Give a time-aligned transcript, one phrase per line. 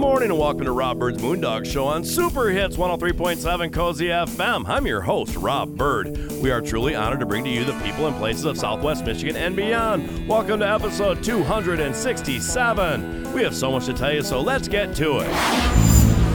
[0.00, 4.66] morning and welcome to Rob Byrd's Moondog Show on Super Hits 103.7 Cozy FM.
[4.66, 6.16] I'm your host, Rob Byrd.
[6.40, 9.36] We are truly honored to bring to you the people and places of Southwest Michigan
[9.36, 10.26] and beyond.
[10.26, 13.34] Welcome to episode 267.
[13.34, 15.28] We have so much to tell you, so let's get to it.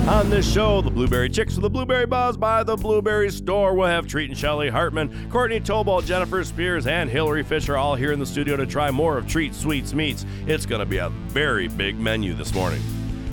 [0.09, 3.73] On this show, the Blueberry Chicks with the Blueberry Buzz by the Blueberry Store.
[3.73, 8.11] We'll have Treat and Shelly Hartmann, Courtney Tobolt, Jennifer Spears, and Hillary Fisher all here
[8.11, 10.23] in the studio to try more of Treat Sweets Meats.
[10.45, 12.83] It's going to be a very big menu this morning.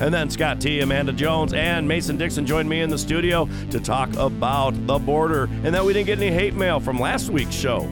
[0.03, 3.79] And then Scott Tee, Amanda Jones, and Mason Dixon joined me in the studio to
[3.79, 7.55] talk about the border and that we didn't get any hate mail from last week's
[7.55, 7.87] show.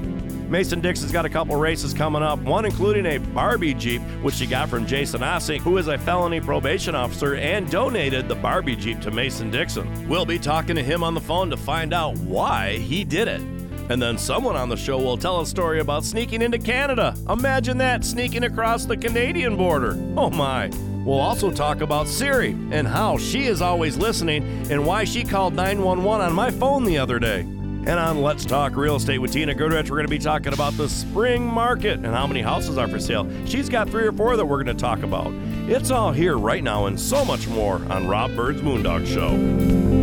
[0.48, 4.46] Mason Dixon's got a couple races coming up, one including a Barbie Jeep, which she
[4.46, 9.00] got from Jason Assink, who is a felony probation officer and donated the Barbie Jeep
[9.02, 10.08] to Mason Dixon.
[10.08, 13.40] We'll be talking to him on the phone to find out why he did it.
[13.88, 17.14] And then someone on the show will tell a story about sneaking into Canada.
[17.28, 19.92] Imagine that, sneaking across the Canadian border.
[20.16, 20.72] Oh my.
[21.04, 25.54] We'll also talk about Siri and how she is always listening and why she called
[25.54, 27.40] 911 on my phone the other day.
[27.40, 30.74] And on Let's Talk Real Estate with Tina Goodrich, we're going to be talking about
[30.74, 33.26] the spring market and how many houses are for sale.
[33.46, 35.32] She's got three or four that we're going to talk about.
[35.66, 39.99] It's all here right now and so much more on Rob Byrd's Moondog Show.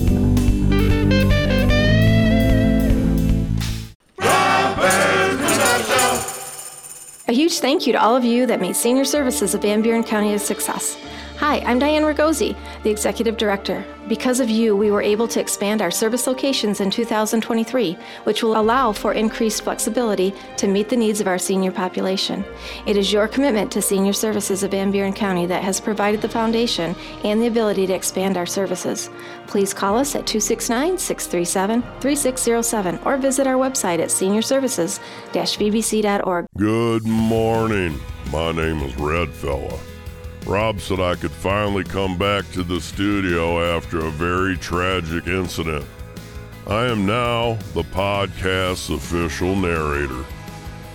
[7.29, 10.01] A huge thank you to all of you that made senior services of Van Buren
[10.01, 10.97] County a success.
[11.37, 13.85] Hi, I'm Diane Ragosi, the Executive Director.
[14.07, 18.59] Because of you, we were able to expand our service locations in 2023, which will
[18.59, 22.43] allow for increased flexibility to meet the needs of our senior population.
[22.87, 26.29] It is your commitment to senior services of Van Buren County that has provided the
[26.29, 29.11] foundation and the ability to expand our services.
[29.45, 36.45] Please call us at 269 637 3607 or visit our website at seniorservices-vbc.org.
[36.57, 37.99] Good morning.
[38.31, 39.77] My name is Red Fella.
[40.47, 45.85] Rob said I could finally come back to the studio after a very tragic incident.
[46.65, 50.23] I am now the podcast's official narrator.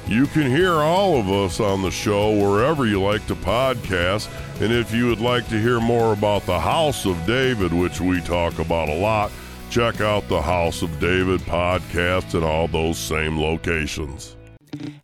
[0.07, 4.31] You can hear all of us on the show wherever you like to podcast,
[4.63, 8.23] and if you would like to hear more about the House of David, which we
[8.23, 9.31] talk about a lot,
[9.69, 14.35] check out the House of David podcast in all those same locations.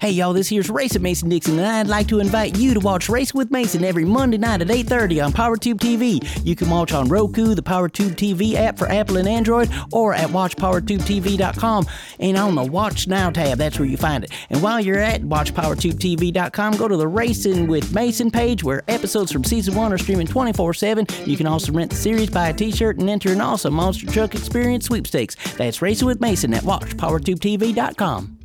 [0.00, 3.10] Hey y'all, this here's Racing Mason Dixon, and I'd like to invite you to watch
[3.10, 6.20] Race with Mason every Monday night at 8:30 on PowerTube TV.
[6.42, 10.28] You can watch on Roku, the PowerTube TV app for Apple and Android, or at
[10.28, 11.86] WatchPowerTubeTV.com.
[12.18, 14.30] And on the Watch Now tab, that's where you find it.
[14.48, 19.44] And while you're at WatchPowerTubeTV.com, go to the Racing with Mason page where episodes from
[19.44, 21.06] season one are streaming 24/7.
[21.26, 24.34] You can also rent the series, buy a T-shirt, and enter an awesome Monster Truck
[24.34, 25.36] Experience sweepstakes.
[25.58, 28.38] That's Racing with Mason at WatchPowerTubeTV.com.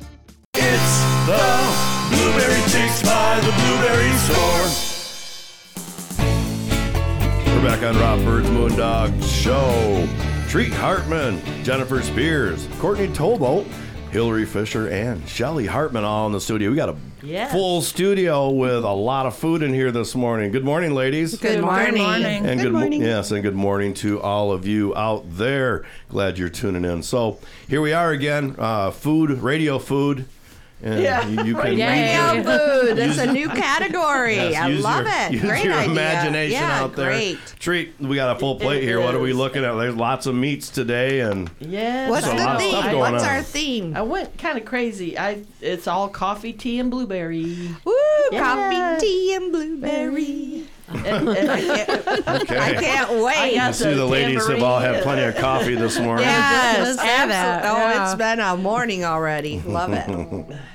[0.56, 4.66] It's the Blueberry Chicks by the Blueberry Store.
[7.54, 10.08] We're back on Rob Byrd's Moondog Show.
[10.48, 13.66] Treat Hartmann, Jennifer Spears, Courtney Tobolt,
[14.12, 16.70] Hillary Fisher, and Shelly Hartmann all in the studio.
[16.70, 17.50] We got a Yes.
[17.50, 20.52] full studio with a lot of food in here this morning.
[20.52, 21.36] Good morning, ladies.
[21.36, 21.94] Good morning.
[21.94, 23.00] Good And good, morning.
[23.02, 25.84] Yes, and good morning to all of you out there.
[26.10, 27.02] Glad you're tuning in.
[27.02, 28.54] So here we are again.
[28.58, 30.26] Uh, food, radio food.
[30.82, 31.26] And Yeah.
[31.26, 32.96] you, you can Radio use- food.
[32.98, 34.34] That's a new category.
[34.36, 35.32] Yes, I love your- it.
[35.32, 35.90] Use great your idea.
[35.92, 37.06] imagination yeah, out there.
[37.10, 37.38] Great.
[37.58, 37.94] Treat.
[38.00, 39.00] We got a full plate here.
[39.00, 39.72] What are we looking at?
[39.74, 42.98] There's lots of meats today, and yeah, What's There's a lot the theme?
[42.98, 43.28] What's on.
[43.30, 43.96] our theme?
[43.96, 45.16] I went kind of crazy.
[45.18, 47.56] I it's all coffee, tea, and blueberry.
[47.84, 47.94] Woo!
[48.32, 48.40] Yeah.
[48.40, 50.64] Coffee, tea, and blueberry.
[50.88, 51.90] And, and I can't,
[52.42, 52.58] okay.
[52.58, 53.54] I can't wait.
[53.56, 56.26] got I see the ladies have all had plenty of coffee this morning.
[56.26, 57.82] Yes, have that, absolutely.
[57.84, 58.04] Oh, yeah.
[58.04, 59.60] it's been a morning already.
[59.60, 60.56] Love it.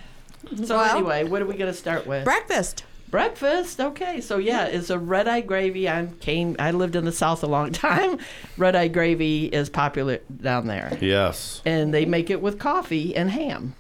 [0.66, 2.25] So Well- anyway, what are we gonna start with?
[2.25, 2.84] Breakfast.
[3.12, 3.80] Breakfast.
[3.80, 5.88] Okay, so yeah, it's a red eye gravy.
[5.88, 6.56] I came.
[6.58, 8.18] I lived in the South a long time.
[8.58, 11.62] Red eye gravy is popular down there, Yes.
[11.68, 13.76] and they make it with coffee and ham.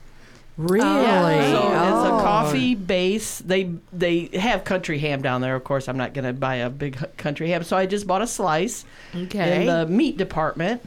[0.59, 0.85] Really?
[1.05, 2.19] Yeah, so it's a Oh.
[2.21, 3.39] coffee base.
[3.39, 5.55] They they have country ham down there.
[5.55, 8.27] Of course, I'm not gonna buy a big country ham, so I just bought a
[8.27, 8.83] slice
[9.15, 9.61] Okay.
[9.61, 10.81] in the meat department,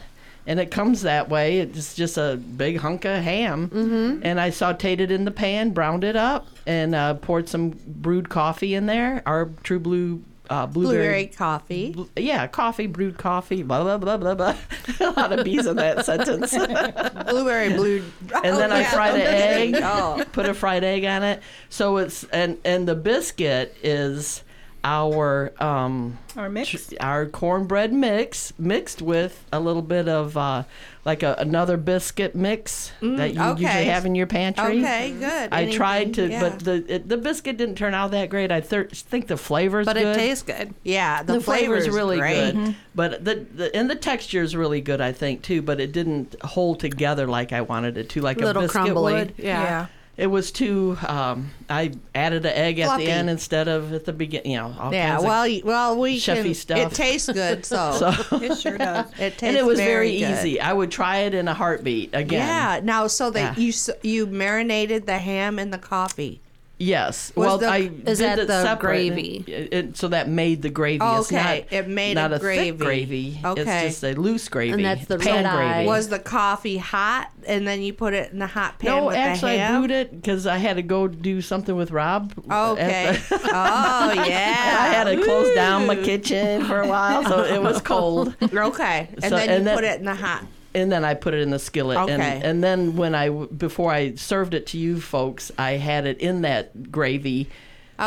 [0.47, 1.61] and it comes that way.
[1.61, 4.21] It's just a big hunk of ham, mm-hmm.
[4.23, 8.29] and I sautéed it in the pan, browned it up, and uh, poured some brewed
[8.29, 9.23] coffee in there.
[9.25, 10.23] Our True Blue.
[10.53, 11.93] Uh, Blueberry blueberry, coffee.
[11.93, 14.55] bl- yeah, coffee, brewed coffee, blah blah blah blah blah.
[15.01, 16.51] a lot of bees in that sentence.
[17.31, 18.03] Blueberry blue.
[18.45, 20.23] and then I fried an egg, Oh.
[20.33, 21.43] put a fried egg on it.
[21.71, 24.43] So it's and and the biscuit is
[24.84, 26.93] our um, Our mix.
[27.00, 30.64] our cornbread mix mixed with a little bit of uh,
[31.05, 34.79] like a, another biscuit mix that you usually have in your pantry.
[34.81, 35.52] Okay, good.
[35.52, 36.40] I tried to, yeah.
[36.40, 38.50] but the it, the biscuit didn't turn out that great.
[38.50, 40.06] I thir- think the flavor's But good.
[40.08, 40.75] it tastes good.
[40.82, 42.52] yeah, the, the, flavor's flavor's really great.
[42.52, 45.00] good, but the, the and the texture is really good.
[45.00, 48.44] I think too, but it didn't hold together like I wanted it to, like a
[48.44, 49.12] Little biscuit crumbly.
[49.14, 49.34] would.
[49.38, 49.87] Yeah.
[50.17, 50.99] It was too.
[51.09, 54.50] Um, I added an egg at the end instead of at the beginning.
[54.53, 56.55] You know, all Yeah, kinds well, y- well, we chefy can.
[56.55, 56.79] stuff.
[56.93, 59.06] It tastes good, so, so, It sure does.
[59.12, 59.47] it tastes good.
[59.49, 60.31] and it was very, good.
[60.32, 60.61] easy.
[60.61, 62.47] I would try it in a heartbeat again.
[62.47, 62.81] Yeah.
[62.85, 63.64] Now, so that Yeah.
[63.64, 63.73] you
[64.03, 66.41] you marinated the ham in the coffee.
[66.82, 67.31] Yes.
[67.37, 69.44] Was well, the- I Is did that it the separate, gravy?
[69.46, 70.99] It, it- so that made the gravy.
[71.00, 71.67] Oh, It's okay.
[71.70, 72.70] not, It made not a a gravy.
[72.70, 73.40] thick gravy.
[73.44, 73.61] Okay.
[73.87, 74.73] It's just a loose gravy.
[74.73, 75.56] And that's the pan red eye.
[75.75, 75.87] gravy.
[75.87, 79.17] Was the coffee hot, and then you put it in the hot pan no, with
[79.17, 82.32] actually, the I brewed it because I had to go do something with Rob.
[82.50, 83.12] at Okay.
[83.29, 84.76] the- oh yeah.
[84.81, 88.34] I had to close down my kitchen for a while, so it was cold.
[88.52, 90.44] Okay, and So- then and you then- put it in the hot.
[90.75, 91.99] And then I put it in the skillet.
[91.99, 92.13] Okay.
[92.13, 96.19] And, and then when I before I served it to you folks, I had it
[96.19, 97.49] in that gravy,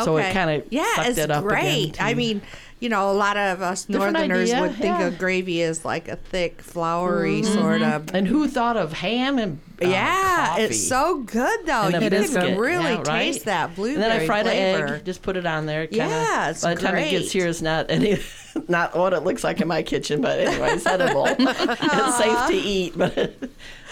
[0.04, 2.02] so it kind of yeah, it's it up great.
[2.02, 2.42] I mean,
[2.80, 5.06] you know, a lot of us Different Northerners idea, would think yeah.
[5.06, 7.54] of gravy as like a thick, floury Mm-hmm.
[7.54, 8.14] sort of.
[8.14, 10.62] and who thought of ham and uh, yeah, coffee?
[10.62, 11.82] it's so good though.
[11.86, 13.32] And a You biscuit, can really yeah, right?
[13.32, 14.84] taste that blueberry And then I fried flavor.
[14.86, 15.86] an egg, just put it on there.
[15.86, 18.18] Kinda, Yeah, it's By the time it gets here, it's not any,
[18.68, 21.26] not what it looks like in my kitchen, but anyway, it's edible.
[21.38, 23.40] it's safe to eat, but it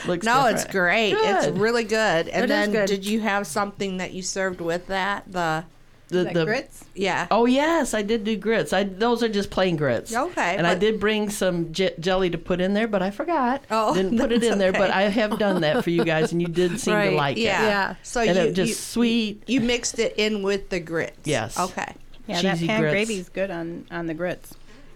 [0.06, 0.24] looks.
[0.24, 0.24] Good.
[0.24, 0.72] No, it's different.
[0.72, 1.14] great.
[1.16, 2.28] It's really good.
[2.28, 2.86] And It is then, good.
[2.88, 5.24] did you have something that you served with that?
[5.30, 5.64] The
[6.08, 6.84] The, the- grits?
[6.94, 7.26] yeah.
[7.30, 8.72] Oh yes, I did do grits.
[8.72, 10.14] I those are just plain grits.
[10.14, 13.62] Okay, And I did bring some j- jelly to put in there, but I forgot.
[13.70, 14.72] Oh, didn't put it that's in there.
[14.72, 14.90] But.
[14.90, 17.62] I have done that for you guys, and you did seem to like yeah.
[17.62, 17.66] it.
[17.68, 17.94] Yeah.
[18.02, 19.42] So And you it just you, sweet.
[19.46, 21.18] you mixed it in with the grits.
[21.24, 21.58] Yes.
[21.58, 21.94] Okay.
[22.26, 22.92] Yeah, that pan grits.
[22.92, 24.54] gravy's good on on the grits.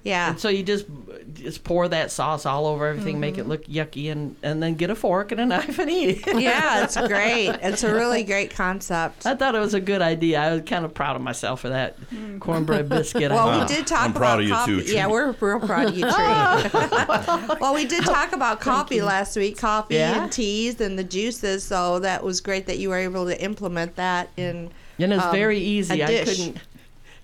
[0.08, 0.30] Yeah.
[0.30, 0.86] And so you just
[1.34, 3.50] just pour that sauce all over everything, make it Mm-hmm.
[3.50, 6.26] look yucky, and and then get a fork and a knife and eat.
[6.26, 6.40] it.
[6.40, 7.50] yeah, it's great.
[7.62, 9.26] It's a really great concept.
[9.26, 10.40] I thought it was a good idea.
[10.40, 11.96] I was kind of proud of myself for that
[12.40, 13.30] cornbread biscuit.
[13.30, 13.68] I Well, made.
[13.68, 14.82] we did talk I'm about proud of you coffee.
[14.84, 17.58] too, Yeah, we're real proud of you, Tree.
[17.60, 20.22] well, we did talk about coffee last week, coffee Yeah?
[20.24, 21.62] and teas and the juices.
[21.64, 24.70] So that was great that you were able to implement that in.
[24.98, 26.00] and it's um, very easy.
[26.00, 26.28] a I dish.
[26.36, 26.56] couldn't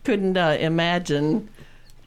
[0.04, 1.48] couldn't uh, imagine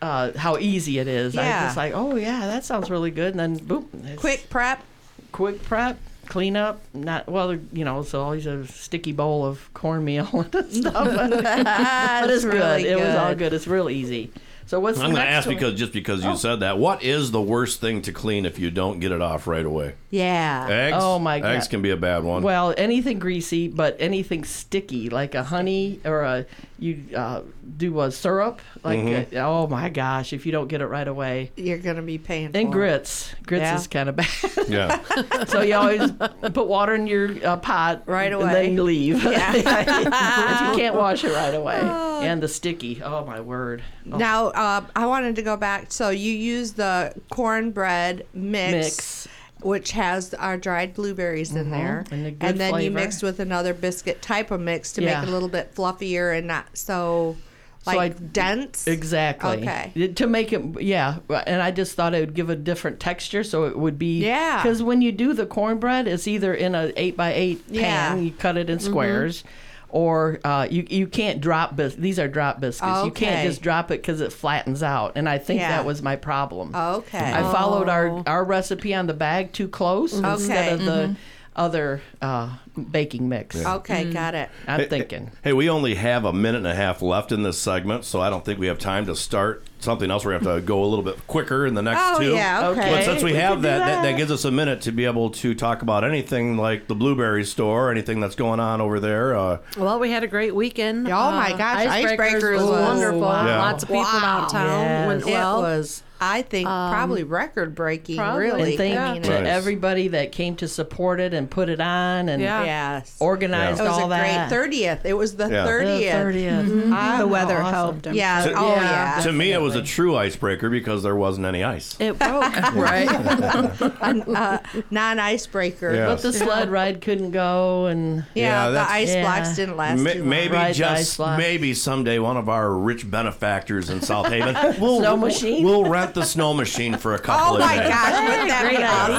[0.01, 1.37] uh, how easy it is.
[1.37, 1.59] I Yeah.
[1.61, 3.35] was just like, oh yeah, that sounds really good.
[3.35, 4.83] And then boop, it's Quick prep.
[5.31, 5.97] quick prep,
[6.27, 6.81] clean up.
[6.93, 8.03] Not well, you know.
[8.03, 10.93] So always a sticky bowl of cornmeal and stuff.
[10.93, 12.85] but but it's good.
[12.85, 13.53] It was all good.
[13.53, 14.31] It's real easy.
[14.65, 15.55] So what's I'm the going to ask one?
[15.55, 16.31] because just because Oh.
[16.31, 16.77] you said that.
[16.77, 19.93] What is the worst thing to clean if you don't get it off right away?
[20.11, 20.67] Yeah.
[20.69, 20.97] Eggs.
[20.99, 21.55] Oh, my God.
[21.55, 22.43] Eggs can be a bad one.
[22.43, 26.45] Well, anything greasy, but anything sticky, like a honey or a
[26.79, 27.41] you uh,
[27.77, 28.61] do a syrup.
[28.83, 29.37] Like Mm-hmm.
[29.37, 31.51] uh, oh my gosh, if you don't get it right away.
[31.55, 32.51] You're gonna be paying.
[32.53, 33.75] And for grits, grits Yeah.
[33.75, 34.27] is kind of bad.
[34.67, 35.43] yeah.
[35.47, 38.53] so you always put water in your uh, pot Right and away.
[38.53, 39.23] then you leave.
[39.23, 39.53] Yeah.
[39.55, 43.01] if you can't wash it right away, and the sticky.
[43.03, 43.83] Oh my word.
[44.11, 45.91] Oh, Now, uh, I wanted to go back.
[45.91, 49.27] So you use the cornbread mix, Mix.
[49.61, 53.73] Which has our dried blueberries in there, and a good then you mix with another
[53.73, 55.19] biscuit type of mix to Yeah.
[55.19, 57.35] make it a little bit fluffier and not so
[57.83, 58.85] So like I- dense.
[58.87, 59.57] Exactly.
[59.67, 60.13] Okay.
[60.15, 61.17] To make it, yeah.
[61.45, 64.19] And I just thought it would give a different texture, so it would be.
[64.25, 64.61] Yeah.
[64.61, 68.09] Because when you do the cornbread, it's either in a eight by eight pan, Yeah.
[68.13, 68.23] Mm-hmm.
[68.23, 69.43] you cut it in squares,
[69.89, 73.05] or uh, you you can't drop bis- These are drop biscuits.
[73.05, 75.69] You can't just drop it because it flattens out, and I think Yeah.
[75.69, 76.75] that was my problem.
[76.75, 77.19] Okay.
[77.33, 81.15] I followed our our recipe on the bag too close instead of the
[81.57, 82.55] other uh,
[82.91, 83.55] baking mix.
[83.65, 84.49] okay, got it.
[84.67, 85.31] I'm thinking.
[85.43, 88.29] Hey, we only have a minute and a half left in this segment, so I
[88.29, 90.23] don't think we have time to start something else.
[90.25, 92.33] We're going to have to go a little bit quicker in the next Oh two.
[92.33, 92.89] yeah, okay.
[92.91, 94.17] But since we, we have that, that, that that.
[94.17, 97.91] gives us a minute to be able to talk about anything like the blueberry store,
[97.91, 99.35] anything that's going on over there.
[99.35, 101.07] Uh, Well, we had a great weekend.
[101.07, 103.21] Oh, my gosh, Icebreakers was, was- wonderful.
[103.21, 103.61] Yeah.
[103.61, 104.21] Lots of people Wow.
[104.21, 104.69] downtown.
[104.81, 105.07] Yes.
[105.07, 108.17] Went it was, I think, probably record breaking.
[108.19, 109.47] Really, And thank I mean, to Nice.
[109.47, 112.63] everybody that came to support it and put it on and Yeah.
[112.63, 113.15] yes.
[113.19, 114.49] organized It was all a great that.
[114.49, 115.05] thirtieth.
[115.05, 115.61] It was the Yeah.
[115.63, 116.13] The thirtieth.
[116.13, 116.91] 30th.
[116.93, 117.73] Ah, The weather awesome.
[117.73, 118.07] helped.
[118.07, 118.45] I'm Yeah.
[118.45, 119.17] To- oh Yeah.
[119.17, 119.23] yeah.
[119.23, 121.95] to me, it was a true icebreaker because there wasn't any ice.
[121.99, 122.55] It broke.
[122.75, 123.07] right.
[123.81, 124.57] uh,
[124.91, 125.93] non-icebreaker.
[125.93, 126.07] Yeah.
[126.07, 129.21] but the sled ride couldn't go and Yeah, Yeah, the ice Yeah.
[129.23, 133.89] blocks didn't last Ma- too maybe Ride just maybe someday one of our rich benefactors
[133.89, 135.63] in South Haven will Snow machine?
[135.63, 137.87] will rent rent the snow machine for a couple Oh of my days.
[137.89, 139.15] gosh, wouldn't that be Great awesome?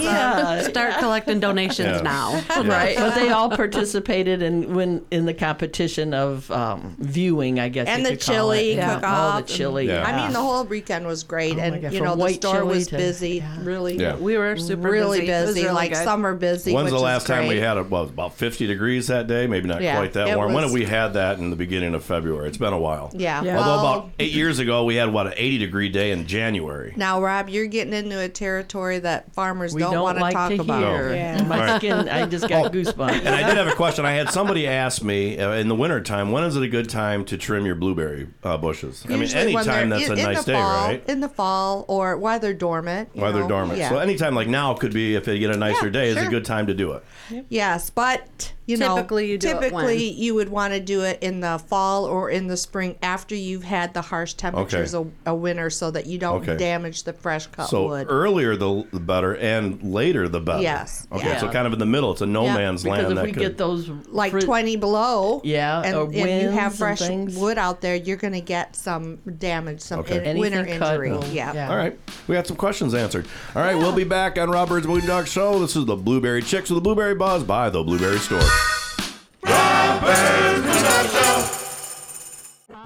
[0.58, 0.70] idea.
[0.70, 2.00] Start collecting donations Yeah.
[2.02, 2.44] now.
[2.68, 7.86] Right, but they all participated in when in the competition of um, viewing, I guess.
[7.88, 8.84] And you the could call chili it.
[8.84, 9.46] cook Oh, off.
[9.46, 9.86] the chili.
[9.88, 10.04] Yeah.
[10.04, 12.88] I mean, the whole weekend was great, Oh and God, you know the store was
[12.88, 13.56] to- busy, yeah.
[13.62, 14.16] really, Yeah.
[14.16, 15.32] We were super really busy.
[15.32, 16.04] It busy, really like good.
[16.04, 16.72] summer busy.
[16.72, 17.88] When's which the last time we had it?
[17.90, 19.46] Well, about 50 degrees that day.
[19.46, 20.52] Maybe not quite that warm.
[20.52, 22.48] When was- have we had that in the beginning of February?
[22.48, 23.10] It's been a while.
[23.14, 23.42] Yeah.
[23.42, 23.58] Yeah.
[23.58, 26.77] Although about eight years ago, we had, what, an 80 degree day in January.
[26.96, 30.50] Now, Rob, you're getting into a territory that farmers We don't, don't, want like talk
[30.50, 30.80] to about.
[30.82, 31.14] hear.
[31.14, 31.42] Yeah.
[31.44, 31.76] My Right.
[31.78, 33.18] skin, I just got goosebumps.
[33.24, 34.04] And I did have a question.
[34.06, 37.24] I had somebody ask me uh, in the wintertime, when is it a good time
[37.26, 39.04] to trim your blueberry uh, bushes?
[39.08, 41.08] I mean, anytime that's in, a in nice the day, fall, right?
[41.08, 43.10] In the fall, or while they're dormant.
[43.14, 43.78] you While they're dormant.
[43.78, 43.88] Yeah.
[43.90, 46.26] So anytime like now could be, if they get a nicer Yeah, day, is a
[46.28, 47.04] good time to do it.
[47.48, 50.14] Yes, but you know, Typically you do it typically when?
[50.18, 53.64] you would want to do it in the fall or in the spring after you've
[53.64, 56.56] had the harsh temperatures a, a winter, so that you don't Okay.
[56.56, 58.06] damage the fresh cut So wood.
[58.10, 60.62] earlier the, the better, and later the better.
[60.62, 61.38] Yes, Okay, yeah.
[61.40, 62.12] so kind of in the middle.
[62.12, 63.40] It's a no Yeah, man's because land if that we could.
[63.40, 67.80] get those like fri- 20 below Yeah, and, or and you have fresh wood out
[67.80, 70.30] there you're going to get some damage some Okay.
[70.30, 71.52] in- winter cut injury will- yeah.
[71.54, 71.70] yeah.
[71.70, 71.98] All right,
[72.28, 73.26] we got some questions answered.
[73.56, 75.58] All right, we'll be back on Rob Byrd's Moondog Show.
[75.58, 78.40] This is the Blueberry Chicks with the Blueberry Buzz by the Blueberry Store.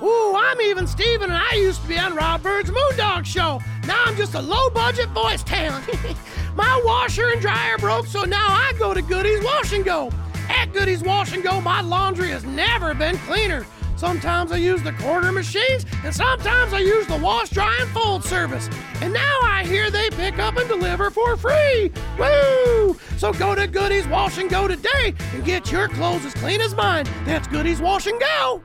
[0.02, 3.60] Ooh, I'm even Steven, and I used to be on Rob Byrd's Moondog Show.
[3.86, 5.88] Now I'm just a low budget voice talent.
[6.56, 10.10] my washer and dryer broke, so now I go to Goody's Wash and Go.
[10.48, 13.64] At Goody's Wash and Go, my laundry has never been cleaner.
[14.02, 18.24] Sometimes I use the corner machines, and sometimes I use the wash, dry, and fold
[18.24, 18.68] service.
[19.00, 21.92] And now I hear they pick up and deliver for free.
[22.18, 22.98] Woo!
[23.16, 26.74] So go to Goody's Wash and Go today and get your clothes as clean as
[26.74, 27.06] mine.
[27.26, 28.64] That's Goody's Wash and Go.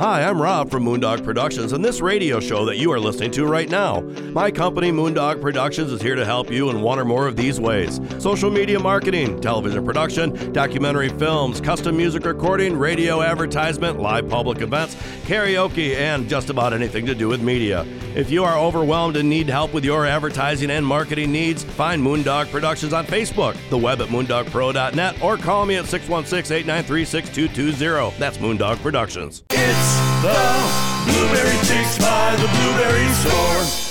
[0.00, 3.44] Hi, I'm Rob from Moondog Productions and this radio show that you are listening to
[3.44, 4.00] right now.
[4.32, 7.60] My company, Moondog Productions, is here to help you in one or more of these
[7.60, 14.62] ways social media marketing, television production, documentary films, custom music recording, radio advertisement, live public
[14.62, 14.94] events,
[15.26, 17.84] karaoke, and just about anything to do with media.
[18.14, 22.50] If you are overwhelmed and need help with your advertising and marketing needs, find Moondog
[22.50, 28.18] Productions on Facebook, the web at moondogpro.net, or call me at 616 893 6220.
[28.18, 29.42] That's Moondog Productions.
[29.50, 29.89] It's
[30.22, 33.89] the Blueberry Chicks by the Blueberry Store.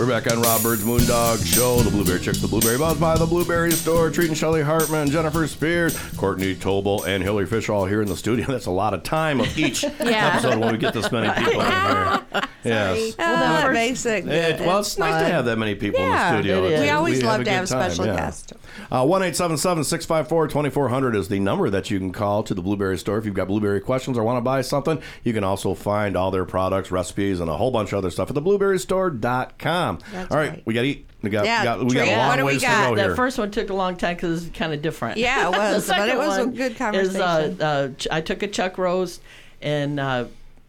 [0.00, 3.26] We're back on Rob Byrd's Moondog Show, the Blueberry Chicks, the Blueberry Buzz by the
[3.26, 8.08] Blueberry Store, treating Shelly Hartmann, Jennifer Spears, Courtney Tobolt, and Hillary Fisher all here in
[8.08, 8.46] the studio.
[8.48, 11.70] That's a lot of time of each episode when we get this many people in
[11.70, 12.22] here.
[12.62, 13.16] Yes.
[13.18, 14.26] well, that makes it.
[14.28, 16.64] It, well, it's, nice to have that many people Yeah, in the studio.
[16.64, 16.80] it is.
[16.80, 18.20] we It's- always love a to good have special time, yeah.
[18.20, 18.52] guests
[18.90, 23.16] Uh, 1 654 2400 is the number that you can call to the Blueberry Store
[23.18, 25.00] if you've got blueberry questions or want to buy something.
[25.24, 28.30] You can also find all their products, recipes, and a whole bunch of other stuff
[28.30, 29.89] at theblueberrystore.com.
[30.12, 30.62] That's all right, right.
[30.66, 31.06] we got to eat.
[31.22, 32.82] We got, Yeah, we got, we got Trey, a long what do we ways got?
[32.84, 33.16] to go That here.
[33.16, 35.18] first one took a long time because it's kind of different.
[35.18, 37.20] Yeah, it was, The but it was a one good Is, conversation.
[37.60, 39.20] uh, uh, I took a chuck roast
[39.60, 40.24] and uh,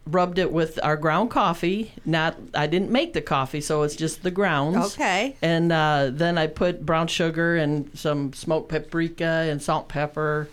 [0.07, 1.93] rubbed it with our ground coffee.
[2.05, 4.93] Not, I didn't make the coffee, so it's just the grounds.
[4.95, 5.37] Okay.
[5.41, 10.49] And uh, then I put brown sugar and some smoked paprika and salt, pepper.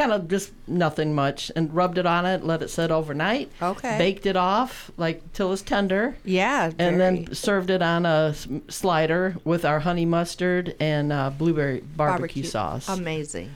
[0.00, 2.42] Kind of just nothing much, and rubbed it on it.
[2.42, 3.50] Let it sit overnight.
[3.60, 3.98] Okay.
[3.98, 6.96] Baked it off like till it's tender yeah, and very.
[6.96, 8.34] then served it on a
[8.68, 12.88] slider with our honey mustard and uh, blueberry barbecue, sauce.
[12.88, 13.54] Amazing.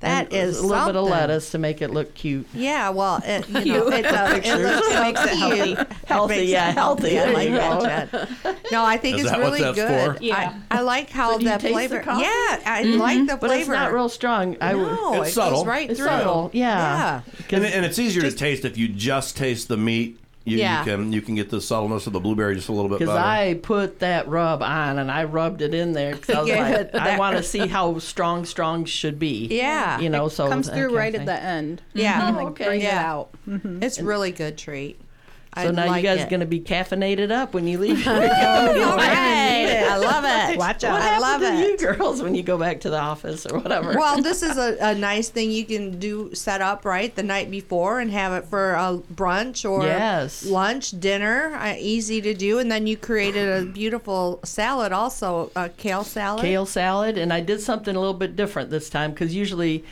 [0.00, 2.46] That And is a little bit of lettuce to make it look cute.
[2.54, 5.62] Yeah, well, it, you know, it, does, it looks so Makes it healthy.
[5.64, 5.78] cute.
[5.80, 7.18] It Healthy, makes it yeah, healthy.
[7.18, 8.28] I like that,
[8.70, 10.16] No, I think Is it's that what really that's good.
[10.18, 10.22] for?
[10.22, 10.56] Yeah.
[10.70, 12.00] I, I like how So the taste the flavor.
[12.00, 12.22] coffee?
[12.22, 12.28] yeah,
[12.64, 13.00] I mm-hmm.
[13.00, 13.36] like the flavor.
[13.40, 13.60] But flavor.
[13.60, 14.56] it's not real strong.
[14.60, 14.86] I would.
[14.86, 15.58] No, It's it subtle.
[15.58, 16.08] goes right It's through.
[16.08, 17.22] subtle, yeah.
[17.50, 17.56] Yeah.
[17.56, 20.20] and, and it's easier to taste if you just taste the meat.
[20.48, 20.80] You, Yeah.
[20.80, 23.14] you can you can get the subtleness of the blueberry just a little bit Because.
[23.16, 26.70] I put that rub on and I rubbed it in there because I was Yeah,
[26.70, 29.46] like, I want to see how strong strong should be.
[29.50, 30.00] Yeah.
[30.00, 31.82] You know, so it Comes through kind right at the end.
[31.94, 32.30] Yeah.
[32.38, 32.64] Like, okay.
[32.66, 33.12] brings it Yeah.
[33.12, 33.30] out.
[33.48, 33.82] Mm-hmm.
[33.82, 35.00] It's really good treat.
[35.54, 36.30] I So now like you guys it.
[36.30, 38.06] going to be caffeinated up when you leave.
[38.06, 39.86] All right.
[39.90, 40.58] I love it.
[40.58, 41.00] Watch What out.
[41.02, 41.58] I love to it.
[41.70, 43.94] you girls when you go back to the office or whatever?
[43.96, 47.50] Well, this is a, a nice thing you can do set up right the night
[47.50, 50.44] before and have it for a brunch or Yes.
[50.44, 51.54] lunch, dinner.
[51.54, 56.42] Uh, easy to do, and then you created a beautiful salad, also a kale salad.
[56.42, 59.84] kale salad, and I did something a little bit different this time because usually.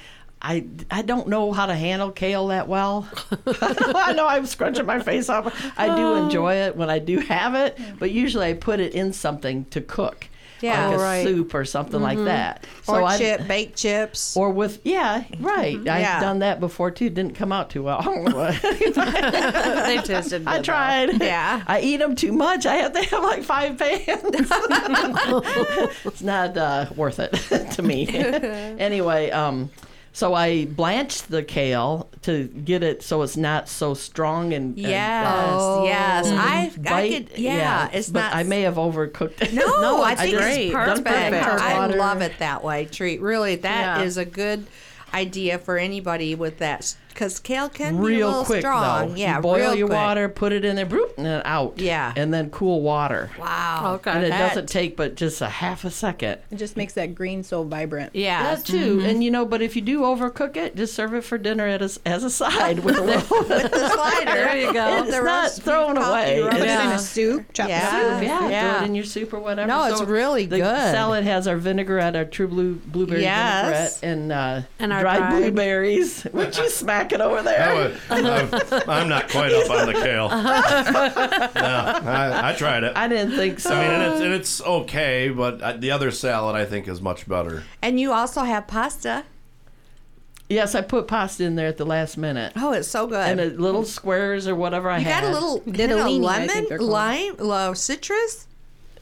[0.42, 3.08] I, I don't know how to handle kale that well.
[3.46, 5.52] I know I'm scrunching my face up.
[5.76, 9.12] I do enjoy it when I do have it, but usually I put it in
[9.12, 10.28] something to cook.
[10.62, 10.86] Yeah.
[10.88, 11.24] like a Oh, right.
[11.26, 12.66] soup or something like that.
[12.88, 14.36] or I- chip, baked chips.
[14.36, 15.76] Or with yeah, right.
[15.76, 16.20] I've Yeah.
[16.20, 17.10] done that before too.
[17.10, 18.02] Didn't come out too well.
[18.62, 20.46] Tasted good.
[20.46, 20.62] I though.
[20.62, 21.20] tried.
[21.22, 21.62] Yeah.
[21.66, 22.64] I eat them too much.
[22.66, 24.06] I have to have like five pans.
[26.04, 27.32] it's not uh, worth it
[27.72, 28.08] to me.
[28.08, 29.70] anyway, um,
[30.16, 34.78] so I blanched the kale to get it so it's not so strong and and,
[34.78, 36.26] yes, uh, yes.
[36.28, 37.28] I, I bite.
[37.28, 37.38] could.
[37.38, 38.34] Yeah, it's but not.
[38.34, 39.52] I may have overcooked it.
[39.52, 41.34] No, I think just it's done perfect.
[41.44, 42.86] I love it that way.
[42.86, 44.22] Treat really, that is Yeah.
[44.22, 44.66] a good
[45.12, 49.08] idea for anybody with that because kale can be a real little quick strong.
[49.08, 49.14] though.
[49.14, 49.96] Yeah, you boil real your quick.
[49.96, 51.78] water, put it in there, broop, and then out.
[51.78, 52.12] Yeah.
[52.14, 53.30] and then cool water.
[53.38, 53.94] Wow.
[53.94, 54.10] Okay.
[54.10, 56.40] And it That- doesn't take but just a half a second.
[56.50, 58.10] It just makes that green so vibrant.
[58.14, 58.42] Yeah.
[58.54, 61.38] That too, and you know, but if you do overcook it, just serve it for
[61.38, 63.38] dinner at a, as a side with a little.
[63.48, 64.24] with the slider.
[64.32, 65.00] There you go.
[65.00, 66.40] With the It's not roast beef thrown coffee away.
[66.42, 66.50] roast.
[66.52, 66.94] Put it in Yeah.
[66.94, 67.52] a soup.
[67.54, 67.90] Chop Yeah.
[67.90, 68.22] the soup.
[68.28, 68.72] yeah, Yeah.
[68.74, 69.66] throw it in your soup or whatever.
[69.68, 70.50] No, it's really good.
[70.60, 70.92] the good.
[70.92, 74.00] salad has our vinaigrette, our true blue blueberry Yes.
[74.00, 76.24] vinaigrette, and uh, And our dried, dried- blueberries.
[76.32, 77.60] Would you smack it over there?
[77.62, 80.28] I would- I'm, I'm not quite up on the kale.
[80.28, 80.34] no,
[82.10, 82.92] I, I tried it.
[82.96, 83.74] I didn't think so.
[83.74, 87.00] I mean, and it's, and it's okay, but uh, the other salad I think is
[87.00, 87.64] much better.
[87.82, 89.24] And you also have pasta.
[90.48, 92.52] yes, I put pasta in there at the last minute.
[92.56, 93.18] Oh, it's so good.
[93.28, 95.22] And a little squares or whatever I you had.
[95.22, 96.90] got a little hint of lemon, think they're called.
[96.90, 98.46] lime, uh, citrus.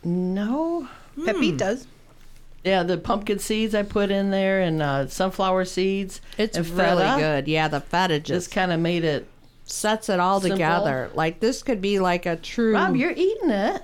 [0.03, 0.89] No.
[1.19, 1.87] Pepitas.
[2.65, 6.21] Yeah, the pumpkin seeds I put in there and uh, sunflower seeds.
[6.39, 7.17] It's and really feta.
[7.19, 7.49] good.
[7.49, 9.27] Yeah, the feta Just just kind of made it.
[9.65, 10.57] sets it all Simple.
[10.57, 11.11] together.
[11.15, 12.75] Like this could be like a true.
[12.75, 13.83] Rob, you're eating it.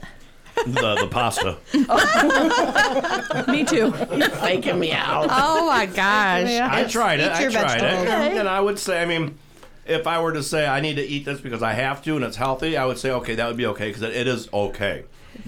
[0.66, 1.56] The, the pasta.
[3.50, 3.94] Me too.
[4.16, 5.28] You're faking me out.
[5.30, 6.48] oh my gosh!
[6.48, 7.30] I tried it.
[7.32, 7.82] I your tried it.
[8.08, 8.38] Okay.
[8.38, 9.38] And I would say, I mean,
[9.86, 12.24] if I were to say I need to eat this because I have to and
[12.24, 15.04] it's healthy, I would say, okay, that would be okay because it, it is okay.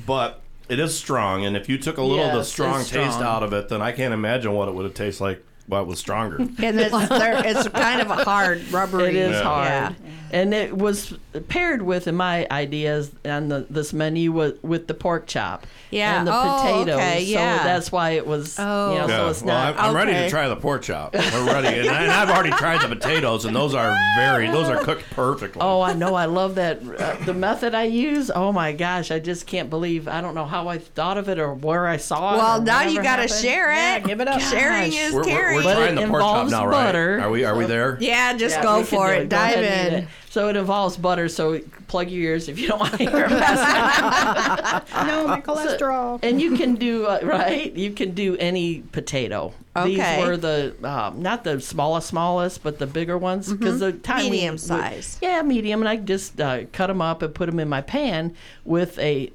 [0.07, 2.91] But it is strong, and if you took a little of the Yes, strong it's
[2.91, 3.23] taste strong.
[3.37, 5.45] out of it, then I can't imagine what it would have tasted like.
[5.69, 6.37] Well, it was stronger.
[6.39, 9.11] And it's there, it's kind of a hard rubbery.
[9.11, 9.43] It is Yeah.
[9.45, 9.69] hard.
[9.69, 9.93] Yeah.
[10.33, 11.15] And it was
[11.49, 15.67] paired with, in my ideas on the, this menu, with, with the pork chop.
[15.91, 16.19] Yeah.
[16.19, 16.95] And the Oh, potatoes.
[16.95, 17.59] okay, yeah.
[17.59, 18.93] So that's why it was, Oh.
[18.93, 19.79] you know, Yeah, so it's well, not.
[19.79, 21.13] I'm, I'm ready to try the pork chop.
[21.15, 24.69] We're ready, and, I, and I've already tried the potatoes, and those are very, those
[24.71, 25.61] are cooked perfectly.
[25.63, 26.15] Oh, I know.
[26.15, 26.81] I love that.
[26.83, 30.09] Uh, the method I use, oh my gosh, I just can't believe.
[30.09, 32.39] I don't know how I thought of it or where I saw it.
[32.39, 33.77] Well, now you got to share it.
[33.77, 34.41] Yeah, give it up.
[34.41, 35.57] Sharing is we're, we're, caring.
[35.57, 36.87] we're trying the pork chop now, right?
[36.87, 37.21] butter.
[37.21, 37.45] Are we?
[37.45, 37.99] Are we there?
[38.01, 39.29] yeah, just Yeah, go for it.
[39.29, 40.09] Dive ahead and eat in.
[40.33, 40.35] It.
[40.35, 41.29] So it involves butter.
[41.29, 44.89] So plug your ears if you don't want to hear about it.
[45.07, 46.21] No, my cholesterol.
[46.23, 47.73] And you can do uh, right.
[47.75, 49.53] You can do any potato.
[49.77, 49.95] Okay.
[49.95, 54.25] These were the um, not the smallest, smallest, but the bigger ones because the time
[54.25, 55.19] we- Medium we- size.
[55.23, 58.35] yeah, medium, and I just uh, cut them up and put them in my pan
[58.65, 59.31] with a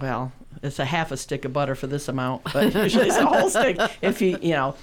[0.00, 0.32] well.
[0.62, 3.48] It's a half a stick of butter for this amount, but usually it's a whole
[3.48, 3.78] stick.
[4.02, 4.74] If you, you know,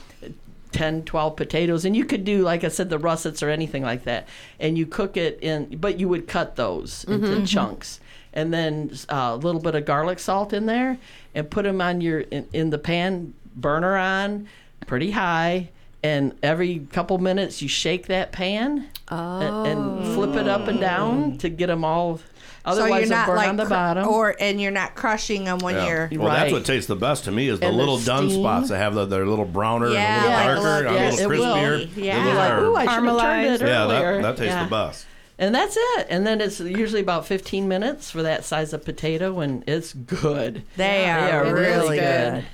[0.77, 4.03] 10, 12 potatoes, and you could do, like I said, the russets or anything like
[4.03, 4.27] that,
[4.59, 7.99] and you cook it in, but you would cut those into chunks,
[8.33, 10.97] and then uh, a little bit of garlic salt in there,
[11.33, 14.47] and put them on your in, in the pan, burner on,
[14.85, 15.69] pretty high,
[16.03, 21.37] and every couple minutes you shake that pan and, and flip it up and down
[21.39, 22.19] to get them all.
[22.67, 24.07] So Otherwise, you're not burn like on the cr- bottom.
[24.09, 25.87] or and you're not crushing them when Yeah.
[26.09, 26.09] you're.
[26.21, 28.69] Well, that's what tastes the best to me is the And the little dun spots
[28.69, 31.19] that have the, they're little browner Yeah, and a like a little darker, little- and
[31.19, 31.89] a little crispier.
[31.95, 32.23] Yeah.
[32.25, 33.55] Those like, are- ooh, I should have turned Caramelized.
[33.55, 34.63] it yeah, that, that tastes Yeah.
[34.65, 35.05] the best.
[35.39, 36.07] And that's it.
[36.09, 40.63] And then it's usually about 15 minutes for that size of potato, and it's good.
[40.77, 41.53] They are They are It is
[41.83, 42.33] really good.
[42.33, 42.45] good.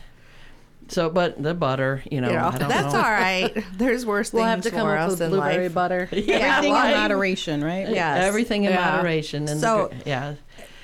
[0.89, 2.99] So, but the butter, you know, You know, I don't that's know.
[2.99, 3.63] all right.
[3.77, 5.73] There's worse things We'll have to come for up us with in blueberry life.
[5.73, 6.09] butter.
[6.11, 6.91] Yeah, Everything right.
[6.93, 7.89] in moderation, right?
[7.89, 8.23] Yes.
[8.23, 8.91] Everything in Yeah.
[8.91, 9.47] moderation.
[9.47, 10.33] And So- gr- yeah.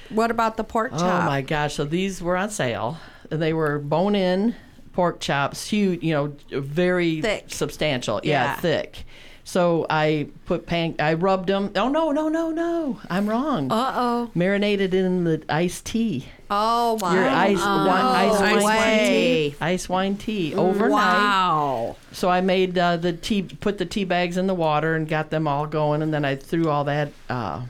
[0.09, 1.23] What about the pork chop?
[1.23, 1.75] Oh my gosh!
[1.75, 2.97] So these were on sale.
[3.29, 4.55] They were bone-in
[4.93, 7.45] pork chops, huge, you know, very Thick.
[7.49, 8.19] substantial.
[8.23, 8.55] Yeah, Yeah.
[8.55, 9.05] thick.
[9.43, 10.95] So I put pan.
[10.97, 11.71] I rubbed them.
[11.75, 12.99] Oh no, no, no, no!
[13.07, 13.71] I'm wrong.
[13.71, 14.31] Uh oh.
[14.33, 16.25] Marinated in the iced tea.
[16.51, 17.13] Oh my!
[17.15, 19.55] Your ice, Oh, wine, ice no wine tea.
[19.61, 20.91] Ice wine tea overnight.
[20.91, 21.95] Wow.
[22.11, 25.29] So I made uh, the tea, put the tea bags in the water and got
[25.29, 27.61] them all going, and then I threw all that uh,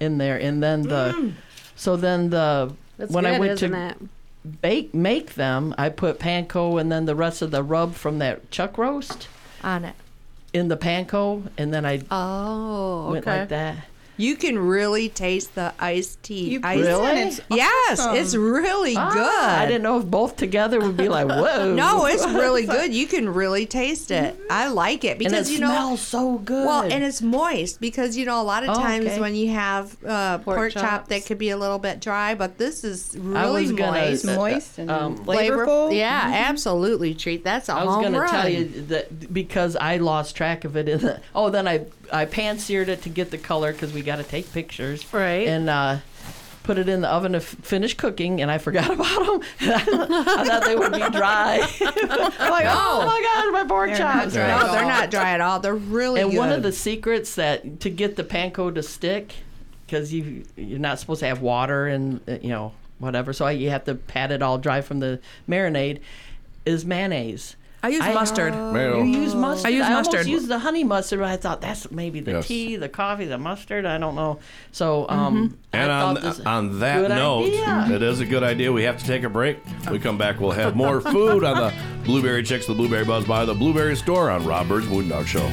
[0.00, 1.32] in there, and then the
[1.76, 3.96] so then the That's when good, I went to it?
[4.62, 8.50] bake make them, I put panko and then the rest of the rub from that
[8.50, 9.28] chuck roast
[9.62, 9.94] on it.
[10.52, 13.40] in the panko, and then I Oh, went okay.
[13.40, 13.76] like that.
[14.18, 16.50] You can really taste the iced tea.
[16.50, 17.10] You Iced- Really?
[17.22, 18.16] It's Yes, awesome.
[18.16, 19.00] it's really good.
[19.06, 21.72] Ah, I didn't know if both together would be like whoa.
[21.74, 22.92] No, it's really good.
[22.92, 24.38] You can really taste it.
[24.50, 25.68] I like it and because it you know.
[25.68, 26.66] smells so good.
[26.66, 29.20] Well, and it's moist because you know a lot of Oh, times okay.
[29.20, 32.58] when you have uh, pork, Pork chop that could be a little bit dry, but
[32.58, 35.96] this is really I was moist, uh, moist and um, flavorful.
[35.96, 37.44] Yeah, absolutely, treat.
[37.44, 40.98] That's a I was gonna tell you that because I lost track of it in
[40.98, 41.20] the.
[41.36, 44.22] Oh, then I I pan seared it to get the color because we got to
[44.24, 45.04] take pictures.
[45.12, 45.46] Right.
[45.48, 45.98] And uh,
[46.62, 49.40] put it in the oven to f- finish cooking, and I forgot about them.
[49.60, 51.60] I thought they would be dry.
[51.80, 54.32] I'm like, oh my god, my pork They're chops.
[54.34, 54.48] dry.
[54.60, 55.60] No, they're not dry at all.
[55.60, 56.38] They're really And good.
[56.38, 59.32] one of the secrets that to get the panko to stick,
[59.86, 63.70] because you you're not supposed to have water and uh, you know whatever, so you
[63.70, 66.00] have to pat it all dry from the marinade,
[66.66, 67.54] is mayonnaise.
[67.88, 68.54] I use mustard.
[68.54, 69.66] You use mustard.
[69.66, 70.26] I use almost mustard.
[70.26, 72.46] used the honey mustard, but I thought that's maybe the Yes.
[72.46, 73.86] tea, the coffee, the mustard.
[73.86, 74.38] I don't know.
[74.72, 77.96] So, um, And I on, this- on that note, idea.
[77.96, 78.72] it is a good idea.
[78.72, 79.58] We have to take a break.
[79.90, 81.72] We come back, we'll have more food on the
[82.04, 85.48] Blueberry Chicks, the Blueberry Buzz by the Blueberry Store on Rob Byrd's Moondog Show.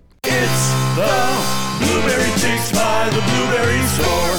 [0.23, 4.37] It's the Blueberry Chicks by the Blueberry Store.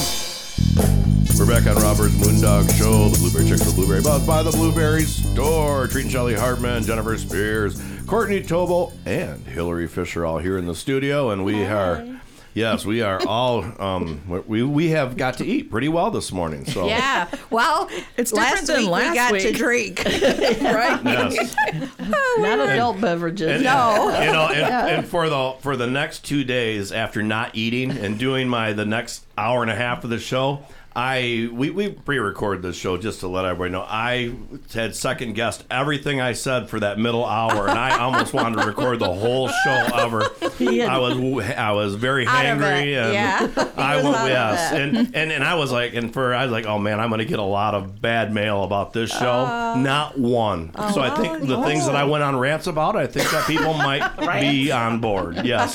[1.39, 4.53] We're back on Rob Byrd's Moondog Show, the Blueberry Chicks, the Blueberry Buzz by the
[4.53, 5.89] Blueberry Store.
[5.89, 11.31] Treating Shelly Hartmann, Jennifer Spears, Courtney Tobolt, and Hillary Fisher all here in the studio,
[11.31, 12.21] and we are.
[12.55, 13.65] Yes, we are all.
[13.83, 16.67] Um, we we have got to eat pretty well this morning.
[16.67, 17.29] So yeah.
[17.51, 17.89] Well,
[18.19, 20.05] It's last different than week last we got to drink.
[20.05, 21.01] right?
[21.03, 21.55] yes.
[22.39, 23.51] not adult beverages.
[23.51, 24.09] And, No.
[24.21, 28.19] you know, and, and for the for the next two days after not eating and
[28.19, 32.63] doing my the next hour and a half of the show, I we, we pre-recorded
[32.63, 33.87] this show just to let everybody know.
[33.89, 34.35] I
[34.73, 38.67] had second guessed everything I said for that middle hour, and I almost wanted to
[38.67, 40.23] record the whole show ever.
[40.43, 43.71] I was I was very hangry, and yeah.
[43.77, 46.67] I was was yes, and, and and I was like, and for I was like,
[46.67, 49.47] oh man, I'm gonna get a lot of bad mail about this show.
[49.49, 49.81] Oh.
[49.81, 50.73] Not one.
[50.75, 53.47] Oh, so I think the things that I went on rants about, I think that
[53.47, 55.45] people might be on board.
[55.45, 55.75] Yes.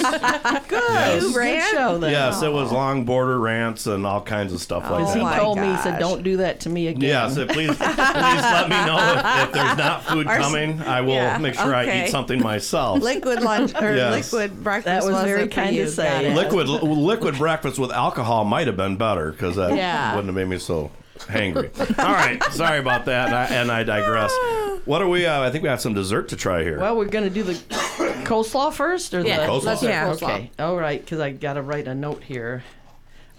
[0.67, 1.23] Good.
[1.23, 1.99] You Good show.
[2.05, 5.25] Yes, it was long border rants and all kinds of stuff like Because he Oh
[5.25, 5.31] that.
[5.31, 5.99] my told me, he said, gosh.
[5.99, 7.09] don't do that to me again.
[7.09, 10.81] Yeah, so please, please let me know if, if there's not food Our- coming.
[10.81, 12.05] I will yeah, make sure I okay.
[12.05, 13.01] eat something myself.
[13.01, 14.31] liquid lunch or Yes.
[14.33, 14.85] liquid breakfast.
[14.85, 15.87] That was very wasn't for kind to you.
[15.87, 16.07] say.
[16.09, 16.35] Got it.
[16.35, 20.11] Liquid liquid breakfast with alcohol might have been better because that Yeah.
[20.15, 21.69] wouldn't have made me so hangry.
[21.99, 24.31] All right, sorry about that, and I, and I digress.
[24.85, 25.25] What are we?
[25.25, 26.79] Uh, I think we have some dessert to try here.
[26.79, 27.53] Well, we're going to do the
[28.23, 29.13] coleslaw first?
[29.13, 29.63] or Yeah, the Coleslaw.
[29.63, 30.05] let's do Yeah.
[30.07, 30.23] coleslaw.
[30.23, 30.51] Okay.
[30.59, 32.63] All right, because I got to write a note here.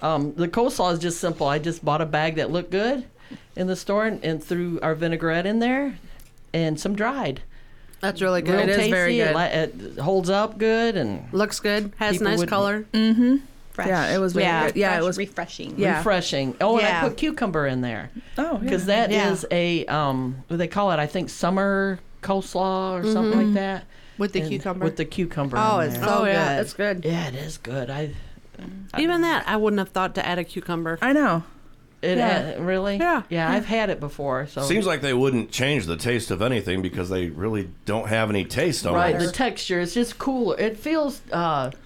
[0.03, 1.47] Um, the coleslaw is just simple.
[1.47, 3.05] I just bought a bag that looked good
[3.57, 5.99] in the store and, and threw our vinaigrette in there
[6.55, 7.43] and some dried.
[8.01, 8.53] That's really good.
[8.55, 8.91] Real It is tasty.
[8.93, 9.37] very It, good.
[9.37, 11.93] li- it holds up good and Looks good.
[11.99, 12.87] Has nice would- color.
[13.73, 13.87] Fresh.
[13.89, 14.77] Yeah, it was very Yeah, good.
[14.77, 15.19] Yeah, Fresh, it was.
[15.19, 15.75] refreshing.
[15.79, 15.97] Yeah.
[15.99, 16.57] refreshing.
[16.61, 17.05] Oh, and Yeah.
[17.05, 18.59] I put cucumber in there Oh, yeah.
[18.59, 19.57] because that is Yeah.
[19.57, 20.99] a um, what they call it.
[20.99, 23.85] I think summer coleslaw or something like that.
[24.17, 24.85] With the And- cucumber?
[24.85, 25.57] With the cucumber.
[25.61, 26.09] Oh, in it's there.
[26.09, 27.05] so oh yeah, it's good.
[27.05, 27.89] Yeah, it is good.
[27.89, 28.11] I
[28.99, 30.99] Even that, I wouldn't have thought to add a cucumber.
[31.03, 31.45] I know.
[32.01, 32.53] it Yeah.
[32.57, 33.23] ha- really Yeah.
[33.29, 34.47] yeah I've had it before.
[34.47, 38.31] So Seems like they wouldn't change the taste of anything because they really don't have
[38.31, 38.97] any taste on it.
[38.97, 40.57] right the texture is just cooler.
[40.61, 41.81] It feels uh, Lot of-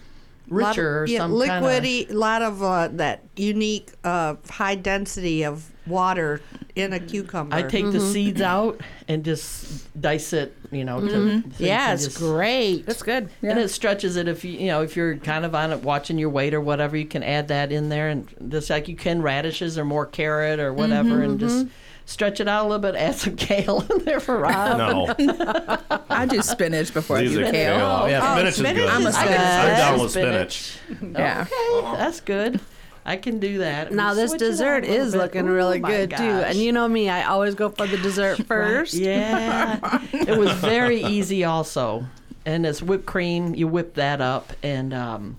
[0.51, 4.75] richer or yeah, some kind of liquidy, a lot of uh, that unique uh, high
[4.75, 6.41] density of water
[6.75, 7.55] in a cucumber.
[7.55, 8.13] I take the Mm-hmm.
[8.13, 11.01] seeds out and just dice it, you know.
[11.01, 11.51] To, mm-hmm.
[11.51, 12.85] so you yeah, it's just- great.
[12.89, 13.29] It's good.
[13.43, 16.19] And it stretches it if you you know if you're kind of on it watching
[16.19, 19.23] your weight or whatever you can add that in there and just like you can
[19.23, 21.75] radishes or more carrot or whatever and mm-hmm, just mm-hmm.
[22.07, 24.79] stretch it out a little bit add some kale in there for Rob.
[24.79, 25.15] No,
[26.11, 27.77] I do spinach before I these do are kale.
[27.77, 28.09] kale.
[28.09, 28.85] Yeah, Oh, spinach, spinach is good.
[28.85, 29.79] is I'm a I'm spinach.
[29.79, 30.03] down Good.
[30.03, 30.79] with spinach.
[31.13, 31.47] Yeah.
[31.51, 32.61] Okay, that's good.
[33.05, 33.93] I can do that.
[33.93, 35.19] Now this dessert is bit.
[35.19, 36.23] looking Ooh, really good too.
[36.23, 38.95] And you know me, I always go for the dessert first.
[38.95, 39.79] Yeah,
[40.13, 42.05] it was very easy also,
[42.47, 43.55] and it's whipped cream.
[43.55, 45.37] You whip that up, and um,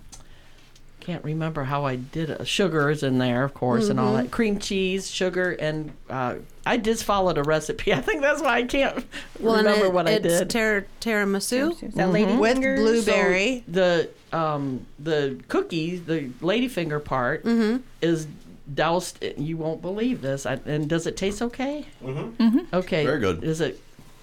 [1.03, 2.47] can't remember how I did it.
[2.47, 4.07] Sugar is in there, of course, and Mm-hmm.
[4.07, 4.31] all that.
[4.31, 6.35] Cream cheese, sugar, and uh,
[6.65, 7.93] I just followed a recipe.
[7.99, 9.05] I think that's why I can't
[9.39, 10.49] Well, and remember it- what I did.
[10.49, 11.83] tir- tiramisu.
[11.83, 12.79] Is that lady with fingers?
[12.79, 13.63] blueberry.
[13.67, 17.83] the um, the cookies, the ladyfinger part, Mm-hmm.
[18.01, 18.27] is
[18.73, 19.23] doused.
[19.37, 20.45] You won't believe this.
[20.45, 21.85] I, and does it taste okay?
[22.03, 22.59] Mm-hmm.
[22.73, 23.05] Okay.
[23.05, 23.43] Very good.
[23.43, 23.79] Is it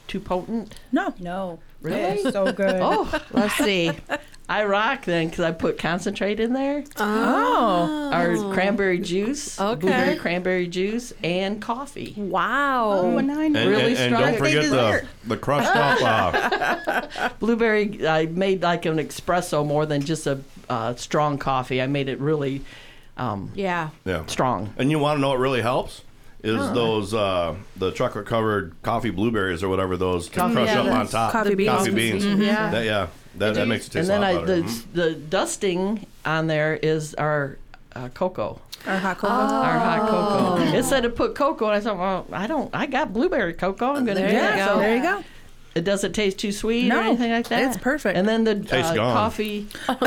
[0.08, 0.80] too potent?
[0.92, 1.14] No.
[1.20, 1.60] No.
[1.82, 2.30] Really?
[2.30, 2.76] So good.
[2.80, 3.90] Oh, Let's see.
[4.48, 8.10] I rock then because I put concentrate in there, Oh.
[8.12, 9.80] or cranberry juice, Okay.
[9.80, 12.14] blueberry cranberry juice, and coffee.
[12.16, 12.90] Wow.
[12.90, 13.60] Oh, and I know.
[13.60, 14.22] And, Really and, and strong.
[14.22, 15.06] don't forget the, dessert.
[15.24, 16.34] the crushed off.
[16.34, 21.80] Uh, Blueberry, I made like an espresso more than just a uh, strong coffee.
[21.80, 22.62] I made it really
[23.16, 23.90] um, Yeah.
[24.04, 24.26] yeah.
[24.26, 24.74] strong.
[24.78, 26.02] And you want to know what really helps?
[26.42, 30.80] Is those uh, the chocolate covered coffee blueberries or whatever those to Coffee- crush yeah,
[30.82, 31.32] up on top.
[31.32, 31.70] coffee beans.
[31.70, 32.24] Coffee beans.
[32.24, 32.70] Yeah.
[32.70, 33.06] That, yeah.
[33.36, 34.62] That, that makes it and taste then a I lot better.
[34.62, 34.84] the Mhm.
[34.94, 37.58] the dusting on there is our
[37.94, 38.60] uh, cocoa.
[38.86, 39.32] Our hot cocoa.
[39.34, 40.76] Our hot cocoa.
[40.76, 42.70] It said to put cocoa, and I thought, well, I don't.
[42.74, 43.90] I got blueberry cocoa.
[43.94, 44.56] I'm gonna There do you that.
[44.66, 44.74] go.
[44.74, 45.24] So There you go.
[45.74, 47.62] It doesn't taste too sweet or anything like that.
[47.62, 48.16] it's perfect.
[48.18, 49.12] And then the Tastes uh, gone.
[49.14, 50.00] coffee done.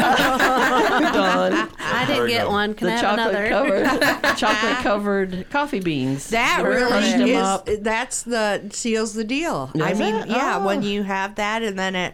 [1.79, 2.51] I didn't get good.
[2.51, 2.73] one.
[2.73, 3.49] Can The I have chocolate another?
[3.49, 6.29] covered chocolate covered coffee beans.
[6.29, 7.37] That You really crushed them is.
[7.37, 7.69] up.
[7.81, 9.71] That's the seals the deal.
[9.81, 10.27] I mean, it?
[10.27, 10.65] yeah, Oh.
[10.65, 12.13] when you have that and then it,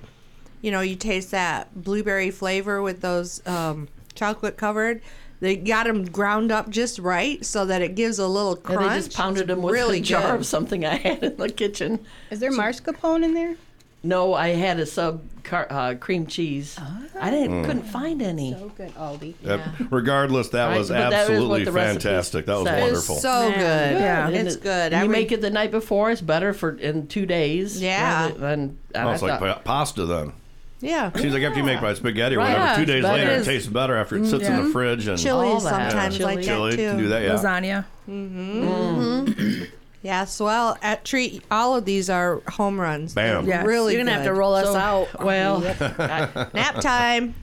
[0.62, 5.02] you know, you taste that blueberry flavor with those um, chocolate covered.
[5.42, 8.90] They got them ground up just right so that it gives a little And crunch.
[8.90, 10.40] they just pounded It's them with really a jar good.
[10.42, 12.00] of something I had in the kitchen.
[12.30, 13.56] Is there mascarpone in there?
[14.02, 16.78] No, I had a sub car, uh, cream cheese.
[17.20, 17.66] I didn't Mm.
[17.66, 18.54] couldn't find any.
[18.54, 19.34] So good, Aldi.
[19.44, 19.60] Yep.
[19.92, 22.46] Regardless, that Right, was but that is what absolutely the recipe fantastic.
[22.46, 22.78] That was says.
[22.78, 23.16] It's wonderful.
[23.18, 23.52] so Man.
[23.60, 24.02] good.
[24.02, 24.28] Yeah.
[24.28, 24.92] And it's it- good.
[24.94, 26.12] you Every- make it the night before.
[26.12, 27.82] It's better for in two days.
[27.82, 28.28] Yeah.
[28.28, 30.32] rather than- and oh, I it's like thought- pa- pasta then.
[30.82, 31.12] Yeah.
[31.14, 32.50] Seems like after you make my spaghetti or Right.
[32.54, 34.56] whatever, Yeah, two days but later it it is- tastes better after it sits in
[34.56, 34.72] the mm-hmm.
[34.72, 35.92] fridge and Chili All that.
[35.92, 36.88] sometimes like chili that too.
[36.90, 37.22] can do that.
[37.24, 37.30] Yeah.
[37.36, 37.86] Lasagna.
[38.10, 38.64] Mm-hmm.
[38.64, 39.64] Mm-hmm.
[40.02, 43.14] Yes, well, at treat all of these are home runs.
[43.14, 43.46] Bam.
[43.46, 43.66] They're Yes.
[43.66, 44.38] Really You're gonna have to good.
[44.38, 45.24] roll us So- out.
[45.24, 45.60] Well,
[46.54, 47.36] Nap time.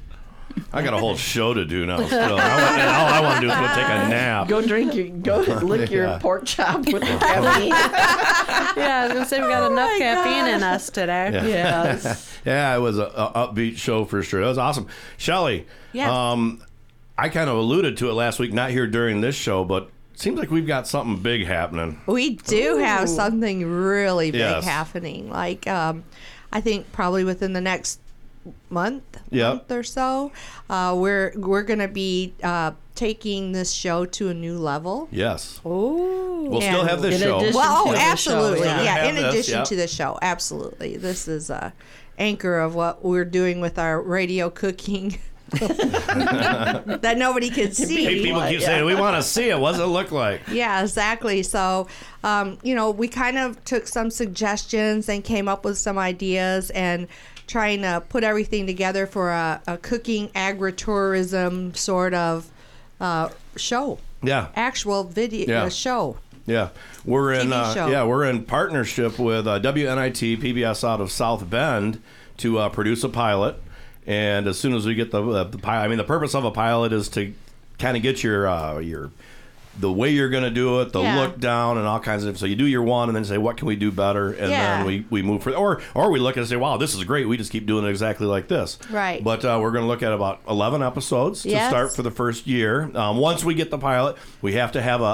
[0.73, 2.05] I got a whole show to do now.
[2.07, 4.49] Still, I want, and all I want to do is go take a nap.
[4.49, 6.19] go drink your go lick your Yeah.
[6.19, 7.69] pork chop with the caffeine.
[7.69, 11.31] Yeah, I was gonna say we got enough caffeine in us today.
[11.33, 11.45] Yeah.
[11.47, 12.38] yes.
[12.45, 14.40] Yeah, it was a, a upbeat show for sure.
[14.42, 14.87] That was awesome.
[15.16, 16.11] Shelly, Yes.
[16.11, 16.62] um,
[17.19, 20.38] I kind of alluded to it last week, not here during this show, but seems
[20.38, 22.01] like we've got something big happening.
[22.07, 24.64] We do have something really big Yes.
[24.64, 25.31] happening.
[25.31, 26.05] Like, um,
[26.53, 28.01] I think probably within the next
[28.71, 29.55] month, Yep.
[29.55, 30.33] month or so,
[30.71, 35.09] uh, we're we're gonna be uh, taking this show to a new level.
[35.11, 35.61] Yes.
[35.65, 37.39] Oh, We'll still have this In show.
[37.55, 38.83] Well, oh, the show, absolutely, yeah.
[38.83, 38.95] yeah.
[38.97, 39.65] Have In this, addition yep.
[39.67, 40.97] to the show, absolutely.
[40.97, 41.73] This is a
[42.19, 45.19] anchor of what we're doing with our radio cooking
[45.51, 48.05] that nobody can see.
[48.05, 49.59] Hey, people keep saying we want to see it.
[49.59, 50.41] What's it look like?
[50.51, 51.43] Yeah, exactly.
[51.43, 51.87] So,
[52.25, 56.71] um, you know, we kind of took some suggestions and came up with some ideas
[56.71, 57.07] and
[57.47, 62.51] trying to put everything together for a, a cooking agritourism sort of
[63.01, 64.49] uh, show, Yeah.
[64.57, 65.63] actual video Yeah.
[65.65, 66.19] uh, show.
[66.47, 66.69] Yeah,
[67.05, 67.53] we're in.
[67.53, 72.01] Uh, yeah, we're in partnership with uh, WNIT PBS out of South Bend
[72.37, 73.57] to uh, produce a pilot.
[74.07, 76.45] And as soon as we get the, uh, the pilot, I mean, the purpose of
[76.45, 77.35] a pilot is to
[77.81, 79.11] kind of get your uh, your
[79.79, 81.21] the way you're going to do it, the Yeah.
[81.21, 82.39] look down, and all kinds of.
[82.39, 84.79] So you do your one, and then say, what can we do better, and Yeah.
[84.79, 87.29] then we, we move for, or or we look and say, wow, this is great.
[87.29, 88.79] We just keep doing it exactly like this.
[88.91, 89.23] Right.
[89.23, 91.69] But uh, we're going to look at about 11 episodes to Yes.
[91.71, 92.91] start for the first year.
[92.95, 95.05] Um, once we get the pilot, we have to have a,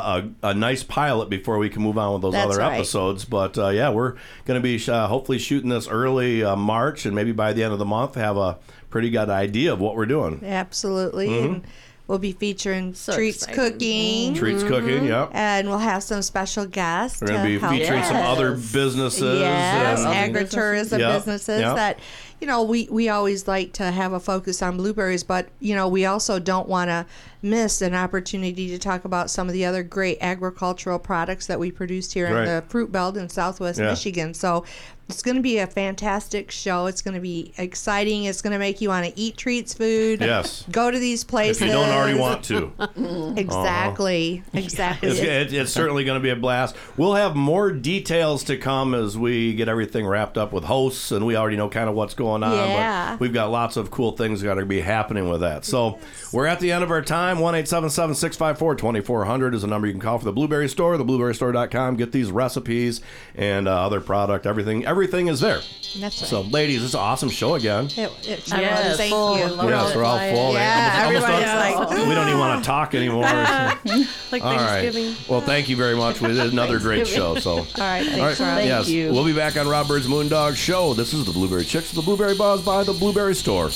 [0.43, 2.75] a, a nice pilot before we can move on with those That's other right.
[2.75, 3.25] episodes.
[3.25, 4.13] But uh, yeah, we're
[4.45, 7.73] going to be uh, hopefully shooting this early uh, March, and maybe by the end
[7.73, 8.59] of the month have a
[8.91, 10.43] pretty good idea of what we're doing.
[10.45, 11.29] Absolutely.
[11.29, 11.45] Mhm.
[11.45, 11.63] And
[12.07, 13.55] we'll be featuring treats exciting.
[13.55, 14.35] cooking.
[14.35, 14.35] Mm-hmm.
[14.35, 15.31] Treats cooking, yep.
[15.33, 17.21] And we'll have some special guests.
[17.21, 19.41] We're going to be help featuring some other businesses.
[19.41, 21.77] Yes, and- agritourism Yep, businesses yep.
[21.77, 21.99] that
[22.41, 25.87] you know we we always like to have a focus on blueberries, but you know
[25.89, 27.07] we also don't want to
[27.45, 31.71] miss an opportunity to talk about some of the other great agricultural products that we
[31.73, 32.39] produced here Right.
[32.41, 33.87] in the fruit belt in Southwest Yeah.
[33.91, 34.33] Michigan.
[34.35, 34.65] So
[35.13, 36.87] it's going to be a fantastic show.
[36.87, 38.25] It's going to be exciting.
[38.25, 40.21] It's going to make you want to eat treats food.
[40.21, 40.65] Yes.
[40.71, 41.61] Go to these places.
[41.61, 42.73] If you don't already want to.
[43.37, 44.43] exactly.
[44.55, 45.11] Exactly.
[45.11, 46.77] It's, it, it's certainly going to be a blast.
[46.97, 51.27] We'll have more details to come as we get everything wrapped up with hosts, and
[51.27, 52.69] we already know kind of what's going on.
[52.69, 53.11] Yeah.
[53.13, 55.67] But we've got lots of cool things that are going to be happening with that.
[55.67, 55.99] So
[56.33, 57.39] we're at the end of our time.
[57.39, 60.01] One eight seven seven six five four twenty four hundred is the number you can
[60.01, 60.97] call for the Blueberry Store.
[60.97, 61.97] the TheBlueberryStore.com.
[61.97, 63.01] Get these recipes
[63.35, 64.47] and uh, other product.
[64.47, 64.87] Everything.
[65.03, 65.61] Everything is there.
[65.99, 66.29] That's right.
[66.29, 67.87] So, ladies, it's an awesome show again.
[67.97, 68.97] It, it sure Yes, was.
[68.99, 69.35] Thank full.
[69.37, 69.43] you.
[69.69, 70.53] Yes, we're all full.
[70.55, 73.23] Yeah, Almost- almost everybody's don't- like- we don't even want to talk anymore.
[73.25, 74.81] like All right.
[74.81, 75.17] Thanksgiving.
[75.29, 76.21] Well, thank you very much.
[76.21, 77.35] We did another great show.
[77.35, 78.59] So, all right, thanks, Rob.
[78.59, 79.11] Thank yes, you.
[79.13, 80.95] we'll be back on Rob Byrd's Moondog Show.
[80.95, 83.67] This is the Blueberry Chicks, the Blueberry Buzz by the Blueberry Store.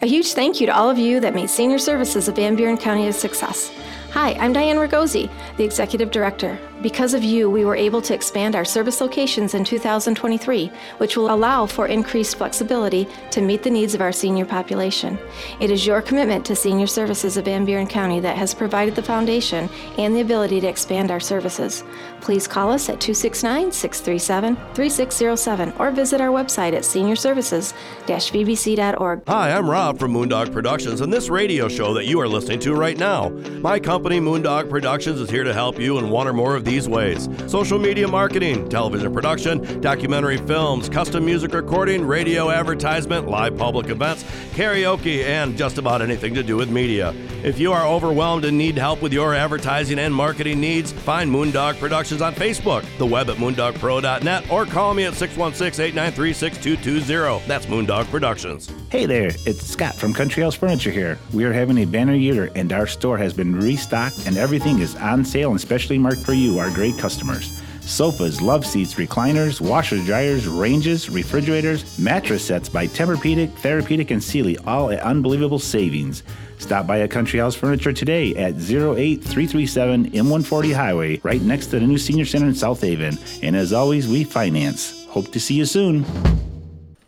[0.00, 2.78] A huge thank you to all of you that made senior services of Van Buren
[2.78, 3.70] County a success.
[4.12, 6.58] Hi, I'm Diane Ragosi, the Executive Director.
[6.84, 11.34] Because of you, we were able to expand our service locations in 2023, which will
[11.34, 15.18] allow for increased flexibility to meet the needs of our senior population.
[15.60, 19.02] It is your commitment to senior services of Van Buren County that has provided the
[19.02, 21.84] foundation and the ability to expand our services.
[22.20, 29.22] Please call us at 269 637 3607 or visit our website at seniorservices-vbc.org.
[29.26, 32.74] Hi, I'm Rob from Moondog Productions, and this radio show that you are listening to
[32.74, 33.30] right now.
[33.62, 36.73] My company, Moondog Productions, is here to help you in one or more of these
[36.88, 43.88] ways social media marketing, television production, documentary films, custom music recording, radio advertisement, live public
[43.88, 47.14] events, karaoke, and just about anything to do with media.
[47.44, 51.78] If you are overwhelmed and need help with your advertising and marketing needs, find Moondog
[51.78, 57.46] Productions on Facebook, the web at moondogpro.net, or call me at 616 893 6220.
[57.46, 58.70] That's Moondog Productions.
[58.90, 61.18] Hey there, it's Scott from Country House Furniture here.
[61.32, 64.94] We are having a banner year and our store has been restocked and everything is
[64.96, 67.60] on sale and specially marked for you, our great customers.
[67.82, 74.56] Sofas, love seats, recliners, washers, dryers, ranges, refrigerators, mattress sets by Tempur-Pedic, Therapeutic, and Sealy,
[74.58, 76.22] all at unbelievable savings.
[76.58, 81.86] Stop by a Country House Furniture today at 08337 M140 Highway, right next to the
[81.86, 83.18] new Senior Center in South Haven.
[83.42, 85.04] And as always, we finance.
[85.08, 86.06] Hope to see you soon.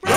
[0.03, 0.13] We're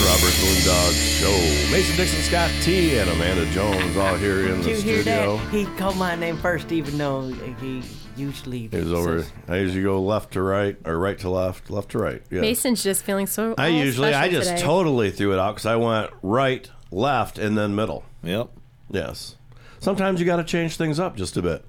[0.00, 1.72] back on Rob Byrd's Moondog Show.
[1.72, 5.36] Mason Dixon, Scott Tee, and Amanda Jones all here in Did the you hear studio.
[5.36, 5.50] that?
[5.50, 7.28] He called my name first, even though
[7.60, 7.82] he
[8.16, 9.24] usually He's over.
[9.48, 12.22] I usually go left to right or right to left, left to right.
[12.30, 12.40] Yeah.
[12.40, 13.54] Mason's just feeling so.
[13.56, 14.62] I all usually, I just today.
[14.62, 18.04] totally threw it out because I went right, left, and then middle.
[18.22, 18.50] Yep.
[18.90, 19.36] Yes.
[19.78, 21.64] Sometimes you got to change things up just a bit.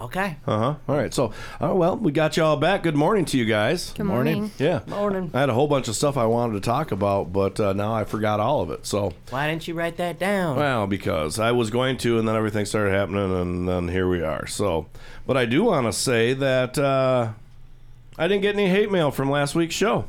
[0.00, 0.36] Okay.
[0.46, 0.74] Uh huh.
[0.88, 1.12] All right.
[1.12, 2.82] So, oh well, we got you all back.
[2.82, 3.92] Good morning to you guys.
[3.92, 4.50] Good morning.
[4.58, 4.80] Yeah.
[4.86, 5.30] Morning.
[5.34, 7.92] I had a whole bunch of stuff I wanted to talk about, but uh, now
[7.92, 8.86] I forgot all of it.
[8.86, 10.56] So, Why didn't you write that down?
[10.56, 14.22] Well, because I was going to, and then everything started happening, and then here we
[14.22, 14.46] are.
[14.46, 14.86] So,
[15.26, 17.32] but I do want to say that uh,
[18.16, 20.06] I didn't get any hate mail from last week's show.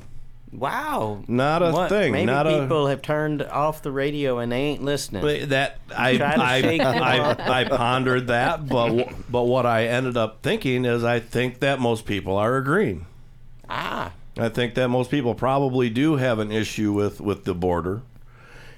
[0.52, 1.24] Wow.
[1.28, 1.90] Not a What?
[1.90, 2.12] thing.
[2.12, 2.62] Maybe not a.
[2.62, 5.22] people have turned off the radio and they ain't listening.
[5.22, 7.62] But That I to I, I.
[7.62, 12.06] I pondered that, but but what I ended up thinking is I think that most
[12.06, 13.06] people are agreeing.
[13.70, 14.12] Ah.
[14.38, 18.02] I think that most people probably do have an issue with with the border,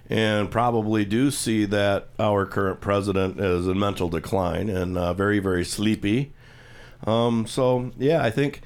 [0.09, 5.39] and probably do see that our current president is in mental decline and uh, very
[5.39, 6.33] very sleepy.
[7.05, 8.61] Um, so yeah, I think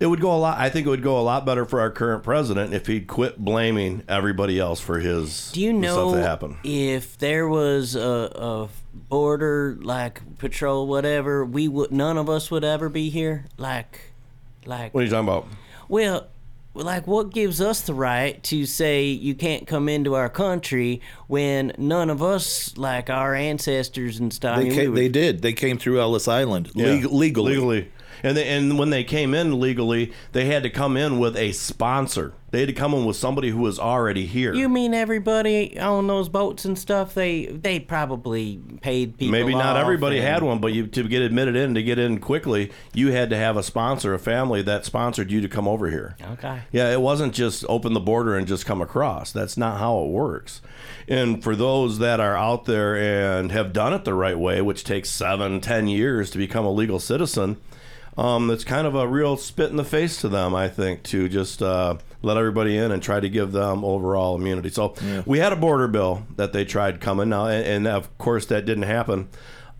[0.00, 0.58] it would go a lot.
[0.58, 3.38] I think it would go a lot better for our current president if he'd quit
[3.38, 6.56] blaming everybody else for his Do you know stuff that happened.
[6.64, 8.00] if there was a,
[8.34, 8.68] a
[9.08, 13.44] border like patrol, whatever, we would none of us would ever be here?
[13.56, 14.12] Like,
[14.66, 14.92] like.
[14.94, 15.46] What are you talking about?
[15.88, 16.26] Well,
[16.76, 21.72] like, what gives us the right to say you can't come into our country when
[21.78, 25.08] none of us, like our ancestors and stuff, I They, mean, ca- we were- they
[25.08, 25.42] did.
[25.42, 27.52] They came through Ellis Island leg- legally.
[27.54, 27.88] legally.
[28.24, 31.52] And they, and when they came in legally, they had to come in with a
[31.52, 32.32] sponsor.
[32.52, 34.54] They had to come in with somebody who was already here.
[34.54, 37.12] You mean everybody on those boats and stuff?
[37.12, 39.32] They they probably paid people.
[39.32, 42.18] Maybe not everybody and- had one, but you to get admitted in to get in
[42.18, 45.90] quickly, you had to have a sponsor, a family that sponsored you to come over
[45.90, 46.16] here.
[46.32, 46.60] Okay.
[46.72, 49.32] Yeah, it wasn't just open the border and just come across.
[49.32, 50.62] That's not how it works.
[51.08, 54.84] And for those that are out there and have done it the right way, which
[54.84, 57.58] takes seven, ten years to become a legal citizen,
[58.16, 61.28] um, it's kind of a real spit in the face to them, I think, to
[61.28, 64.70] just uh, let everybody in and try to give them overall immunity.
[64.70, 64.94] So
[65.26, 68.66] we had a border bill that they tried coming now, and, and of course that
[68.66, 69.28] didn't happen.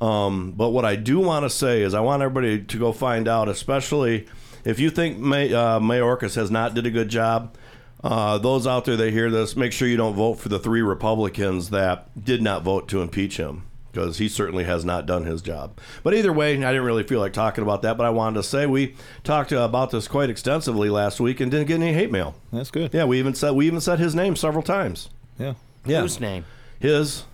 [0.01, 3.29] Um, but what I do want to say is I want everybody to go find
[3.29, 4.27] out, especially
[4.65, 7.57] if you think May, uh, Mayorkas has not did a good job.
[8.03, 10.83] Uh, those out there that hear this, make sure you don't vote for the three
[10.83, 13.65] Republicans that did not vote to impeach him
[13.95, 15.79] because he certainly has not done his job.
[16.03, 18.43] But either way, I didn't really feel like talking about that, but I wanted to
[18.43, 22.11] say we talked uh, about this quite extensively last week and didn't get any hate
[22.11, 22.35] mail.
[22.53, 22.93] That's good.
[22.93, 25.09] Yeah, we even said we even said his name several times.
[25.39, 25.55] Yeah.
[25.87, 26.01] Yeah.
[26.03, 26.45] Whose name?
[26.81, 27.25] His,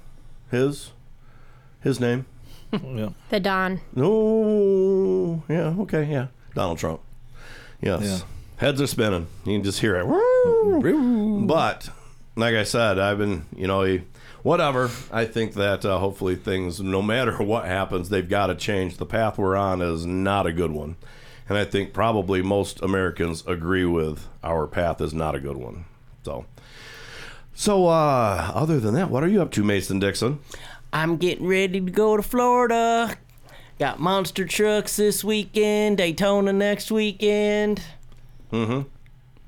[0.50, 0.90] his,
[1.80, 2.26] his name.
[2.72, 3.08] yeah.
[3.30, 3.80] The Don.
[3.94, 5.42] No.
[5.48, 5.74] Yeah.
[5.80, 6.04] Okay.
[6.04, 6.28] Yeah.
[6.54, 7.00] Donald Trump.
[7.80, 8.02] Yes.
[8.02, 8.18] Yeah.
[8.56, 9.26] Heads are spinning.
[9.44, 11.46] You can just hear it.
[11.46, 11.88] But
[12.36, 14.02] like I said, I've been, you know, he-
[14.42, 14.90] whatever.
[15.12, 18.96] I think that uh, hopefully things, no matter what happens, they've got to change.
[18.96, 20.96] The path we're on is not a good one,
[21.48, 25.84] and I think probably most Americans agree with our path is not a good one.
[26.24, 26.46] So.
[27.52, 30.38] So, uh, other than that, what are you up to, Mason Dixon?
[30.94, 33.16] I'm getting ready to go to Florida.
[33.78, 37.82] Got monster trucks this weekend, Daytona next weekend.
[38.52, 38.88] Mm-hmm.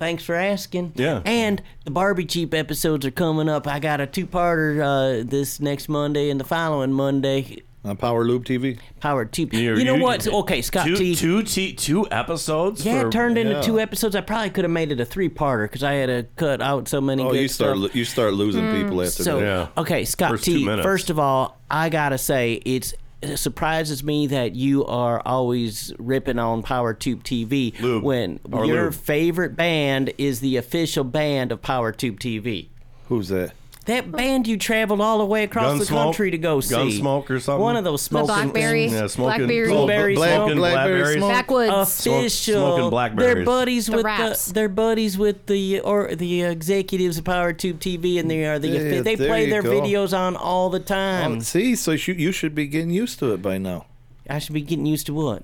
[0.03, 0.95] Thanks for asking.
[0.97, 1.23] Yeah.
[1.25, 3.69] And the Barbie Jeep episodes are coming up.
[3.69, 7.63] I got a two-parter uh, this next Monday and the following Monday.
[7.85, 8.81] On Power Loop TV.
[8.99, 9.53] Power Cheap.
[9.55, 10.27] You, know what?
[10.27, 11.15] Okay, Scott two, T.
[11.15, 12.85] Two, t- two episodes.
[12.85, 13.61] Yeah, for- it turned into yeah.
[13.63, 14.17] two episodes.
[14.17, 17.01] I probably could have made it a three-parter because I had to cut out so
[17.01, 17.23] many.
[17.23, 17.83] Oh, good you start stuff.
[17.85, 19.45] lo- you start losing people after So, that.
[19.45, 19.69] Yeah.
[19.83, 20.59] okay, Scott First T.
[20.59, 20.85] two minutes.
[20.85, 22.93] First of all, I gotta say it's
[23.23, 28.03] it surprises me that you are always ripping on Power Tube TV Lube.
[28.03, 28.95] when Or your lube.
[28.95, 32.69] favorite band is the official band of Power Tube TV.
[33.09, 33.53] Who's that?
[33.87, 36.05] That band you traveled all the way across the Gunsmoke?
[36.05, 36.75] country to go see.
[36.75, 37.61] Gunsmoke or something?
[37.63, 38.87] One of those smoking Blackberry.
[38.87, 39.69] Yeah, smoking Blackberry.
[39.69, 40.39] Blueberry Black- smoke.
[40.39, 41.17] smoking Blackberry blackberries.
[41.19, 41.31] smoke.
[41.33, 41.73] Backwoods.
[42.07, 42.55] official.
[42.55, 43.35] smoking blackberries.
[43.35, 44.45] They're buddies The with raps.
[44.47, 44.53] the.
[44.55, 48.69] They're buddies with the or the executives of Power Tube TV, and they are the.
[48.69, 49.71] Yeah, they there play you their go.
[49.81, 51.33] videos on all the time.
[51.33, 53.87] Um, see, so you, you should be getting used to it by now.
[54.31, 55.43] I should be getting used to what?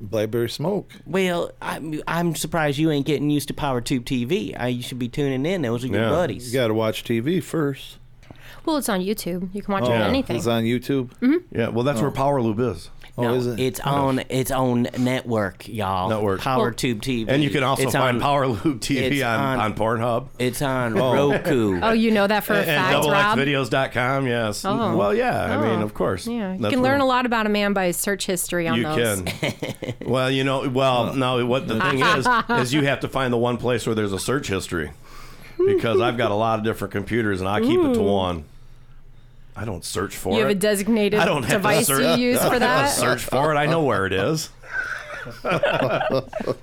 [0.00, 0.92] Blackberry Smoke.
[1.06, 4.54] Well, I'm I'm surprised you ain't getting used to Power Tube TV.
[4.58, 5.62] I, you should be tuning in.
[5.62, 6.26] Those are your Yeah.
[6.28, 7.98] You got to watch TV first.
[8.64, 9.48] Well, it's on YouTube.
[9.54, 10.36] You can watch Oh, it on anything.
[10.36, 11.10] It's on YouTube.
[11.20, 11.58] Mm-hmm.
[11.58, 12.14] Yeah, well, that's where oh.
[12.14, 12.90] Power Loop is.
[13.20, 13.60] Oh, No, is it?
[13.60, 13.90] It's oh.
[13.90, 16.08] on its own network, y'all.
[16.08, 16.40] Network.
[16.40, 17.26] Power Well- Tube TV.
[17.28, 20.28] And you can also It's find on, Power Loop TV it's on, on- on Pornhub.
[20.38, 21.30] It's on oh.
[21.32, 21.80] Roku.
[21.82, 23.38] oh, you know that for a and fact, Rob?
[23.38, 24.64] doublexvideos.com, yes.
[24.64, 24.96] Oh.
[24.96, 25.84] Well, yeah, I mean, Oh.
[25.84, 26.26] of course.
[26.26, 28.66] Yeah, you That's can learn where- a lot about a man by his search history
[28.68, 29.22] on You those.
[29.22, 29.94] can.
[30.06, 32.26] well, you know, well, no, what the thing is,
[32.62, 34.90] is you have to find the one place where there's a search history.
[35.58, 38.44] Because I've got a lot of different computers and I keep it to one.
[39.60, 40.36] I don't search for it.
[40.36, 40.42] You it.
[40.44, 42.86] have a designated I don't have device to search, you use I for don't have
[42.86, 42.94] that.
[42.94, 43.56] to search for it.
[43.58, 44.48] I know where it is.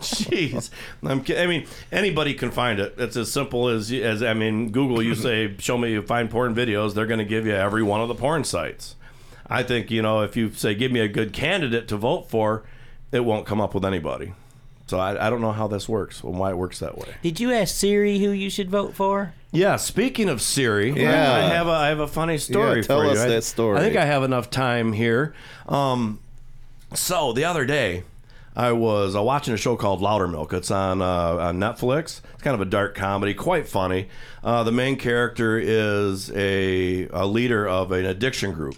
[0.02, 0.72] Jeez,
[1.04, 2.96] I'm, I mean, anybody can find it.
[2.98, 5.04] It's as simple as as I mean, Google.
[5.04, 8.08] You say, "Show me find porn videos," they're going to give you every one of
[8.08, 8.96] the porn sites.
[9.46, 12.64] I think you know if you say, "Give me a good candidate to vote for,"
[13.12, 14.34] it won't come up with anybody.
[14.88, 17.10] So I, I don't know how this works and why it works that way.
[17.22, 19.34] Did you ask Siri who you should vote for?
[19.52, 21.34] Yeah, speaking of Siri, Yeah.
[21.36, 23.12] I have a I have a funny story Yeah, tell for you.
[23.12, 23.78] us I- that story.
[23.78, 25.34] I think I have enough time here.
[25.68, 26.20] Um,
[26.94, 28.04] so the other day,
[28.56, 30.52] I was uh, watching a show called Loudermilk.
[30.54, 31.06] It's on uh,
[31.38, 32.22] on Netflix.
[32.34, 34.08] It's kind of a dark comedy, quite funny.
[34.44, 38.78] Uh, the main character is a, a leader of an addiction group.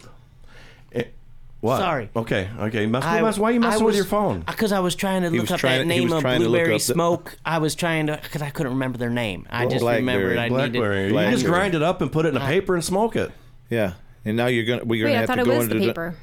[1.62, 1.78] What?
[1.80, 2.10] Sorry.
[2.16, 2.50] Okay.
[2.58, 2.86] Okay.
[2.86, 4.42] Mess, I- mess, why are you I messing with your phone?
[4.48, 6.76] Because I was trying to look up trying- that name of trying to look Blueberry
[6.76, 7.38] up the- Smoke.
[7.46, 9.46] I was trying to, because I couldn't remember their name.
[9.50, 10.00] I just Blackberry.
[10.24, 11.12] remembered I Blackberry.
[11.12, 11.26] needed.
[11.26, 13.32] You just grind it up and put it in a paper and smoke it.
[13.70, 13.94] Yeah.
[14.24, 15.80] And now you're gonna we're gonna I have thought to it go was into the
[15.82, 16.16] the- paper.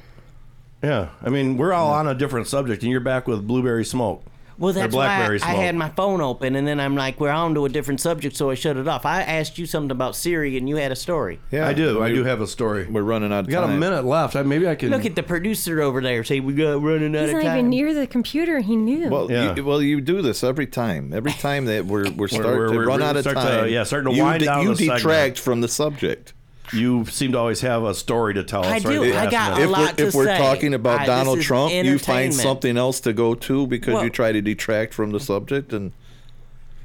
[0.83, 4.23] Yeah, I mean we're all on a different subject, and you're back with blueberry smoke.
[4.59, 7.29] Well, that's blackberry why I, I had my phone open, and then I'm like, we're
[7.29, 9.05] on to a different subject, so I shut it off.
[9.05, 11.39] I asked you something about Siri, and you had a story.
[11.51, 12.01] Yeah, I do.
[12.01, 12.87] I do have a story.
[12.87, 13.79] We're running out of We got a time.
[13.79, 14.35] minute left.
[14.35, 16.23] I, maybe I can Look at the producer over there.
[16.23, 17.29] Say we got running out of time.
[17.29, 17.57] He's of not time.
[17.59, 18.59] even near the computer.
[18.59, 19.09] He knew.
[19.09, 19.55] Well, Yeah.
[19.55, 21.13] you, well, you do this every time.
[21.13, 23.69] Every time that we're we're starting to we're- run we're out of start to- time.
[23.69, 24.97] yeah, starting to you wind de- down You the segment.
[24.99, 26.33] detract from the subject.
[26.73, 28.67] You seem to always have a story to tell us.
[28.67, 29.03] I right do.
[29.05, 29.61] at I got minute.
[29.61, 30.37] a if lot we're, to if we're say.
[30.37, 34.03] talking about uh, I- Donald Trump, you find something else to go to because Well-
[34.03, 35.93] you try to detract from the subject and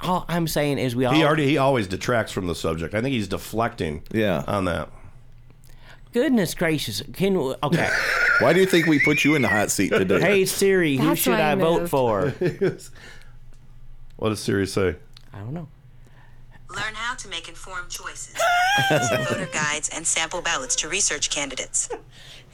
[0.00, 2.92] all I'm saying is we all He already he always detracts from the subject.
[2.94, 4.02] I think he's deflecting.
[4.12, 4.42] Yeah.
[4.48, 4.88] On that.
[6.12, 7.02] Goodness gracious!
[7.14, 7.88] Can we- okay?
[8.40, 10.20] Why do you think we put you in the hot seat today?
[10.20, 12.34] hey Siri, who That's should I I vote for?
[14.16, 14.96] What does Siri say?
[15.32, 15.68] I don't know.
[16.74, 18.34] Learn how to make informed choices.
[19.28, 21.88] Voter guides and sample ballots to research candidates.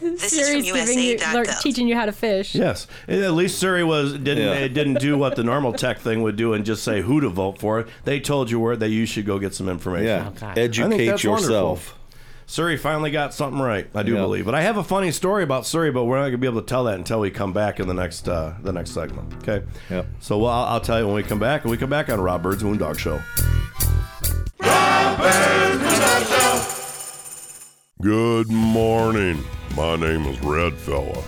[0.01, 0.85] This is from Siri's you, lear-
[1.17, 1.61] USA.gov.
[1.61, 2.55] teaching you how to fish.
[2.55, 4.53] Yes, at least Siri was didn't Yeah.
[4.55, 7.29] it didn't do what the normal tech thing would do and just say who to
[7.29, 7.87] vote for.
[8.05, 10.07] They told you where that you should go get some information.
[10.07, 10.29] Yeah.
[10.29, 10.47] Okay.
[10.47, 11.51] I think Educate that's wonderful.
[11.55, 11.95] yourself.
[12.47, 13.89] Siri finally got something right.
[13.95, 14.21] I do Yeah.
[14.21, 14.45] believe.
[14.47, 16.67] But I have a funny story about Siri, but we're not gonna be able to
[16.67, 19.35] tell that until we come back in the next uh, the next segment.
[19.43, 19.65] Okay.
[19.91, 20.07] Yep.
[20.21, 22.21] So well, I'll, I'll tell you when we come back, and we come back on
[22.21, 23.21] Rob Byrd's Moondog Show.
[28.01, 29.45] Good morning.
[29.77, 31.23] My name is Red Fella.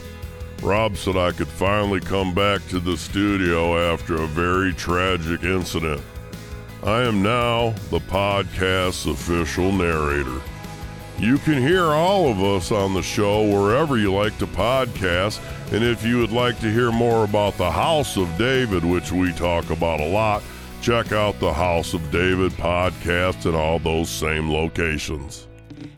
[0.63, 6.03] Rob said I could finally come back to the studio after a very tragic incident.
[6.83, 10.41] I am now the podcast's official narrator.
[11.19, 15.41] You can hear all of us on the show wherever you like to podcast,
[15.73, 19.33] and if you would like to hear more about the House of David, which we
[19.33, 20.43] talk about a lot,
[20.81, 25.47] check out the House of David podcast in all those same locations.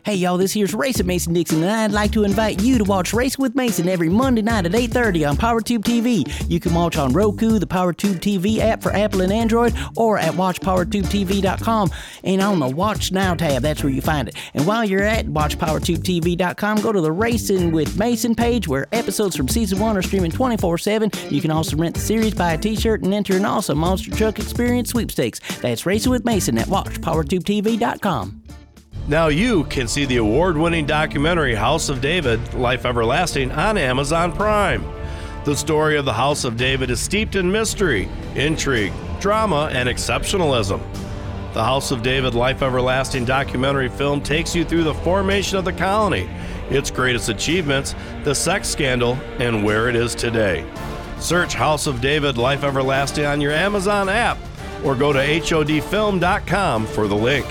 [0.05, 3.13] Hey y'all, this here's Racing Mason Dixon, and I'd like to invite you to watch
[3.13, 6.25] Race with Mason every Monday night at 8:30 on PowerTube TV.
[6.49, 10.33] You can watch on Roku, the PowerTube TV app for Apple and Android, or at
[10.33, 11.89] WatchPowerTubeTV.com.
[12.25, 14.35] And on the Watch Now tab, that's where you find it.
[14.53, 19.47] And while you're at WatchPowerTubeTV.com, go to the Racing with Mason page, where episodes from
[19.47, 21.11] season one are streaming 24/7.
[21.31, 24.37] You can also rent the series, buy a T-shirt, and enter an awesome Monster Truck
[24.37, 25.39] Experience sweepstakes.
[25.61, 28.42] That's Racing with Mason at WatchPowerTubeTV.com.
[29.07, 34.85] Now you can see the award-winning documentary House of David: Life Everlasting on Amazon Prime.
[35.43, 40.81] The story of the House of David is steeped in mystery, intrigue, drama, and exceptionalism.
[41.53, 45.73] The House of David Life Everlasting documentary film takes you through the formation of the
[45.73, 46.29] colony,
[46.69, 50.65] its greatest achievements, the sex scandal, and where it is today.
[51.19, 54.37] Search House of David Life Everlasting on your Amazon app
[54.81, 57.45] or go to HODfilm.com for the link.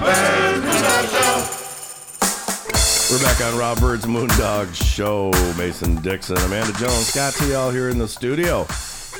[0.00, 0.04] We're
[3.22, 5.32] back on Rob Byrd's Moondog Show.
[5.58, 7.54] Mason Dixon, Amanda Jones, Scott Tee.
[7.54, 8.64] all here in the studio.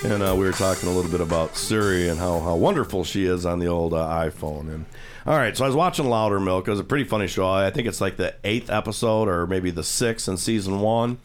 [0.04, 3.24] And uh, we were talking a little bit about Siri and how, how wonderful she
[3.24, 4.72] is on the old uh, iPhone.
[4.72, 4.84] And
[5.26, 6.68] all right, so I was watching Loudermilk.
[6.68, 7.48] It was a pretty funny show.
[7.48, 11.18] I think it's like the eighth episode or maybe the sixth in season one.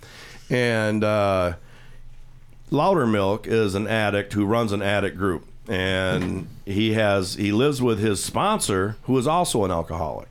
[0.50, 1.58] And uh,
[2.72, 8.00] Loudermilk is an addict who runs an addict group, and he has he lives with
[8.00, 10.28] his sponsor, who is also an alcoholic.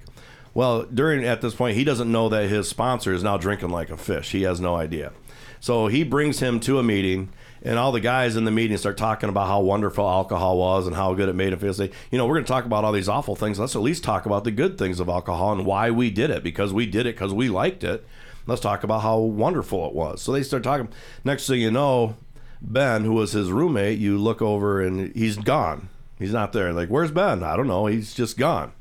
[0.55, 3.91] Well, during at this point, he doesn't know that his sponsor is now drinking like
[3.91, 4.33] a fish.
[4.33, 5.13] He has no idea.
[5.61, 7.31] So he brings him to a meeting,
[7.63, 10.95] and all the guys in the meeting start talking about how wonderful alcohol was and
[10.95, 11.73] how good it made him feel.
[11.73, 13.59] Say, you know, we're going to talk about all these awful things.
[13.59, 16.43] Let's at least talk about the good things of alcohol and why we did it
[16.43, 18.05] because we did it because we liked it.
[18.47, 20.21] Let's talk about how wonderful it was.
[20.21, 20.89] So they start talking.
[21.25, 22.17] Next thing you know,
[22.63, 25.89] Ben, who was his roommate, you look over and he's gone.
[26.19, 26.73] He's not there.
[26.73, 27.43] Like, where's Ben?
[27.43, 27.87] I don't know.
[27.87, 28.73] He's just gone.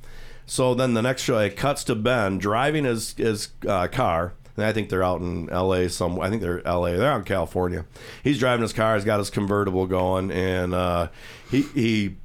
[0.45, 4.33] So then the next show, it cuts to Ben driving his his uh, car.
[4.57, 5.89] And I think they're out in L.A.
[5.89, 6.27] somewhere.
[6.27, 6.97] I think they're L.A.
[6.97, 7.85] They're out in California.
[8.23, 8.95] He's driving his car.
[8.95, 11.07] He's got his convertible going, and uh,
[11.49, 12.17] he he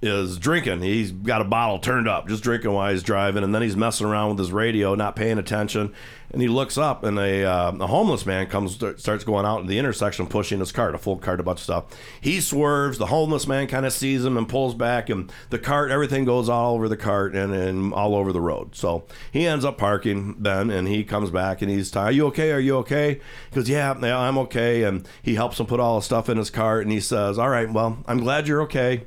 [0.00, 0.82] is drinking.
[0.82, 4.06] He's got a bottle turned up, just drinking while he's driving, and then he's messing
[4.06, 5.94] around with his radio, not paying attention.
[6.32, 9.66] And he looks up, and a, uh, a homeless man comes, starts going out in
[9.66, 11.84] the intersection, pushing his cart, a full cart, a bunch of stuff.
[12.22, 12.96] He swerves.
[12.96, 16.48] The homeless man kind of sees him and pulls back, and the cart, everything goes
[16.48, 18.74] all over the cart and, and all over the road.
[18.74, 22.52] So he ends up parking then, and he comes back, and he's, are you okay?
[22.52, 23.20] Are you okay?
[23.50, 24.84] He goes, yeah, I'm okay.
[24.84, 27.50] And he helps him put all the stuff in his cart, and he says, all
[27.50, 29.06] right, well, I'm glad you're okay.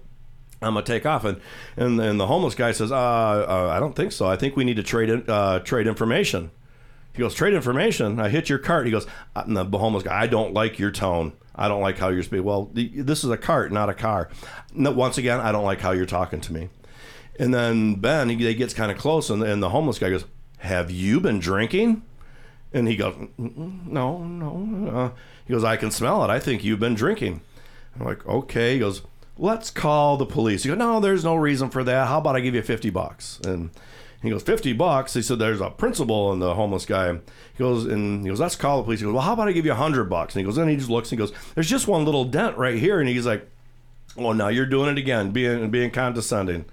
[0.61, 1.41] I'm gonna take off, and
[1.75, 4.25] and then the homeless guy says, uh, uh, I don't think so.
[4.25, 6.51] I think we need to trade in, uh, trade information.
[7.15, 8.19] He goes, trade information.
[8.19, 8.85] I hit your cart.
[8.85, 11.31] He goes, uh, and the homeless guy, I don't like your tone.
[11.55, 12.43] I don't like how you're speaking.
[12.43, 14.29] Well, this is a cart, not a car.
[14.73, 16.69] No, once again, I don't like how you're talking to me.
[17.39, 20.25] And then Ben, he, he gets kind of close, and, and the homeless guy goes,
[20.59, 22.03] Have you been drinking?
[22.73, 24.89] And he goes, No, no.
[24.91, 25.09] Uh,
[25.45, 26.29] he goes, I can smell it.
[26.29, 27.39] I think you've been drinking.
[27.97, 28.73] I'm like, Okay.
[28.73, 29.01] He goes,
[29.37, 30.63] Let's call the police.
[30.63, 32.07] He goes, No, there's no reason for that.
[32.09, 33.39] How about I give you 50 bucks?
[33.45, 33.69] And
[34.25, 35.13] he goes, 50 bucks.
[35.13, 37.11] He said, There's a principal and the homeless guy.
[37.13, 37.19] He
[37.59, 38.99] goes, and he goes, Let's call the police.
[38.99, 40.35] He goes, Well, how about I give you 100 bucks?
[40.35, 42.57] And he goes, Then he just looks and he goes, There's just one little dent
[42.57, 42.99] right here.
[42.99, 43.49] And he's like,
[44.15, 46.65] Well, now you're doing it again, being being condescending.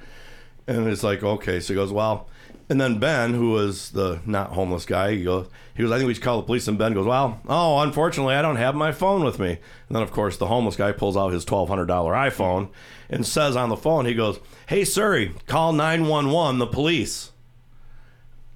[0.66, 1.60] And it's like, okay.
[1.60, 2.28] So he goes, Well,
[2.68, 6.06] And then Ben, who was the not homeless guy, he goes, he goes, I think
[6.06, 6.68] we should call the police.
[6.68, 9.50] And Ben goes, well, oh, unfortunately, I don't have my phone with me.
[9.50, 12.68] And then, of course, the homeless guy pulls out his $1,200 iPhone
[13.08, 14.38] and says on the phone, he goes,
[14.68, 17.31] hey, Siri, call 911, the police.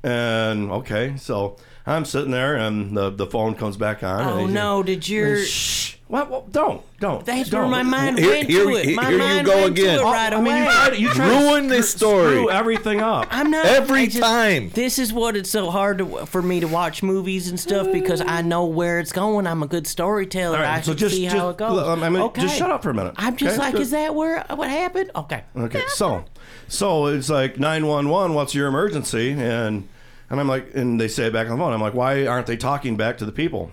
[0.06, 4.20] And okay, so I'm sitting there and the, the phone comes back on.
[4.24, 4.82] Oh he's- no!
[4.82, 5.94] Did your Shh.
[6.08, 6.52] What, what?
[6.52, 6.82] Don't.
[7.00, 7.26] Don't.
[7.26, 7.62] That's don't.
[7.62, 8.94] where my mind Here- went here to it.
[8.94, 9.98] My here you mind go went to again.
[9.98, 10.72] it Oh, right I mean, you away.
[10.72, 12.48] try to, you try Ruin to this screw story.
[12.52, 13.26] everything up.
[13.32, 14.70] I'm not Every just- time.
[14.70, 18.20] This is what it's so hard to, for me to watch movies and stuff because
[18.20, 19.48] I know where it's going.
[19.48, 20.58] I'm a good storyteller.
[20.58, 21.76] All right, I so can just, see just, how it goes.
[21.76, 22.42] I mean, okay.
[22.42, 23.14] just shut up for a minute.
[23.16, 23.64] I'm just okay?
[23.64, 23.82] like, Good.
[23.82, 25.10] is that where what happened?
[25.16, 25.42] Okay.
[25.56, 26.24] Okay, so,
[26.68, 28.32] so it's like nine one one.
[28.34, 29.32] What's your emergency?
[29.32, 29.88] And
[30.30, 31.72] and I'm like, and they say it back on the phone.
[31.72, 33.70] I'm like, why aren't they talking back to the people?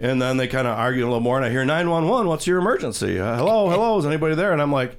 [0.00, 2.28] And then they kind of argue a little more, and I hear nine one one.
[2.28, 3.18] What's your emergency?
[3.18, 3.98] Uh, hello, hello.
[3.98, 4.52] Is anybody there?
[4.52, 4.96] And I'm like,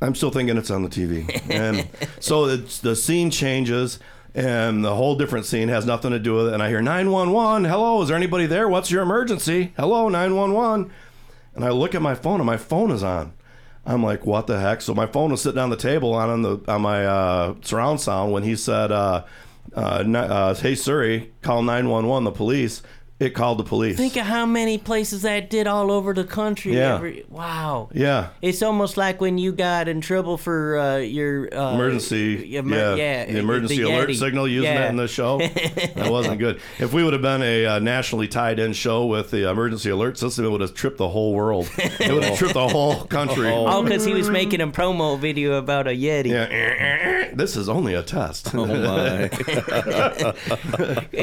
[0.00, 1.28] I'm still thinking it's on the TV.
[1.50, 1.88] And
[2.20, 4.00] so it's, the scene changes,
[4.34, 6.54] and the whole different scene has nothing to do with it.
[6.54, 7.64] And I hear 911.
[7.64, 8.68] Hello, is there anybody there?
[8.68, 9.72] What's your emergency?
[9.76, 10.90] Hello, 911.
[11.54, 13.32] And I look at my phone, and my phone is on.
[13.86, 14.82] I'm like, what the heck?
[14.82, 18.32] So my phone was sitting on the table on the on my uh, surround sound
[18.32, 19.24] when he said, uh,
[19.74, 22.82] uh, uh, "Hey Siri, call 911, the police."
[23.20, 23.96] It called the police.
[23.96, 26.74] Think of how many places that did all over the country.
[26.76, 26.94] Yeah.
[26.94, 27.88] Every, wow.
[27.92, 28.28] yeah.
[28.40, 32.94] It's almost like when you got in trouble for uh, your uh, emergency, emer- yeah,
[32.94, 34.18] yeah, the emergency the alert Yeti.
[34.20, 34.78] signal using Yeah.
[34.82, 35.38] that in the show.
[35.38, 36.60] that wasn't good.
[36.78, 40.44] If we would have been a uh, nationally tied-in show with the emergency alert system,
[40.44, 41.68] it would have tripped the whole world.
[41.78, 43.48] It would have tripped the whole country.
[43.68, 46.28] Oh, because he was making a promo video about a Yeti.
[46.30, 48.54] Yeah, this is only a test.
[48.54, 49.28] Oh my!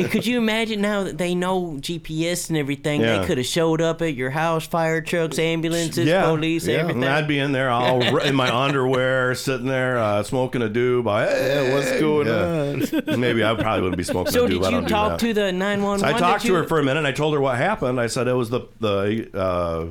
[0.10, 3.02] Could you imagine now that they know GPS and everything?
[3.02, 3.20] Yeah.
[3.20, 6.78] They could have showed up at your house, fire trucks, ambulances, yeah, police, yeah.
[6.80, 7.04] everything.
[7.04, 11.10] And I'd be in there all in my underwear, sitting there uh, smoking a doob.
[11.10, 13.20] I, hey, what's going on?
[13.20, 14.64] Maybe I probably wouldn't be smoking so a doob.
[14.64, 16.06] did you talk to the 911?
[16.06, 17.00] I talked Did to you- her for a minute.
[17.00, 18.00] and I told her what happened.
[18.00, 19.86] I said it was the the uh,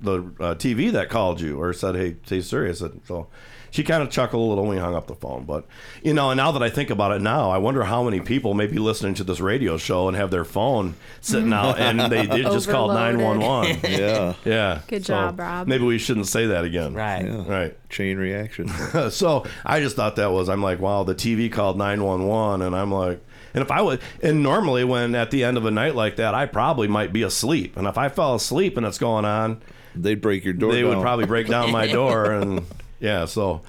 [0.00, 3.26] the uh, TV that called you, or said, "Hey, stay serious." And so
[3.70, 5.44] she kind of chuckled a little when we hung up the phone.
[5.44, 5.66] But
[6.02, 8.54] you know, and now that I think about it now, I wonder how many people
[8.54, 12.26] may be listening to this radio show and have their phone sitting out and they
[12.26, 13.78] did just called nine one one.
[13.88, 14.80] Yeah, Yeah.
[14.88, 15.66] Good So job, Rob.
[15.68, 16.94] Maybe we shouldn't say that again.
[16.94, 17.24] Right.
[17.24, 17.76] Right.
[17.88, 18.68] chain reaction.
[19.10, 22.92] so I just thought that was I'm like, wow, the TV called 911 and I'm
[22.92, 23.20] like
[23.52, 26.34] and if I would and normally when at the end of a night like that,
[26.34, 27.76] I probably might be asleep.
[27.76, 29.60] And if I fell asleep and it's going on,
[29.96, 30.72] They'd break your door.
[30.72, 32.64] they would probably break down my door and
[33.00, 33.62] yeah, so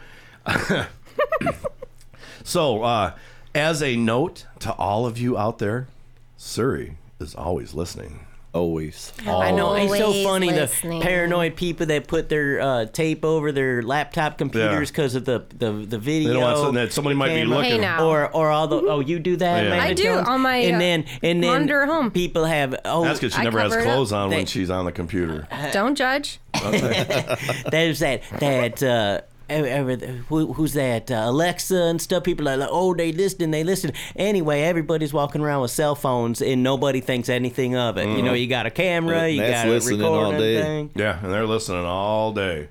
[2.44, 3.14] So uh
[3.54, 5.88] as a note to all of you out there,
[6.38, 8.26] Siri is always listening.
[8.54, 9.14] Always.
[9.26, 11.00] I know it's so Always funny listening.
[11.00, 15.46] the paranoid people that put their uh, tape over their laptop computers because of the,
[15.58, 16.30] the the video.
[16.30, 17.72] They don't want something that somebody might be camera, looking.
[17.72, 18.06] Hey, now.
[18.08, 19.68] Or or all the oh you do that Yeah.
[19.68, 20.28] Amanda I do, Jones?
[20.28, 22.12] on my, and uh, then and then monitor at home.
[22.12, 23.94] people have oh That's because she I never has cover it up.
[23.96, 25.48] clothes on when They- she's on the computer.
[25.72, 26.40] Don't judge.
[27.72, 29.22] there's that that uh
[29.52, 33.52] ev- ev- who, who's that uh, Alexa and stuff people are like oh they listen
[33.52, 38.08] they listen anyway everybody's walking around with cell phones and nobody thinks anything of it
[38.08, 40.62] you know you got a camera you That's got a listening all recording day.
[40.62, 42.70] thing Yeah, and they're listening all day.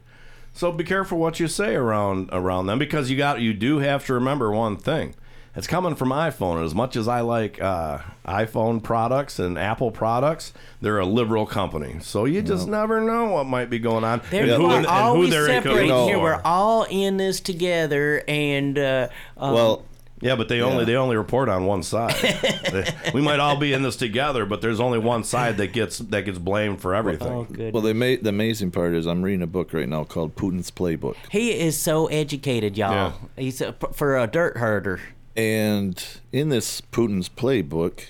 [0.52, 4.04] So be careful what you say around around them because you got you do have
[4.06, 5.14] to remember one thing.
[5.56, 6.64] It's coming from iPhone.
[6.64, 11.96] As much as I like uh, iPhone products and Apple products, they're a liberal company.
[12.00, 14.86] So you just never know what might be going on They're, and who, we're and
[14.86, 16.20] who always they're in separating here.
[16.20, 19.84] We're all in this together, and uh, um, Well,
[20.20, 20.84] Yeah, but they only Yeah.
[20.84, 22.14] they only report on one side.
[23.12, 26.22] We might all be in this together, but there's only one side that gets that
[26.26, 27.26] gets blamed for everything.
[27.32, 27.74] oh, good.
[27.74, 30.70] well, the, ma- the amazing part is I'm reading a book right now called Putin's
[30.70, 32.92] Playbook, he is so educated, y'all.
[32.92, 33.12] Yeah.
[33.36, 35.00] He's a, for a dirt herder.
[35.36, 36.02] And
[36.32, 38.00] in this Putin's Playbook,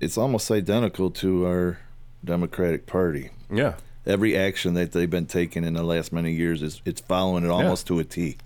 [0.00, 1.78] it's almost identical to our
[2.24, 3.30] Democratic Party.
[3.52, 3.74] Yeah.
[4.06, 7.50] Every action that they've been taking in the last many years is it's following it
[7.50, 8.36] almost to a T,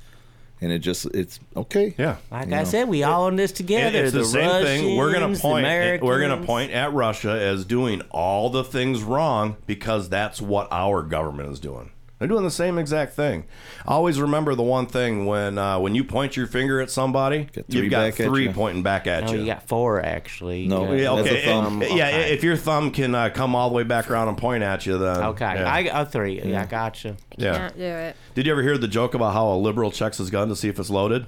[0.62, 1.94] and it just it's okay.
[1.98, 2.16] Yeah.
[2.30, 2.64] Like You I know.
[2.64, 4.04] said, we all in this And together.
[4.04, 4.96] it's the, same thing.
[4.96, 6.02] We're gonna Russians, the point.
[6.02, 11.02] We're gonna point at Russia as doing all the things wrong because that's what our
[11.02, 11.90] government is doing.
[12.20, 13.44] They're doing the same exact thing.
[13.86, 17.64] Always remember the one thing when uh, when you point your finger at somebody, Got
[17.72, 18.52] you've got three you.
[18.52, 19.40] pointing back at No, you.
[19.40, 20.68] you got four actually.
[20.68, 21.44] No, You yeah, got That's a okay.
[21.46, 21.80] thumb.
[21.82, 22.32] and- yeah, Okay.
[22.34, 24.98] if your thumb can uh, come all the way back around and point at you,
[24.98, 25.72] then Okay, yeah.
[25.72, 26.42] I got three.
[26.42, 27.16] Yeah, I gotcha.
[27.38, 27.56] yeah.
[27.56, 28.16] Can't do it.
[28.34, 30.68] Did you ever hear the joke about how a liberal checks his gun to see
[30.68, 31.24] if it's loaded?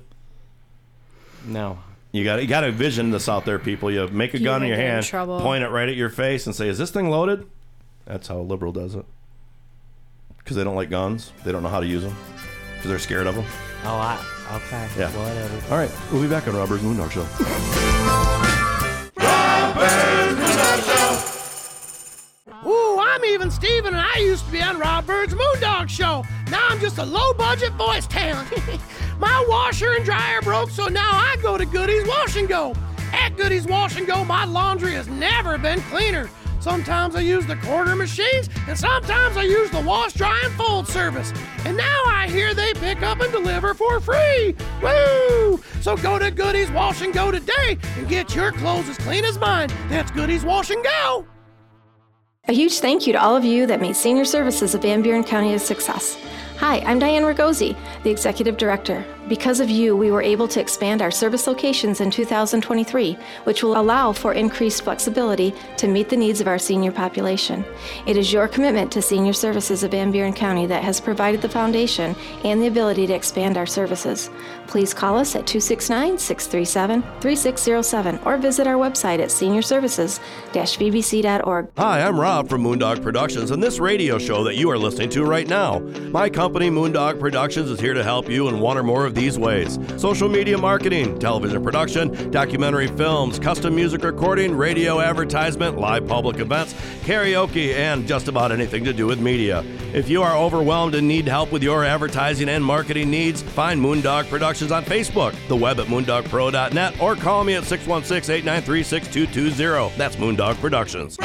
[1.46, 1.78] No.
[2.12, 3.90] You got you got to envision this out there, people.
[3.90, 6.10] You make a You're gun in your get in hand, point it right at your
[6.10, 7.46] face, and say, "Is this thing loaded?"
[8.04, 9.06] That's how a liberal does it.
[10.42, 12.16] Because they don't like guns, they don't know how to use them.
[12.74, 13.44] Because they're scared of them.
[13.84, 14.14] Oh, I
[14.56, 14.88] okay.
[14.98, 15.10] Yeah.
[15.10, 15.74] Whatever.
[15.74, 17.26] All right, we'll be back on Rob Byrd's Moondog Show.
[22.66, 26.24] Ooh, I'm even Steven, and I used to be on Rob Byrd's Moondog Show.
[26.50, 28.48] Now I'm just a low budget voice talent.
[29.18, 32.74] my washer and dryer broke, so now I go to Goody's Wash and Go.
[33.12, 36.30] At Goody's Wash and Go, my laundry has never been cleaner.
[36.62, 40.86] Sometimes I use the quarter machines, and sometimes I use the wash, dry, and fold
[40.86, 41.32] service.
[41.64, 44.54] And now I hear they pick up and deliver for free.
[44.80, 45.60] Woo!
[45.80, 49.40] So go to Goodies Wash and Go today and get your clothes as clean as
[49.40, 49.70] mine.
[49.88, 51.26] That's Goodies Wash and Go.
[52.46, 55.24] A huge thank you to all of you that made senior services of Van Buren
[55.24, 56.16] County a success.
[56.58, 59.04] Hi, I'm Diane Ragosi, the Executive Director.
[59.28, 63.80] Because of you, we were able to expand our service locations in 2023, which will
[63.80, 67.64] allow for increased flexibility to meet the needs of our senior population.
[68.06, 71.48] It is your commitment to senior services of Van Buren County that has provided the
[71.48, 74.28] foundation and the ability to expand our services.
[74.66, 81.68] Please call us at 269 637 3607 or visit our website at seniorservices-vbc.org.
[81.76, 85.24] Hi, I'm Rob from Moondog Productions and this radio show that you are listening to
[85.24, 85.78] right now.
[86.10, 89.38] My company, Moondog Productions, is here to help you in one or more of these
[89.38, 96.38] ways social media marketing, television production, documentary films, custom music recording, radio advertisement, live public
[96.38, 99.64] events, karaoke, and just about anything to do with media.
[99.92, 104.28] If you are overwhelmed and need help with your advertising and marketing needs, find Moondog
[104.28, 109.96] Productions on Facebook, the web at moondogpro.net, or call me at 616 893 6220.
[109.98, 111.18] That's Moondog Productions.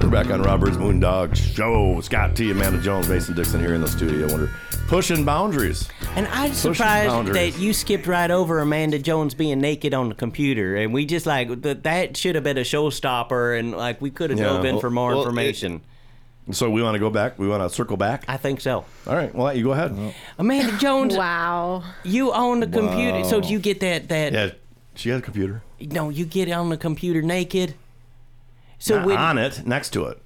[0.00, 2.00] We're back on Rob Byrd's Moondog Show.
[2.00, 4.26] Scott Tee, Amanda Jones, Mason Dixon here in the studio.
[4.28, 4.48] We're
[4.86, 5.88] pushing boundaries.
[6.14, 7.54] And I'm Pushing surprised boundaries.
[7.56, 11.26] that you skipped right over Amanda Jones being naked on the computer, and we just
[11.26, 14.46] like th- that should have been a showstopper, and like we could have Yeah.
[14.46, 15.80] dove in Well- for more well, information.
[16.52, 17.38] So we want to go back?
[17.38, 18.24] We want to circle back?
[18.26, 18.84] I think so.
[19.06, 19.34] All right.
[19.34, 19.94] Well, you go ahead.
[20.38, 21.14] Amanda Jones.
[21.18, 21.82] wow.
[22.04, 23.46] You own the computer, so Wow.
[23.46, 24.32] do you get that that?
[24.32, 24.50] Yeah,
[24.94, 25.62] she has a computer.
[25.80, 27.74] No, you get on the computer naked.
[28.78, 30.20] So Not when, on it, next to it.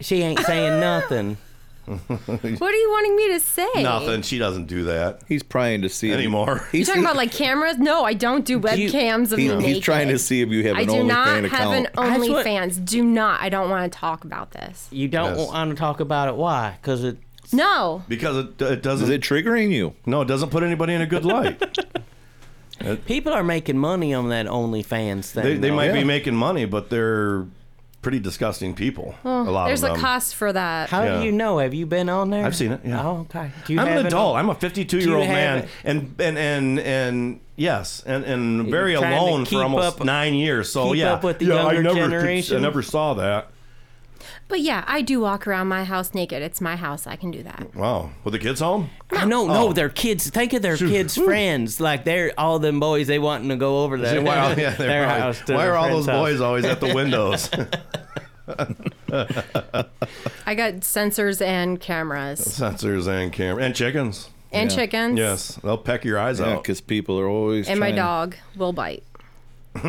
[0.00, 1.38] she ain't saying nothing.
[1.86, 3.68] What are you wanting me to say?
[3.76, 4.22] Nothing.
[4.22, 5.20] She doesn't do that.
[5.28, 6.66] He's prying to see anymore.
[6.72, 7.78] You talking about like cameras?
[7.78, 9.82] No, I don't do webcams of He- me he's naked.
[9.84, 11.94] trying to see if you have I an do not OnlyFans have an account.
[11.94, 12.84] That's what- OnlyFans.
[12.84, 13.40] Do not.
[13.40, 14.88] I don't want to talk about this.
[14.90, 15.46] You don't Yes.
[15.48, 16.34] want to talk about it.
[16.34, 16.76] Why?
[16.82, 17.18] Because it.
[17.52, 18.02] No.
[18.08, 19.04] Because it, it doesn't.
[19.04, 19.94] Is it triggering you?
[20.06, 21.62] No, it doesn't put anybody in a good light.
[23.06, 25.42] People are making money on that OnlyFans thing.
[25.44, 25.76] they they though.
[25.76, 27.46] might be making money, but they're
[28.02, 29.14] pretty disgusting people.
[29.24, 30.90] Well, a lot there's of a cost for that.
[30.90, 31.18] How Yeah.
[31.18, 31.58] do you know?
[31.58, 32.44] Have you been on there?
[32.44, 32.80] I've seen it.
[32.84, 33.02] Yeah.
[33.04, 33.50] Oh, okay.
[33.66, 34.34] Do you I'm have an it adult.
[34.36, 37.40] on- I'm a 52 Do year you old have man, it- and and and and
[37.56, 40.70] yes, and and very trying to alone keep for almost up- nine years.
[40.70, 42.58] So keep yeah, up with the yeah, I younger never, generation?
[42.58, 43.48] I never saw that.
[44.48, 46.40] But yeah, I do walk around my house naked.
[46.40, 47.06] It's my house.
[47.06, 47.74] I can do that.
[47.74, 48.90] Wow, with the kids home?
[49.10, 49.72] I know, no, Oh.
[49.72, 50.30] they're kids.
[50.30, 50.90] Think of their Shoot.
[50.90, 51.24] kids' Woo.
[51.26, 51.80] friends.
[51.80, 53.08] Like they're all them boys.
[53.08, 54.22] They wanting to go over there.
[54.22, 55.40] why, yeah, they're their probably- house.
[55.46, 56.16] to why are all those house.
[56.16, 57.50] boys always at the windows?
[60.46, 64.30] I got sensors and cameras Sensors and camera and chickens.
[64.52, 65.18] and chickens.
[65.18, 66.62] Yes, they'll peck your eyes Yeah, out.
[66.62, 69.02] because people are always And my dog will bite.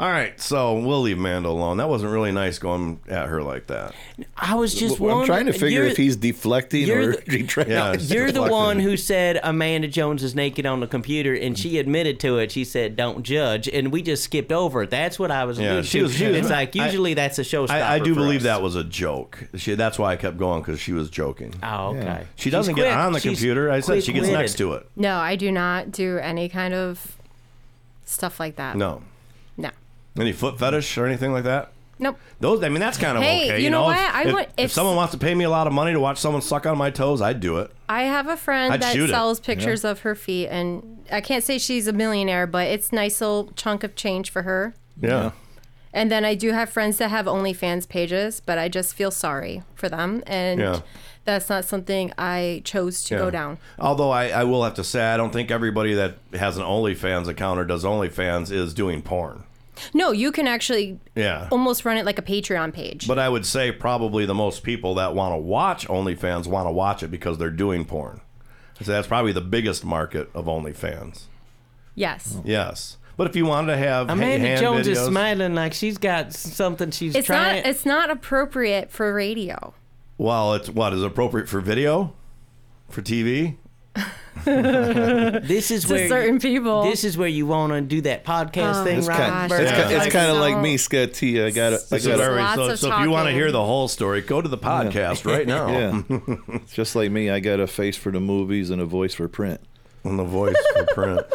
[0.00, 1.76] All right, so we'll leave Manda alone.
[1.76, 3.92] That wasn't really nice going at her like that.
[4.34, 7.70] I was just Well, I'm trying to figure if he's deflecting or the- he trying
[7.70, 11.78] Yeah, You're the one who said Amanda Jones is naked on the computer, and she
[11.78, 12.50] admitted to it.
[12.50, 14.90] She said, "Don't judge," and we just skipped over it.
[14.90, 15.58] That's what I was.
[15.58, 16.04] Yeah, alluding she to.
[16.04, 17.68] was- she was- It's like I- usually that's a showstopper.
[17.70, 18.44] I, I do for believe us.
[18.44, 19.48] that was a joke.
[19.56, 21.52] She, that's why I kept going because she was joking.
[21.62, 22.00] Oh, okay.
[22.04, 22.22] Yeah.
[22.36, 23.70] She doesn't get on the She's computer.
[23.70, 24.32] I said she gets quick-witted.
[24.38, 24.88] next to it.
[24.96, 27.18] No, I do not do any kind of
[28.06, 28.76] stuff like that.
[28.78, 29.02] No.
[30.18, 31.72] Any foot fetish or anything like that?
[31.98, 32.18] Nope.
[32.40, 33.58] Those, I mean, that's kind of Hey, okay.
[33.58, 33.98] you You, know what?
[33.98, 35.92] If, I if, want- if if- someone wants to pay me a lot of money
[35.92, 37.70] to watch someone suck on my toes, I'd do it.
[37.88, 39.12] I have a friend I'd that shoot it.
[39.12, 43.20] sells pictures of her feet, and I can't say she's a millionaire, but it's nice
[43.20, 44.74] little chunk of change for her.
[45.00, 45.32] Yeah.
[45.92, 49.62] And then I do have friends that have OnlyFans pages, but I just feel sorry
[49.74, 50.80] for them, and Yeah.
[51.26, 53.20] that's not something I chose to Yeah.
[53.20, 53.58] go down.
[53.78, 57.26] Although I, I will have to say, I don't think everybody that has an OnlyFans
[57.28, 59.42] account or does OnlyFans is doing porn.
[59.94, 61.48] No, you can actually Yeah.
[61.50, 63.06] almost run it like a Patreon page.
[63.08, 66.72] But I would say probably the most people that want to watch OnlyFans want to
[66.72, 68.20] watch it because they're doing porn.
[68.82, 71.24] So that's probably the biggest market of OnlyFans.
[71.94, 72.36] yes.
[72.44, 72.96] Yes.
[73.16, 76.32] But if you wanted to have Amanda hand Jones videos, is smiling like she's got
[76.32, 77.18] something she's trying.
[77.18, 77.56] It's trying.
[77.62, 79.74] not it's not appropriate for radio.
[80.16, 82.14] well, it's what is appropriate for video,
[82.88, 83.56] for TV.
[84.44, 86.82] this is To where certain you, people.
[86.84, 89.18] This is where you want to do that podcast Oh, thing, It's right?
[89.18, 89.60] kind, Bert?
[89.62, 90.10] it's, ki- it's Yeah.
[90.10, 91.42] kind of like me, Scott Tee.
[91.42, 93.62] I got I This got very- Lots so, so if you want to hear the
[93.64, 95.68] whole story, go to the podcast right now.
[95.68, 96.58] Yeah.
[96.72, 99.60] Just like me, I got a face for the movies and a voice for print.
[100.02, 101.26] And the voice for print.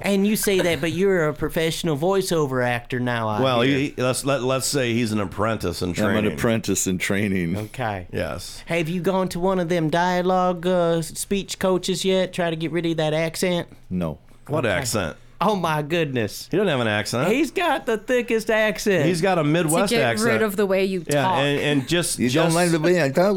[0.00, 3.28] And you say that, but you're a professional voiceover actor now.
[3.28, 6.26] I well, he, let's let, let's say he's an apprentice in I'm training.
[6.26, 7.56] an apprentice in training.
[7.56, 8.06] okay.
[8.10, 8.62] Yes.
[8.66, 12.32] Have you gone to one of them dialogue uh, speech coaches yet?
[12.32, 13.68] Try to get rid of that accent.
[13.90, 14.18] No.
[14.46, 15.16] What accent?
[15.40, 17.30] Oh my goodness, He doesn't have an accent.
[17.30, 19.06] he's got the thickest accent.
[19.06, 20.32] he's got a Midwest to Midwest get accent.
[20.32, 21.38] rid of the way you yeah, talk.
[21.38, 23.36] and, and just You just, don't like the way I talk?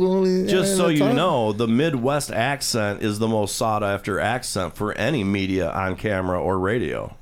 [0.50, 5.24] just so you know, the Midwest accent is the most sought after accent for any
[5.24, 7.16] media on camera or radio,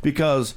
[0.00, 0.54] because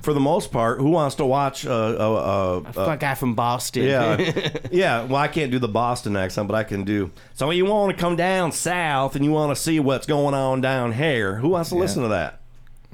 [0.00, 3.34] for the most part, who wants to watch a, a, a, a a guy from
[3.34, 3.84] Boston.
[3.84, 5.02] Yeah, yeah.
[5.04, 7.10] Well, I can't do the Boston accent, but I can do.
[7.32, 10.60] So you want to come down south and you want to see what's going on
[10.60, 11.36] down here?
[11.36, 12.40] Who wants to listen to that?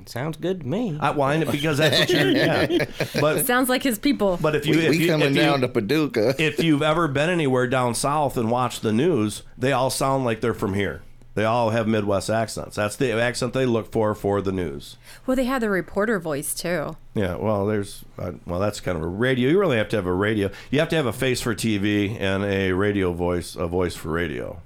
[0.07, 0.97] Sounds good to me.
[1.01, 2.31] I whine it because that's what you're.
[2.31, 2.85] Yeah,
[3.21, 4.39] but Sounds like his people.
[4.41, 6.35] but if you We, if we you, coming if you, down to Paducah.
[6.43, 10.41] if you've ever been anywhere down south and watched the news, they all sound like
[10.41, 11.03] they're from here.
[11.37, 12.75] They all have Midwest accents.
[12.75, 14.97] That's the accent they look for for the news.
[15.27, 16.97] well, they had the reporter voice too.
[17.15, 19.49] Yeah, well, there's uh, well, that's kind of a radio.
[19.49, 20.51] You really have to have a radio.
[20.73, 24.09] You have to have a face for TV and a radio voice, a voice for
[24.11, 24.61] radio.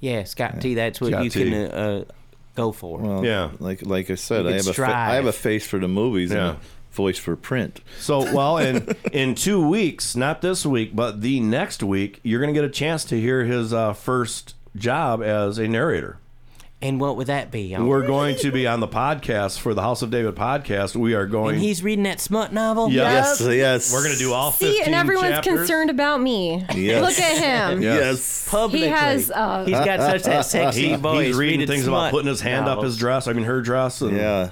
[0.00, 0.74] yeah, Scott Tee.
[0.74, 1.50] That's what Scott you T.
[1.50, 2.04] can uh, uh,
[2.54, 2.98] go for.
[2.98, 3.50] Well, Yeah.
[3.58, 5.88] Like like I said, I could have a fa- I have a face for the
[5.88, 6.48] movies Yeah.
[6.50, 6.60] and a
[6.92, 7.80] voice for print.
[8.00, 12.52] So, well, in in two weeks, not this week, but the next week, you're going
[12.54, 16.18] to get a chance to hear his uh, first job as a narrator.
[16.84, 17.74] And what would that be?
[17.76, 20.94] We're going to be on the podcast for the House of David podcast.
[20.94, 21.54] We are going.
[21.56, 22.90] and he's reading that smut novel.
[22.90, 23.40] Yes.
[23.40, 23.92] Yes, yes.
[23.92, 25.58] We're going to do all See, 15 and everyone's chapters.
[25.60, 26.64] concerned about me.
[26.74, 27.02] Yes.
[27.02, 27.82] Look at him.
[27.94, 28.48] Yes.
[28.48, 28.80] Publicly.
[28.80, 29.30] He has.
[29.30, 31.26] Uh, He's got such that sexy He- voice.
[31.28, 33.26] he's reading things about putting his hand up his dress.
[33.28, 34.00] I mean, her dress.
[34.02, 34.50] And, Yeah.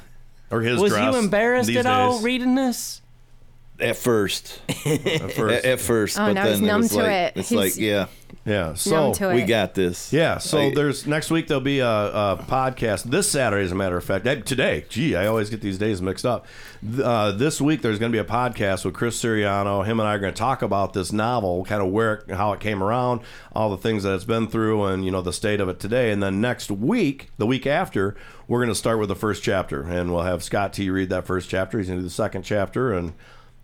[0.51, 1.13] Or his Was dress.
[1.15, 3.01] you embarrassed these at all reading this?
[3.81, 4.61] At first.
[4.87, 5.39] At first.
[5.39, 6.19] At, at first.
[6.19, 7.33] Oh, but now then he's it numb was to like, it.
[7.37, 8.07] It's He's like, yeah,
[8.45, 8.75] Yeah.
[8.75, 10.13] So we got this.
[10.13, 13.77] Yeah, so I- there's next week there'll be a, a podcast this Saturday, as a
[13.77, 14.25] matter of fact.
[14.47, 16.47] Today, gee, I always get these days mixed up.
[17.01, 19.85] Uh, this week there's going to be a podcast with Chris Siriano.
[19.85, 22.53] Him and I are going to talk about this novel, kind of where, it- how
[22.53, 23.21] it came around,
[23.53, 26.11] all the things that it's been through, and you know the state of it today.
[26.11, 28.17] And then next week, the week after,
[28.49, 31.27] we're going to start with the first chapter, and we'll have Scott Tee read that
[31.27, 31.79] first chapter.
[31.79, 33.13] He's going to do the second chapter, and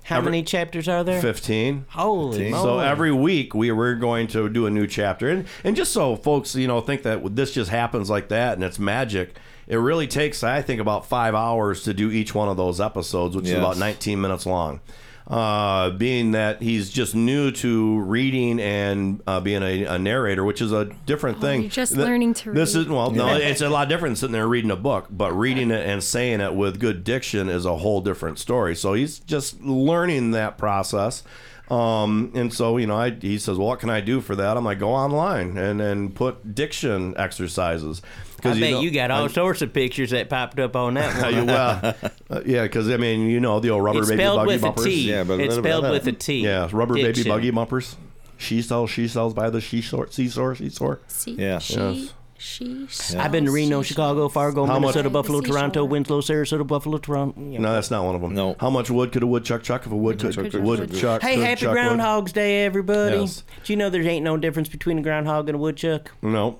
[0.09, 1.20] How Every- many chapters are there?
[1.20, 1.84] 15.
[1.90, 2.52] Holy moly.
[2.62, 6.16] So every week we we're going to do a new chapter, and and just so
[6.16, 9.36] folks you know think that this just happens like that and it's magic.
[9.66, 13.36] It really takes I think about five hours to do each one of those episodes,
[13.36, 14.80] which is about 19 minutes long.
[15.29, 20.62] Uh, being that he's just new to reading and uh, being a, a narrator, which
[20.62, 21.59] is a different thing.
[21.59, 22.87] Oh, you're just Th- learning to This read.
[22.87, 25.87] is well, no, it's a lot different sitting there reading a book, but reading it
[25.87, 28.74] and saying it with good diction is a whole different story.
[28.74, 31.22] So he's just learning that process.
[31.71, 34.57] Um, and so, you know, I, he says, well, what can I do for that?
[34.57, 38.01] I'm like, go online and, and put diction exercises.
[38.45, 41.23] I bet know- you got all I- sorts of pictures that popped up on that
[41.35, 41.47] one.
[41.47, 41.95] well,
[42.31, 44.62] uh, yeah, because I mean, you know, the old rubber It's baby spelled buggy with
[44.62, 44.85] a bumpers.
[44.85, 45.11] T.
[45.11, 46.41] Yeah, but- It's spelled with a T.
[46.41, 47.97] Yeah, rubber baby buggy bumpers.
[48.41, 51.01] She sells, she sells by the she sort, seashore, seashore.
[51.09, 51.59] See, Yeah.
[51.59, 52.14] She, Yes.
[52.39, 52.86] She.
[53.18, 57.41] I've been to Reno, Chicago, Fargo, How much- Minnesota, Buffalo, Toronto, Winslow, Sarasota, Buffalo, Toronto.
[57.41, 57.59] Yeah.
[57.59, 58.34] No, that's not one of them.
[58.34, 58.57] No.
[58.61, 61.22] How much wood could a woodchuck chuck if a woodchuck Woodchuck could could woodchuck?
[61.22, 61.74] Hey, could happy chuck wood?
[61.74, 63.16] Groundhog's Day, everybody.
[63.18, 63.43] Yes.
[63.64, 66.12] Do you know there ain't no difference between a groundhog and a woodchuck?
[66.22, 66.59] No.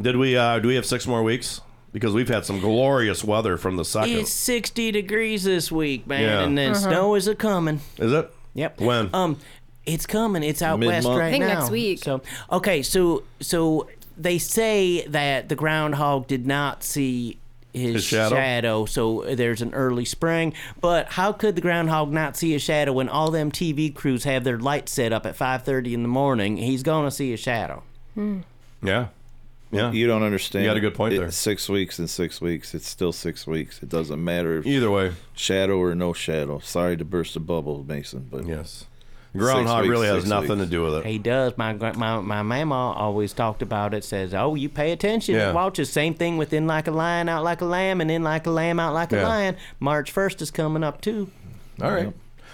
[0.00, 0.36] Did we?
[0.36, 1.60] Uh, do we have six more weeks?
[1.92, 4.10] Because we've had some glorious weather from the second.
[4.18, 6.42] It's 60 degrees this week, man, Yeah.
[6.42, 6.80] and then Uh-huh.
[6.90, 7.80] snow is a coming.
[7.98, 8.30] Is it?
[8.52, 8.80] Yep.
[8.82, 9.08] When?
[9.14, 9.38] Um,
[9.86, 10.42] it's coming.
[10.42, 11.18] It's out west Mid-month.
[11.20, 11.58] right I think now.
[11.60, 12.02] next week.
[12.04, 12.20] So
[12.52, 13.86] okay, so so
[14.16, 17.38] they say that the groundhog did not see
[17.72, 18.86] his, His shadow?
[18.86, 20.54] so there's an early spring.
[20.80, 24.44] But how could the groundhog not see a shadow when all them TV crews have
[24.44, 26.56] their lights set up at 5:30 in the morning?
[26.56, 27.82] He's gonna see a shadow.
[28.14, 28.40] Hmm.
[28.82, 29.08] yeah.
[29.72, 29.90] Yeah.
[29.90, 30.64] You don't understand.
[30.64, 31.30] You got a good point It's there.
[31.32, 32.72] Six weeks and six weeks.
[32.72, 33.82] It's still six weeks.
[33.82, 36.60] It doesn't matter if Either way, shadow or no shadow.
[36.60, 38.86] Sorry to burst the bubble, Mason, but yes.
[39.38, 40.64] Groundhog weeks, really has six nothing weeks.
[40.64, 41.06] to do with it.
[41.06, 41.56] He does.
[41.56, 44.04] My my my mama always talked about it.
[44.04, 45.34] Says, "Oh, you pay attention.
[45.34, 45.52] Yeah.
[45.52, 48.22] Watch the same thing with in like a lion, out like a lamb, and in
[48.22, 51.30] like a lamb, out like a lion." March first is coming up too.
[51.82, 52.12] All right.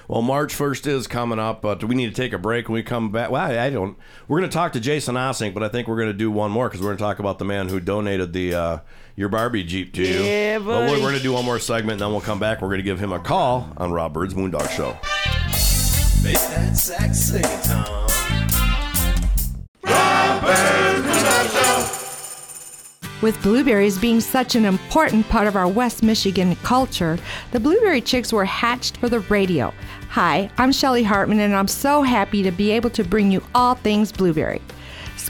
[0.09, 2.83] Well, March 1st is coming up, but we need to take a break when we
[2.83, 3.31] come back.
[3.31, 3.97] Well, I, I don't.
[4.29, 6.51] We're going to talk to Jason Assink, but I think we're going to do one
[6.51, 8.79] more because we're going to talk about the man who donated the uh,
[9.17, 10.23] your Barbie Jeep to you.
[10.23, 12.61] Yeah, But we're, going to do one more segment, and then we'll come back.
[12.61, 14.97] We're going to give him a call on Rob Byrd's Moondog Show.
[16.23, 18.07] Make that sing, Tom.
[23.23, 27.19] With blueberries being such an important part of our West Michigan culture,
[27.51, 29.75] the Blueberry Chicks were hatched for the radio.
[30.11, 33.75] Hi, I'm Shelly Hartmann, and I'm so happy to be able to bring you all
[33.75, 34.61] things blueberry.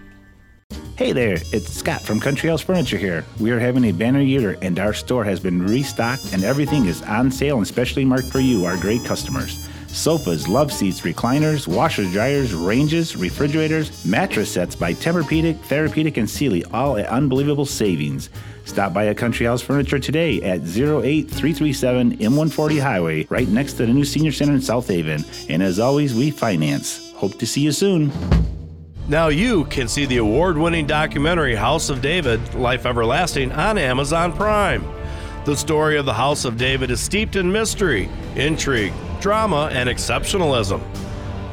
[0.96, 3.24] Hey there, it's Scott from Country House Furniture here.
[3.40, 7.04] We are having a banner year and our store has been restocked and everything is
[7.04, 9.70] on sale and specially marked for you, our great customers.
[9.98, 16.64] Sofas, love seats, recliners, washers, dryers, ranges, refrigerators, mattress sets by Tempur-Pedic, Therapeutic, and Sealy,
[16.66, 18.30] all at unbelievable savings.
[18.66, 23.94] Stop by a Country House Furniture today at 08337 M140 Highway, right next to the
[23.94, 25.26] new Senior Center in South Haven.
[25.50, 27.12] And as always, we finance.
[27.14, 28.12] Hope to see you soon.
[29.08, 34.32] Now you can see the award winning documentary House of David Life Everlasting on Amazon
[34.32, 34.97] Prime.
[35.48, 38.92] The story of the House of David is steeped in mystery, intrigue,
[39.22, 40.82] drama, and exceptionalism.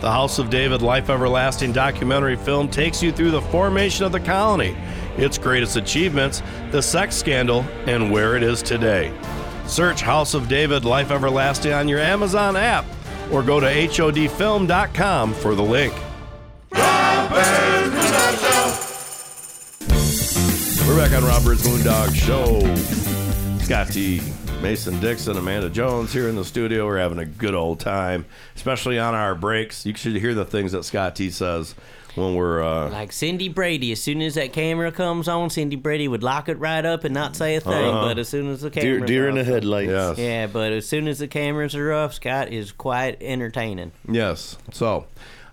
[0.01, 4.19] The House of David Life Everlasting documentary film takes you through the formation of the
[4.19, 4.77] colony,
[5.17, 6.43] its greatest achievements,
[6.73, 9.17] the sex scandal, and where it is today.
[9.69, 12.87] Search House of David Life Everlasting on your Amazon app
[13.31, 15.95] or go to HODfilm.com for the link.
[20.85, 23.14] We're back on Rob Byrd's Moondog Show.
[23.65, 24.21] Scott Tee,
[24.61, 26.87] Mason Dixon, Amanda Jones here in the studio.
[26.87, 29.87] We're having a good old time, especially on our breaks.
[29.87, 31.75] You should hear the things that Scott Tee says
[32.15, 32.63] when we're.
[32.63, 36.51] Uh, Like Cindy Brady, as soon as that camera comes on, Cindy Brady would lock
[36.51, 37.73] it right up and not say a thing.
[37.73, 38.07] Uh-huh.
[38.09, 39.91] But as soon as the Deer- camera, deer in the headlights.
[39.91, 40.19] Yes.
[40.19, 43.93] Yeah, but as soon as the cameras are off, Scott is quite entertaining.
[44.07, 44.59] Yes.
[44.73, 45.07] So,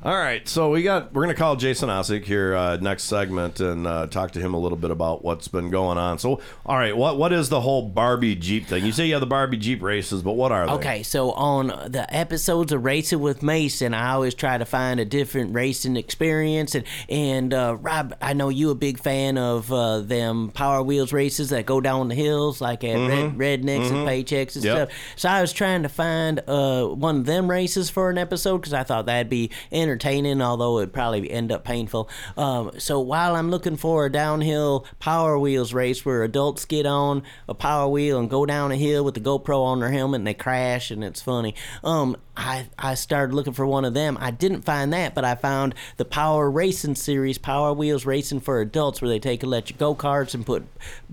[0.04, 0.47] all right.
[0.47, 1.14] So we got.
[1.14, 4.60] We're gonna call Jason Assink here uh, next segment and uh, talk to him a
[4.60, 6.18] little bit about what's been going on.
[6.18, 6.95] So, all right.
[6.97, 8.86] What what is the whole Barbie Jeep thing?
[8.86, 10.74] You say you have the Barbie Jeep races, but what are they?
[10.74, 15.06] Okay, so on the episodes of Racing with Mason, I always try to find a
[15.06, 16.74] different racing experience.
[16.76, 21.14] And and uh, Rob, I know you a big fan of uh, them Power Wheels
[21.14, 23.38] races that go down the hills, like at Mhm.
[23.38, 23.91] Red, Rednecks Mhm.
[23.91, 24.76] and Paychecks and Yep.
[24.89, 24.99] stuff.
[25.16, 28.74] So I was trying to find uh, one of them races for an episode because
[28.74, 29.52] I thought that'd be
[29.92, 32.10] entertaining, although it'd probably end up painful.
[32.38, 37.24] Um, so while I'm looking for a downhill Power Wheels race where adults get on
[37.48, 40.28] a Power Wheel and go down a hill with the GoPro on their helmet and
[40.28, 41.56] they crash and it's funny.
[41.84, 44.18] Um, I I started looking for one of them.
[44.22, 48.62] I didn't find that, but I found the Power Racing series, Power Wheels Racing for
[48.62, 50.66] adults, where they take electric go karts and put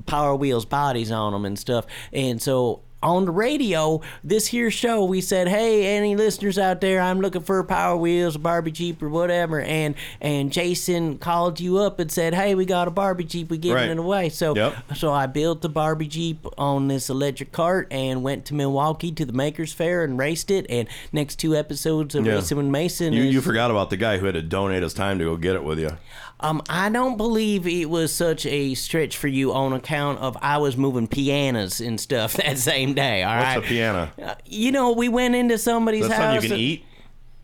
[0.07, 1.87] Power Wheels bodies on them and stuff.
[2.13, 7.01] And so on the radio, this here show, we said, "Hey, any listeners out there?
[7.01, 11.79] I'm looking for Power Wheels, a Barbie Jeep, or whatever." And and Jason called you
[11.79, 13.51] up and said, "Hey, we got a Barbie Jeep.
[13.51, 13.91] We giving Right.
[13.91, 14.75] it away." So Yep.
[14.97, 19.25] so I built the Barbie Jeep on this electric cart and went to Milwaukee to
[19.25, 20.67] the Makers Fair and raced it.
[20.69, 22.35] And next two episodes of Yeah.
[22.35, 24.93] Racing with Mason, You, is, you forgot about the guy who had to donate his
[24.95, 25.91] time to go get it with you.
[26.41, 30.59] Um, I don't believe it was such a stretch for you on account of I
[30.59, 33.23] was moving pianos and stuff that same day.
[33.23, 33.59] All What's right.
[33.59, 34.11] a piano?
[34.47, 36.35] You know, we went into somebody's That's house.
[36.35, 36.85] something you can and- eat.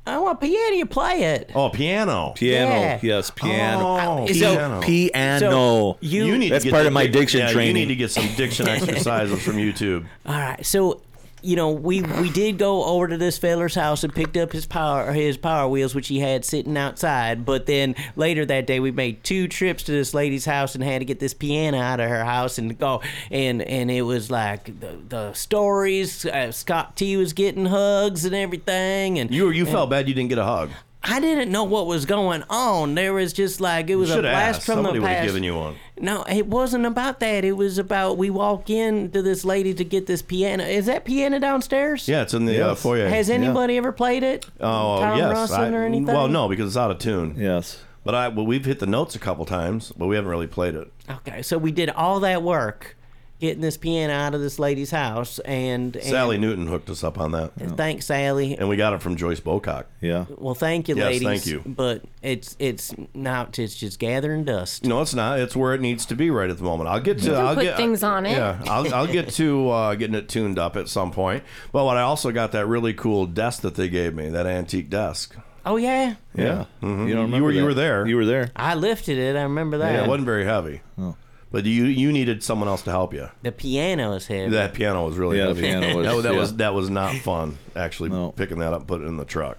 [0.06, 0.76] I want piano.
[0.76, 1.50] You play it.
[1.54, 2.34] Oh, piano.
[2.36, 2.98] Piano, Yeah.
[3.02, 3.96] yes, piano.
[3.98, 4.82] Oh, So- piano.
[4.82, 5.40] Piano.
[5.40, 7.76] So you- need to That's get part the of my diction yeah, training.
[7.76, 10.04] You need to get some diction exercises from YouTube.
[10.26, 11.00] All right, so
[11.44, 14.66] you know we we did go over to this feller's house and picked up his
[14.66, 17.44] power his power wheels which he had sitting outside.
[17.44, 21.00] But then later that day we made two trips to this lady's house and had
[21.00, 24.80] to get this piano out of her house and go and and it was like
[24.80, 26.24] the, the stories.
[26.24, 30.14] Uh, Scott Tee was getting hugs and everything, and You you and felt bad you
[30.14, 30.70] didn't get a hug.
[31.06, 32.94] I didn't know what was going on.
[32.94, 34.66] There was just like it was a blast asked.
[34.66, 35.26] from Somebody the would have past.
[35.28, 35.76] given you one.
[36.00, 37.44] No, it wasn't about that.
[37.44, 40.64] It was about we walk in to this lady to get this piano.
[40.64, 42.08] Is that piano downstairs?
[42.08, 42.82] Yeah, it's in the uh, Yes.
[42.82, 43.08] foyer.
[43.08, 44.46] Has anybody ever played it?
[44.60, 45.32] Oh Tom yes.
[45.32, 46.06] Russell I- or anything?
[46.06, 47.34] Well, no, because it's out of tune.
[47.38, 47.80] Yes.
[48.02, 50.74] But I well, we've hit the notes a couple times, but we haven't really played
[50.74, 50.92] it.
[51.10, 52.93] Okay, so we did all that work
[53.40, 57.18] getting this piano out of this lady's house, and, and Sally Newton hooked us up
[57.18, 57.52] on that.
[57.76, 58.56] Thanks, Sally.
[58.56, 59.84] And we got it from Joyce Bocock.
[60.00, 60.24] Yeah.
[60.38, 61.22] Well, thank you, Yes, ladies.
[61.28, 61.62] thank you.
[61.66, 63.58] But it's it's not.
[63.58, 64.84] it's just gathering dust.
[64.84, 65.38] No, it's not.
[65.40, 66.88] It's where it needs to be right at the moment.
[66.88, 67.24] I'll get to.
[67.24, 68.32] You can I'll put get, things on it.
[68.32, 71.42] Yeah, I'll, I'll get to uh, getting it tuned up at some point.
[71.72, 74.88] But what I also got that really cool desk that they gave me, that antique
[74.90, 75.36] desk.
[75.66, 77.08] Oh yeah, Yeah, Mhm.
[77.08, 78.06] You don't You were remember you were there.
[78.06, 78.50] You were there.
[78.54, 79.34] I lifted it.
[79.34, 79.92] I remember that.
[79.94, 80.82] Yeah, it wasn't very heavy.
[80.98, 81.16] Oh.
[81.54, 83.28] But you you needed someone else to help you.
[83.42, 84.50] the piano is heavy.
[84.50, 85.60] That piano was really Yeah, the heavy.
[85.68, 86.40] piano was- that, that yeah.
[86.40, 87.58] was that was not fun.
[87.76, 88.32] Actually, No.
[88.32, 89.58] picking that up, and putting it in the truck.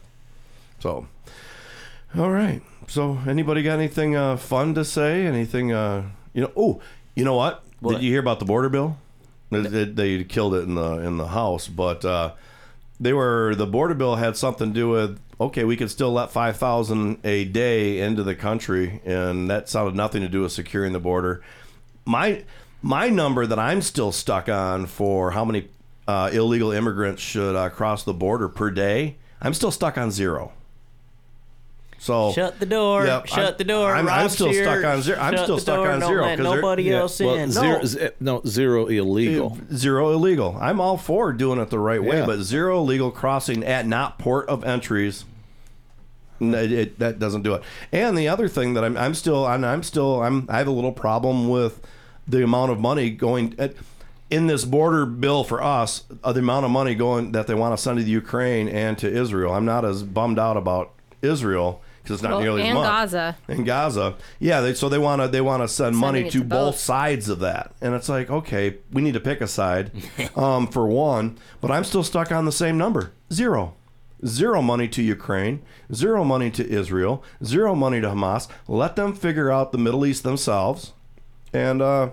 [0.80, 1.08] So,
[2.18, 2.62] All right.
[2.88, 5.26] So, anybody got anything uh, fun to say?
[5.26, 5.72] Anything?
[5.72, 6.52] Uh, you know?
[6.58, 6.82] Oh,
[7.16, 7.64] you know what?
[7.80, 7.94] What?
[7.94, 8.98] Did you hear about the border bill?
[9.52, 12.34] They, they, they killed it in the in the House, but uh,
[13.00, 16.30] they were the border bill had something to do with okay, we could still let
[16.30, 20.92] five thousand a day into the country, and that sounded nothing to do with securing
[20.92, 21.42] the border.
[22.06, 22.44] My
[22.82, 25.68] my number that I'm still stuck on for how many
[26.08, 30.52] uh, illegal immigrants should uh, cross the border per day, I'm still stuck on zero.
[31.98, 33.06] So Shut the door.
[33.08, 33.96] Yep, shut I'm- the door.
[33.96, 34.64] I'm, I'm still here.
[34.66, 35.18] stuck on zero.
[35.20, 35.90] I'm Shut still stuck door.
[35.90, 37.52] on zero let 'cause they're- nobody else well, in.
[37.52, 37.84] zero, No.
[37.86, 39.58] z- no, zero illegal.
[39.74, 40.56] Zero illegal.
[40.62, 42.26] I'm all for doing it the right way, Yeah.
[42.28, 45.26] but zero illegal crossing at not port of entries.
[46.40, 47.64] It, it, that doesn't do it.
[47.94, 50.72] And the other thing that I'm, I'm still, I'm, I'm still, I'm, I have a
[50.72, 51.82] little problem with
[52.28, 53.74] the amount of money going at,
[54.30, 56.04] in this border bill for us.
[56.24, 58.98] Uh, the amount of money going that they want to send to the Ukraine and
[58.98, 59.54] to Israel.
[59.54, 62.86] I'm not as bummed out about Israel because it's not Well, nearly as and much.
[62.88, 63.38] Gaza.
[63.48, 64.62] In Gaza, yeah.
[64.62, 66.74] They, so they want to they want to send money Sending it to, to both
[66.74, 66.80] both.
[66.80, 69.92] sides of that, and it's like okay, we need to pick a side
[70.36, 71.38] um, for one.
[71.62, 73.74] But I'm still stuck on the same number: zero,
[74.26, 75.64] zero money to Ukraine,
[75.94, 78.48] zero money to Israel, zero money to Hamas.
[78.68, 80.94] Let them figure out the Middle East themselves,
[81.56, 82.10] and uh,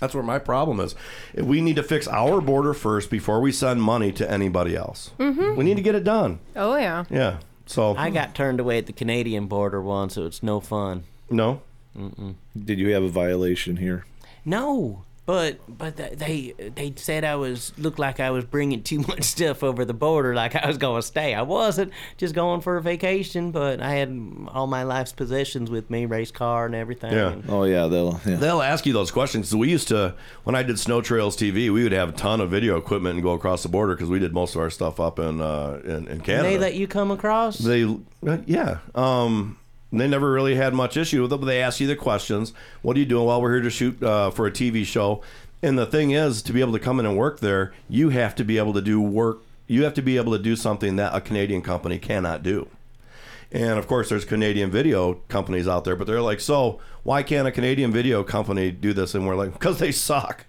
[0.00, 0.94] that's where my problem is.
[1.34, 5.10] We need to fix our border first before we send money to anybody else.
[5.18, 5.56] Mhm.
[5.56, 6.38] We need to get it done.
[6.56, 7.04] Oh yeah.
[7.10, 7.38] Yeah.
[7.66, 11.04] So I got turned away at the Canadian border once, so it's no fun.
[11.30, 11.62] No.
[11.98, 12.34] Mm-mm.
[12.56, 14.04] Did you have a violation here?
[14.44, 19.22] No, but but they they said I was looked like I was bringing too much
[19.22, 21.34] stuff over the border, like I was going to stay.
[21.34, 24.08] I wasn't just going for a vacation, but I had
[24.48, 27.12] all my life's possessions with me, race car and everything.
[27.12, 27.32] Yeah.
[27.32, 28.20] And Oh yeah, they'll.
[28.26, 28.36] Yeah.
[28.36, 29.48] They'll ask you those questions.
[29.48, 30.14] So we used to,
[30.44, 33.22] when I did Snow Trails TV, we would have a ton of video equipment and
[33.22, 36.08] go across the border because we did most of our stuff up in uh, in,
[36.08, 36.48] in Canada.
[36.48, 37.58] they let you come across.
[37.58, 38.78] They, uh, yeah.
[38.94, 39.58] Um,
[40.00, 42.52] they never really had much issue with it, but they ask you the questions.
[42.80, 43.26] What are you doing?
[43.26, 45.22] Well, we're here to shoot uh, for a TV show.
[45.62, 48.34] And the thing is, to be able to come in and work there, you have
[48.36, 49.42] to be able to do work.
[49.66, 52.68] You have to be able to do something that a Canadian company cannot do.
[53.52, 57.46] And of course, there's Canadian video companies out there, but they're like, so why can't
[57.46, 59.14] a Canadian video company do this?
[59.14, 60.46] And we're like, because they suck.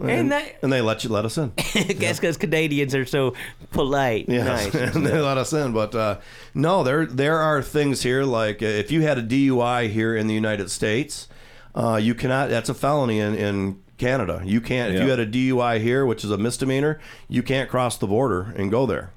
[0.00, 1.52] And they- and they let you let us in.
[1.58, 1.62] I
[1.98, 3.34] guess because Canadians are so
[3.72, 4.26] polite.
[4.28, 4.94] Yes, Nice.
[4.94, 5.72] and they let us in.
[5.72, 6.18] But uh,
[6.54, 10.26] no, there there are things here like uh, if you had a DUI here in
[10.26, 11.28] the United States,
[11.74, 12.50] uh, you cannot.
[12.50, 14.42] That's a felony in in Canada.
[14.44, 14.94] You can't.
[14.94, 18.52] If you had a DUI here, which is a misdemeanor, you can't cross the border
[18.56, 19.10] and go there.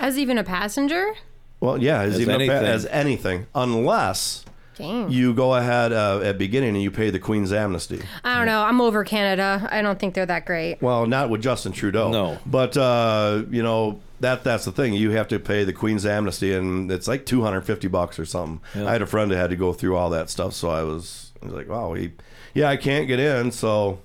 [0.00, 1.14] As even a passenger?
[1.60, 4.44] Well, yeah, as, As even a pa- as anything, unless
[4.76, 5.10] Dang.
[5.10, 8.00] you go ahead uh, at beginning and you pay the Queen's amnesty.
[8.24, 8.62] I don't know.
[8.62, 9.68] I'm over Canada.
[9.70, 10.80] I don't think they're that great.
[10.82, 12.10] Well, not with Justin Trudeau.
[12.10, 12.38] No.
[12.46, 14.94] but uh, you know that that's the thing.
[14.94, 18.24] You have to pay the Queen's amnesty, and it's like two hundred fifty bucks or
[18.24, 18.60] something.
[18.74, 18.88] Yeah.
[18.88, 21.32] I had a friend that had to go through all that stuff, so I was,
[21.42, 22.12] I was like, wow, he,
[22.54, 23.98] yeah, I can't get in, so.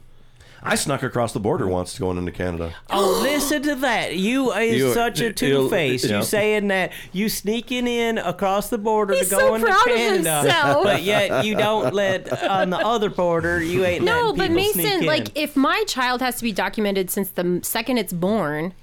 [0.61, 2.73] I snuck across the border once going into Canada.
[2.89, 4.15] Oh, listen to that!
[4.17, 6.03] You is You- such a you- two face.
[6.05, 6.17] yeah.
[6.17, 9.87] You saying that you sneaking in across the border He's to so go into proud
[9.87, 10.83] of Canada, himself.
[10.83, 13.61] but yet you don't let on the other border.
[13.61, 15.05] You ain't No, letting but people sneak Mason, in.
[15.07, 18.73] like, if my child has to be documented since the m- second it's born,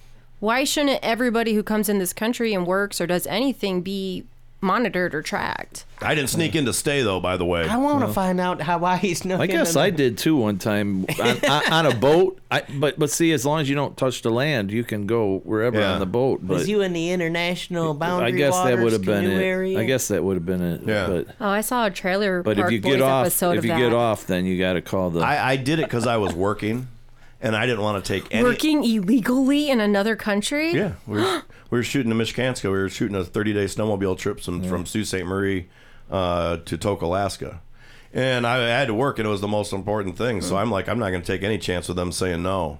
[0.40, 4.24] why shouldn't everybody who comes in this country and works or does anything be
[4.66, 5.84] monitored or tracked?
[6.02, 7.20] I didn't sneak in to stay though.
[7.20, 9.40] By the way, I want to find out how why he's not.
[9.40, 12.38] I guess I did too one time on, on, on a boat.
[12.50, 15.38] I, but but see, as long as you don't touch the land, you can go
[15.44, 15.92] wherever Yeah.
[15.94, 16.40] on the boat.
[16.42, 19.36] But Was you in the international boundary I guess that waters would have been canoe
[19.40, 19.42] it.
[19.44, 19.78] area?
[19.80, 20.82] I guess that would have been it.
[20.86, 21.06] Yeah.
[21.06, 23.58] But Oh, I saw a trailer but if Park you Boys get off, episode if
[23.60, 23.78] of you that.
[23.78, 25.20] get off, then you got to call the.
[25.20, 26.88] I, I did it because I was working,
[27.40, 28.42] and I didn't want to take any.
[28.42, 30.72] Working illegally in another country?
[30.72, 32.64] Yeah, we were, we were shooting to Mishkanska.
[32.64, 35.24] We were shooting a 30 day snowmobile trip from, from Sault Ste.
[35.24, 35.68] Marie
[36.10, 37.60] uh, to Tok, Alaska.
[38.12, 40.40] And I, I had to work, and it was the most important thing.
[40.40, 42.78] So I'm like, I'm not going to take any chance with them saying no.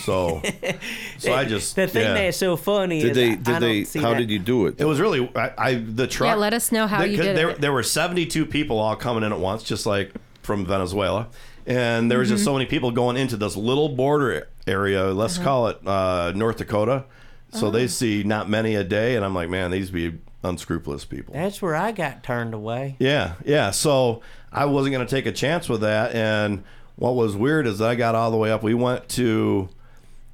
[0.00, 0.40] So,
[1.18, 2.14] so I just the thing yeah.
[2.14, 3.26] that's so funny did is they?
[3.26, 3.84] I Did don't they?
[3.84, 4.80] see How that- did you do it?
[4.80, 6.28] It was really I, I the truck.
[6.28, 7.60] Yeah, let us know how they you did there, it.
[7.60, 10.12] there were 72 people all coming in at once, just like
[10.42, 11.28] from Venezuela,
[11.66, 12.46] and there was just Mhm.
[12.46, 15.06] so many people going into this little border area.
[15.12, 15.44] Let's Uh-huh.
[15.44, 17.04] call it uh, North Dakota.
[17.52, 17.70] So Oh.
[17.70, 21.34] they see not many a day, and I'm like, man, these be unscrupulous people.
[21.34, 22.96] That's where I got turned away.
[22.98, 23.70] Yeah, yeah.
[23.70, 26.14] So I wasn't going to take a chance with that.
[26.14, 26.64] And
[26.96, 28.62] what was weird is I got all the way up.
[28.62, 29.68] We went to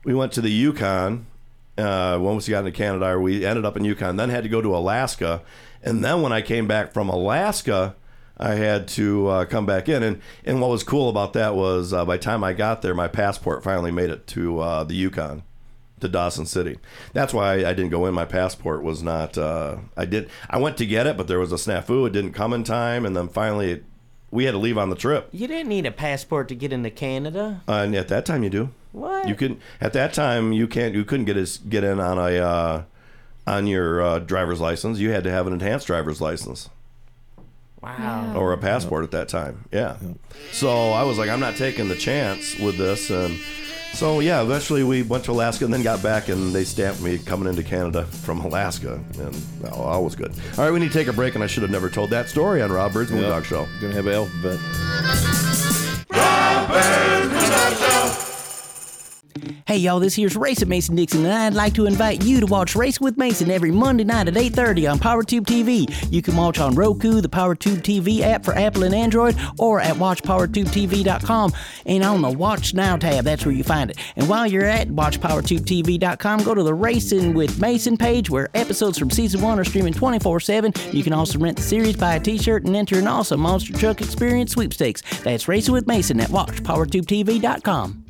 [0.04, 1.26] we went to the Yukon.
[1.76, 4.16] Uh, once we got into Canada, we ended up in Yukon.
[4.16, 5.42] Then had to go to Alaska,
[5.82, 7.94] and then when I came back from Alaska,
[8.38, 10.02] I had to uh, come back in.
[10.02, 12.94] And and what was cool about that was uh, by the time I got there,
[12.94, 15.42] my passport finally made it to uh, the Yukon.
[16.00, 16.78] to Dawson City.
[17.12, 18.14] That's why I didn't go in.
[18.14, 19.36] My passport was not.
[19.36, 20.30] Uh, I did.
[20.48, 22.06] I went to get it, but there was a snafu.
[22.06, 23.84] It didn't come in time, and then finally, it,
[24.30, 25.28] we had to leave on the trip.
[25.32, 27.62] You didn't need a passport to get into Canada.
[27.66, 28.70] Uh, and at that time, you do.
[28.92, 29.28] What?
[29.28, 32.38] You can at that time you can't you couldn't get his, get in on a
[32.38, 32.82] uh,
[33.46, 34.98] on your uh, driver's license.
[34.98, 36.70] You had to have an enhanced driver's license
[37.82, 38.34] Wow.
[38.36, 39.64] or a passport at that time.
[39.72, 39.96] Yeah.
[40.52, 43.38] So I was like, I'm not taking the chance with this, and
[43.94, 44.42] so yeah.
[44.42, 47.62] Eventually, we went to Alaska and then got back, and they stamped me coming into
[47.62, 49.42] Canada from Alaska, and
[49.72, 50.32] oh, all was good.
[50.56, 52.28] All right, we need to take a break, and I should have never told that
[52.28, 53.66] story on Rob Byrd's Moondog Show.
[53.80, 54.58] Gonna have alphabet.
[59.66, 62.46] Hey y'all, this here's Race with Mason Dixon, and I'd like to invite you to
[62.46, 66.12] watch Race with Mason every Monday night at 8.30 on PowerTube TV.
[66.12, 69.94] You can watch on Roku, the PowerTube TV app for Apple and Android, or at
[69.96, 71.52] watchpowertubetv.com.
[71.86, 73.98] And on the Watch Now tab, that's where you find it.
[74.16, 79.10] And while you're at watchpowertubetv.com, go to the Racing with Mason page where episodes from
[79.10, 80.94] season one are streaming 24-7.
[80.94, 84.00] You can also rent the series, buy a t-shirt, and enter an awesome Monster Truck
[84.00, 85.02] Experience sweepstakes.
[85.20, 88.04] That's Racing with Mason at watchpowertubetv.com.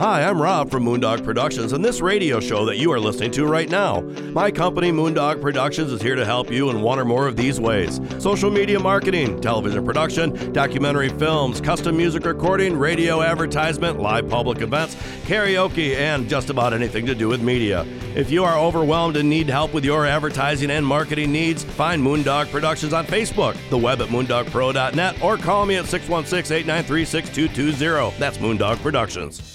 [0.00, 3.44] Hi, I'm Rob from Moondog Productions and this radio show that you are listening to
[3.44, 4.00] right now.
[4.32, 7.60] My company, Moondog Productions, is here to help you in one or more of these
[7.60, 14.62] ways social media marketing, television production, documentary films, custom music recording, radio advertisement, live public
[14.62, 14.94] events,
[15.26, 17.84] karaoke, and just about anything to do with media.
[18.14, 22.50] If you are overwhelmed and need help with your advertising and marketing needs, find Moondog
[22.50, 28.18] Productions on Facebook, the web at moondogpro.net, or call me at 616 893 6220.
[28.18, 29.49] That's Moondog Productions.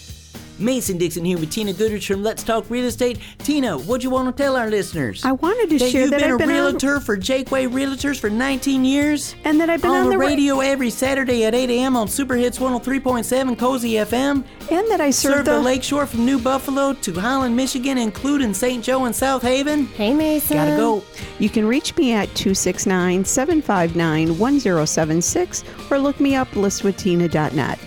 [0.58, 3.20] Mason Dixon here with Tina Goodrich from Let's Talk Real Estate.
[3.40, 5.24] Tina, what do you want to tell our listeners?
[5.26, 7.66] I wanted to that share you've that been I've a been on- realtor for Jakeway
[7.66, 11.44] Realtors for 19 years, and that I've been on the the ra- radio every Saturday
[11.46, 11.96] at 8 a.m.
[11.98, 16.26] on Super Hits 103.7 Cozy FM, and that I serve serve the the- Lakeshore from
[16.26, 18.84] New Buffalo to Holland, Michigan, including St.
[18.84, 19.88] Joe and South Haven.
[19.88, 20.58] Hey, Mason.
[20.58, 21.04] Gotta go.
[21.40, 27.80] You can reach me at 269 759 1076 or look me up listwithtina.net.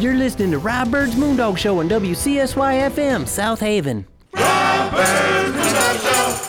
[0.00, 4.06] You're listening to Rob Byrd's Moondog Show on WCSY FM, South Haven.
[4.32, 6.46] Rob Byrd's Moondog Show.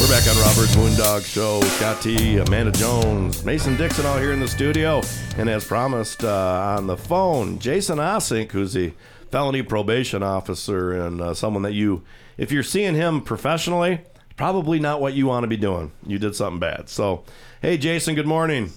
[0.00, 1.60] We're back on Rob Robert's Moondog Show.
[1.62, 5.00] Scott Tee, Amanda Jones, Mason Dixon all here in the studio.
[5.36, 8.92] And as promised uh, on the phone, Jason Assink, who's the
[9.32, 12.04] felony probation officer and uh, someone that you,
[12.38, 14.00] if you're seeing him professionally,
[14.36, 15.90] probably not what you want to be doing.
[16.06, 16.88] You did something bad.
[16.88, 17.24] So,
[17.60, 18.70] hey, Jason, good morning.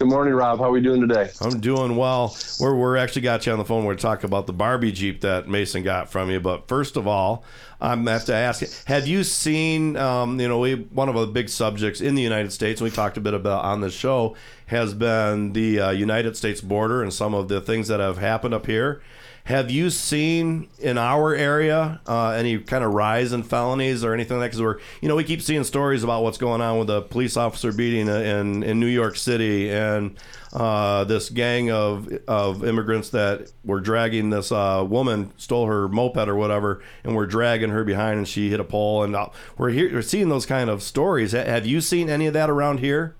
[0.00, 0.60] Good morning, Rob.
[0.60, 1.30] How are we doing today?
[1.42, 2.34] I'm doing well.
[2.58, 3.84] We're, we're actually got you on the phone.
[3.84, 6.40] We're talking about the Barbie Jeep that Mason got from you.
[6.40, 7.44] But first of all,
[7.82, 9.98] I'm have to ask you: Have you seen?
[9.98, 12.96] Um, you know, we, one of the big subjects in the United States, and we
[12.96, 14.36] talked a bit about on the show,
[14.68, 18.54] has been the uh, United States border and some of the things that have happened
[18.54, 19.02] up here.
[19.50, 24.38] Have you seen in our area uh, any kind of rise in felonies or anything
[24.38, 24.56] like that?
[24.56, 27.36] Because we're, you know, we keep seeing stories about what's going on with a police
[27.36, 30.16] officer beating in in New York City and
[30.52, 36.28] uh, this gang of of immigrants that were dragging this uh, woman stole her moped
[36.28, 39.70] or whatever, and we're dragging her behind, and she hit a pole, and uh, we're
[39.70, 41.32] here we're seeing those kind of stories.
[41.32, 43.16] Have you seen any of that around here?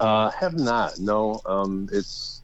[0.00, 0.98] Uh, have not.
[0.98, 1.42] No.
[1.44, 2.40] Um, it's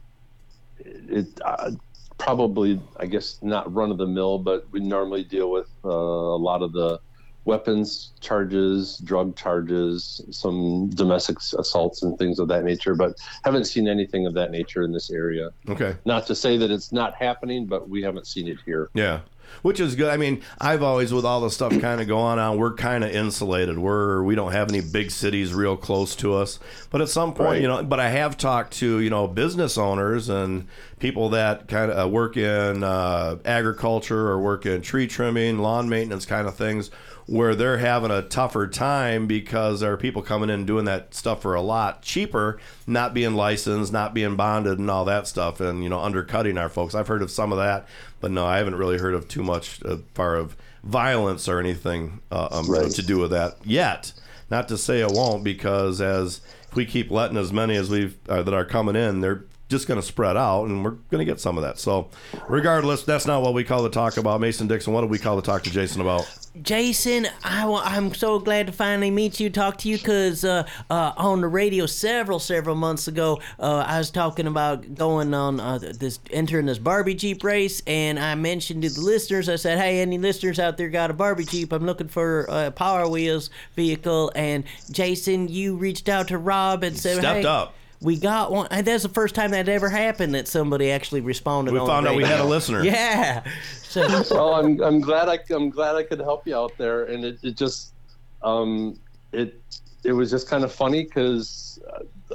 [0.77, 1.71] it uh,
[2.17, 6.37] probably I guess not run of the mill, but we normally deal with uh, a
[6.37, 6.99] lot of the
[7.45, 12.95] weapons charges, drug charges, some domestic assaults and things of that nature.
[12.95, 15.51] But haven't seen anything of that nature in this area.
[15.69, 15.95] Okay.
[16.05, 18.89] Not to say that it's not happening, but we haven't seen it here.
[18.95, 19.21] Yeah.
[19.61, 20.09] Which is good.
[20.11, 23.11] I mean, I've always, with all the stuff kind of going on, we're kind of
[23.11, 23.77] insulated.
[23.79, 26.59] We're we don't have any big cities real close to us.
[26.91, 27.61] But at some point, Right.
[27.61, 27.83] you know.
[27.83, 30.67] But I have talked to you know business owners and
[30.99, 35.89] people that kind of uh, work in uh, agriculture or work in tree trimming, lawn
[35.89, 36.89] maintenance kind of things,
[37.27, 41.13] where they're having a tougher time because there are people coming in and doing that
[41.15, 45.59] stuff for a lot cheaper, not being licensed, not being bonded, and all that stuff,
[45.59, 46.93] and you know undercutting our folks.
[46.93, 47.87] I've heard of some of that,
[48.21, 52.21] but no, I haven't really heard of too much as far of violence or anything
[52.31, 52.91] uh, um, Right.
[52.91, 54.13] to do with that yet.
[54.51, 58.15] Not to say it won't, because as if we keep letting as many as we've
[58.29, 61.25] uh, that are coming in, they're just going to spread out, and we're going to
[61.25, 61.79] get some of that.
[61.79, 62.09] So,
[62.47, 64.93] regardless, that's not what we call the talk about Mason Dixon.
[64.93, 66.29] What do we call the talk to Jason about?
[66.61, 71.13] Jason, I, am so glad to finally meet you, talk to you, because uh, uh,
[71.17, 75.79] on the radio several, several months ago, uh, I was talking about going on uh,
[75.79, 79.99] this, entering this Barbie Jeep race, and I mentioned to the listeners, I said, hey,
[79.99, 81.73] any listeners out there got a Barbie Jeep?
[81.73, 86.97] I'm looking for a Power Wheels vehicle, and Jason, you reached out to Rob and
[86.97, 87.73] said, Stepped hey, up.
[88.01, 88.67] We got one.
[88.71, 91.73] and That's the first time that ever happened that somebody actually responded.
[91.73, 92.83] We on found the out we had a listener.
[92.83, 93.43] Yeah.
[93.83, 94.01] So
[94.31, 97.39] well, I'm I'm glad I I'm glad I could help you out there, and it,
[97.43, 97.93] it just
[98.41, 98.99] um
[99.31, 99.59] it
[100.03, 101.79] it was just kind of funny because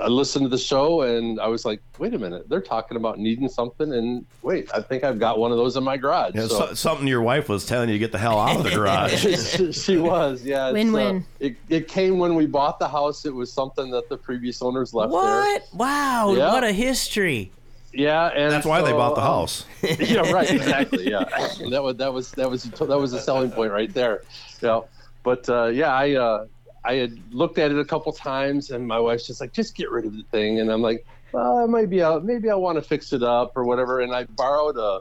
[0.01, 3.19] I listened to the show and I was like, wait a minute, they're talking about
[3.19, 6.35] needing something, and wait, I think I've got one of those in my garage.
[6.35, 6.67] Yeah, so.
[6.67, 9.21] so- something your wife was telling you to get the hell out of the garage.
[9.57, 10.71] she, she was, yeah.
[10.71, 11.17] Win-win.
[11.17, 13.25] Uh, it, it came when we bought the house.
[13.25, 15.67] It was something that the previous owners left what?
[15.73, 16.35] Wow!
[16.37, 16.53] Yeah.
[16.53, 17.51] What a history.
[17.93, 19.65] Yeah, and That's why they bought the um, house.
[19.83, 20.49] yeah, right.
[20.51, 21.11] Exactly.
[21.11, 21.25] Yeah,
[21.71, 24.23] that was that was that was that was a selling point right there.
[24.63, 24.83] Yeah,
[25.25, 26.47] but uh, yeah, I uh,
[26.85, 29.91] I had looked at it a couple times, and my wife's just like, just get
[29.91, 33.13] rid of the thing, and I'm like, well, maybe I maybe I want to fix
[33.13, 35.01] it up or whatever, and I borrowed a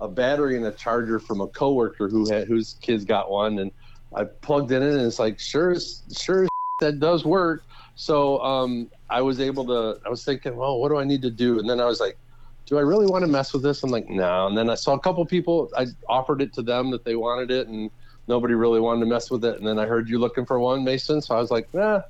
[0.00, 3.70] a battery and a charger from a coworker who had whose kids got one, and
[4.14, 5.76] I plugged it in, and it's like, sure,
[6.16, 6.48] sure,
[6.80, 7.64] that does work.
[7.94, 10.00] So um, I was able to.
[10.06, 11.58] I was thinking, well, what do I need to do?
[11.58, 12.16] And then I was like,
[12.66, 13.82] do I really want to mess with this?
[13.82, 14.46] I'm like, no.
[14.46, 15.68] And then I saw a couple people.
[15.76, 17.90] I offered it to them that they wanted it, and
[18.28, 19.58] nobody really wanted to mess with it.
[19.58, 21.20] And then I heard you looking for one, Mason.
[21.20, 22.00] So I was like, eh,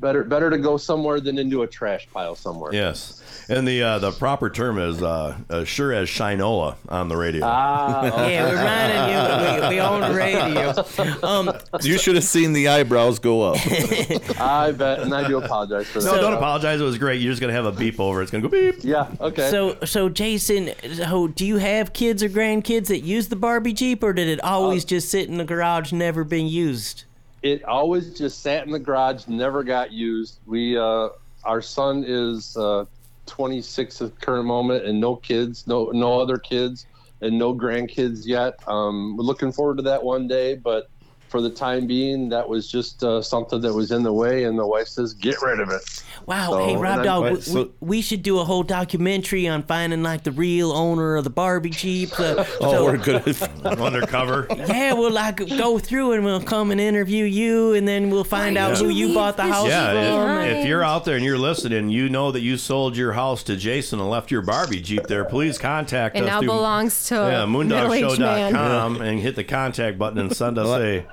[0.00, 2.72] better better to go somewhere than into a trash pile somewhere.
[2.72, 7.16] Yes, and the uh, the proper term is uh, uh, sure as Shinola on the
[7.16, 7.44] radio.
[7.44, 10.74] Ah, Yeah, we reminded you we, we own radio.
[11.22, 11.52] Um,
[11.82, 13.56] You should have seen the eyebrows go up.
[14.40, 16.20] I bet, and I do apologize for no, that.
[16.20, 16.80] don't apologize.
[16.80, 17.20] It was great.
[17.20, 18.22] You're just gonna have a beep over.
[18.22, 18.76] It's gonna go beep.
[18.82, 19.10] Yeah.
[19.20, 19.50] Okay.
[19.50, 24.02] So, so Jason, so do you have kids or grandkids that use the Barbie Jeep,
[24.02, 27.04] or did it always just sit in the garage, never been used?
[27.42, 30.40] It always just sat in the garage, never got used.
[30.46, 31.08] We, uh,
[31.44, 32.84] our son is uh,
[33.26, 36.86] 26 at the current moment, and no kids, no no other kids,
[37.20, 38.54] and no grandkids yet.
[38.66, 40.88] Um, we're looking forward to that one day, but
[41.30, 44.58] for the time being, that was just uh, something that was in the way, and
[44.58, 47.86] the wife says, "Get rid of it." Wow, So- hey Rob Dog, we, so- we,
[47.88, 51.70] we should do a whole documentary on finding like the real owner of the Barbie
[51.70, 52.18] Jeep.
[52.18, 53.36] Uh, Oh, so- we're good.
[53.64, 54.46] Undercover.
[54.50, 58.58] Yeah, we'll like go through and we'll come and interview you, and then we'll find
[58.58, 60.44] out who you bought the house Yeah, from.
[60.48, 63.42] if, if you're out there and you're listening, you know that you sold your house
[63.44, 65.24] to Jason and left your Barbie Jeep there.
[65.24, 66.26] Please contact It us.
[66.26, 70.58] now through- belongs to yeah, a middle-aged moondogshow.com and hit the contact button and send
[70.58, 71.06] us a.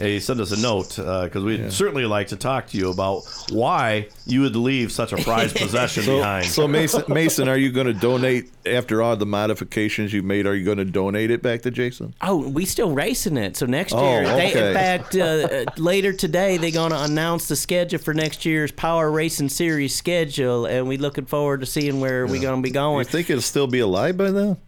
[0.00, 4.08] A, send us a note because we'd certainly like to talk to you about why
[4.26, 6.46] you would leave such a prized possession So, behind.
[6.46, 10.46] so Mason, Mason, are you going to donate after all the modifications you made?
[10.46, 12.14] Are you going to donate it back to Jason?
[12.20, 13.56] Oh, we still racing it.
[13.56, 17.48] So next Oh, year, they, in fact, uh, uh, later today they're going to announce
[17.48, 22.00] the schedule for next year's Power Racing Series schedule, and we're looking forward to seeing
[22.00, 22.98] where we're going to be going.
[22.98, 24.58] You think it'll still be alive by then?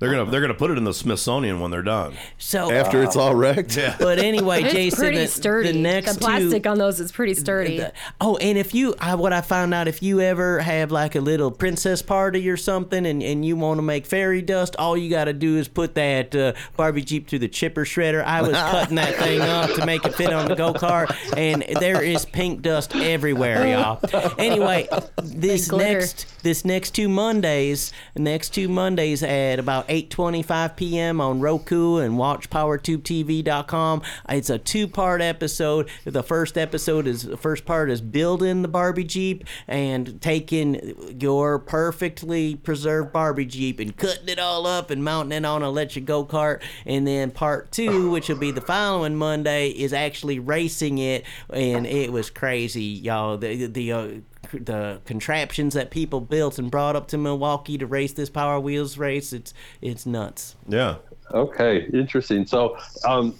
[0.00, 2.14] They're gonna they're gonna put it in the Smithsonian when they're done.
[2.38, 3.76] So After it's all wrecked?
[3.76, 3.96] Yeah.
[4.00, 5.72] But anyway, It's Jason, pretty the, sturdy.
[5.72, 7.84] the next the plastic two, on those is pretty sturdy.
[8.20, 11.20] Oh, and if you, I, what I found out, if you ever have like a
[11.20, 15.10] little princess party or something and, and you want to make fairy dust, all you
[15.10, 18.24] got to do is put that uh, Barbie Jeep through the chipper shredder.
[18.24, 21.62] I was cutting that thing up to make it fit on the go kart, and
[21.78, 24.00] there is pink dust everywhere, y'all.
[24.38, 24.88] Anyway,
[25.22, 31.20] this next this next two Mondays, next two Mondays at about 8:25 p.m.
[31.20, 34.02] on Roku and WatchPowerTubeTV.com.
[34.28, 35.88] It's a two-part episode.
[36.04, 41.58] The first episode is the first part is building the Barbie Jeep and taking your
[41.58, 46.04] perfectly preserved Barbie Jeep and cutting it all up and mounting it on an electric
[46.04, 46.62] go-kart.
[46.86, 51.84] And then part two, which will be the following Monday, is actually racing it, and
[51.86, 53.36] it was crazy, y'all.
[53.36, 54.08] The the uh,
[54.52, 58.98] the contraptions that people built and brought up to Milwaukee to race this Power Wheels
[58.98, 59.32] race.
[59.32, 60.56] It's it's nuts.
[60.68, 60.96] Yeah.
[61.32, 62.44] Okay, interesting.
[62.46, 63.36] So, um,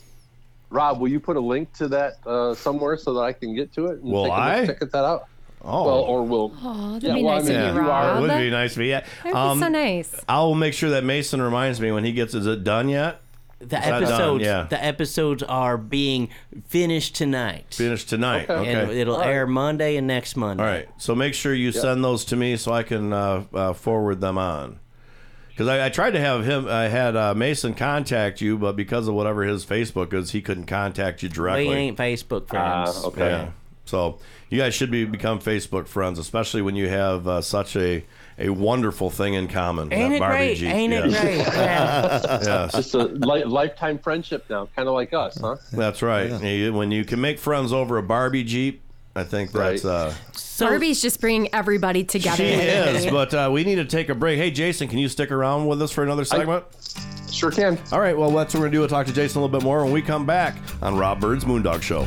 [0.70, 3.72] Rob, will you put a link to that uh, somewhere so that I can get
[3.74, 4.66] to it and Will take a look- I?
[4.66, 5.26] check it that out?
[5.62, 5.84] Oh.
[5.84, 6.52] Well, or will.
[6.62, 8.16] Oh, that'd Yeah, be well, I nice mean, of you, you Rob.
[8.16, 8.86] It would be nice to be.
[8.86, 9.00] Yeah.
[9.24, 10.24] That'd be so nice.
[10.28, 12.32] I'll make sure that Mason reminds me when he gets.
[12.34, 13.20] Is it done yet?
[13.60, 14.66] The It's not done, episodes yeah.
[14.70, 16.30] the episodes are being
[16.66, 17.74] finished tonight.
[17.74, 18.48] Finished tonight.
[18.48, 18.72] Okay.
[18.72, 20.62] And it'll air Monday and next Monday.
[20.62, 20.88] All right.
[20.96, 24.38] So make sure you send those to me so I can uh, uh, forward them
[24.38, 24.80] on.
[25.50, 29.06] Because I, I tried to have him, I had uh, Mason contact you, but because
[29.08, 31.68] of whatever his Facebook is, he couldn't contact you directly.
[31.68, 33.02] We ain't Facebook friends.
[33.04, 33.28] Ah, okay.
[33.28, 33.50] Yeah.
[33.84, 38.04] So you guys should be become Facebook friends, especially when you have uh, such a
[38.40, 39.92] a wonderful thing in common.
[39.92, 40.56] Ain't that it Barbie great?
[40.58, 40.68] Jeep.
[40.74, 41.20] Ain't it Yes.
[41.22, 41.38] great?
[41.46, 42.40] Yeah.
[42.42, 42.72] yes.
[42.72, 45.56] Just a li- lifetime friendship now, kind of like us, huh?
[45.72, 46.30] That's right.
[46.42, 48.80] You- When you can make friends over a Barbie Jeep,
[49.14, 49.90] I think that's Right.
[49.90, 50.12] uh,
[50.60, 52.36] Barbie's just bringing everybody together.
[52.36, 53.06] she lately.
[53.06, 53.06] is.
[53.06, 54.38] But uh, we need to take a break.
[54.38, 56.64] Hey, Jason, can you stick around with us for another segment?
[57.30, 57.78] Sure can.
[57.92, 58.16] All right.
[58.16, 58.78] Well, that's what we're gonna do.
[58.80, 61.44] We'll talk to Jason a little bit more when we come back on Rob Byrd's
[61.44, 62.06] Moondog Show.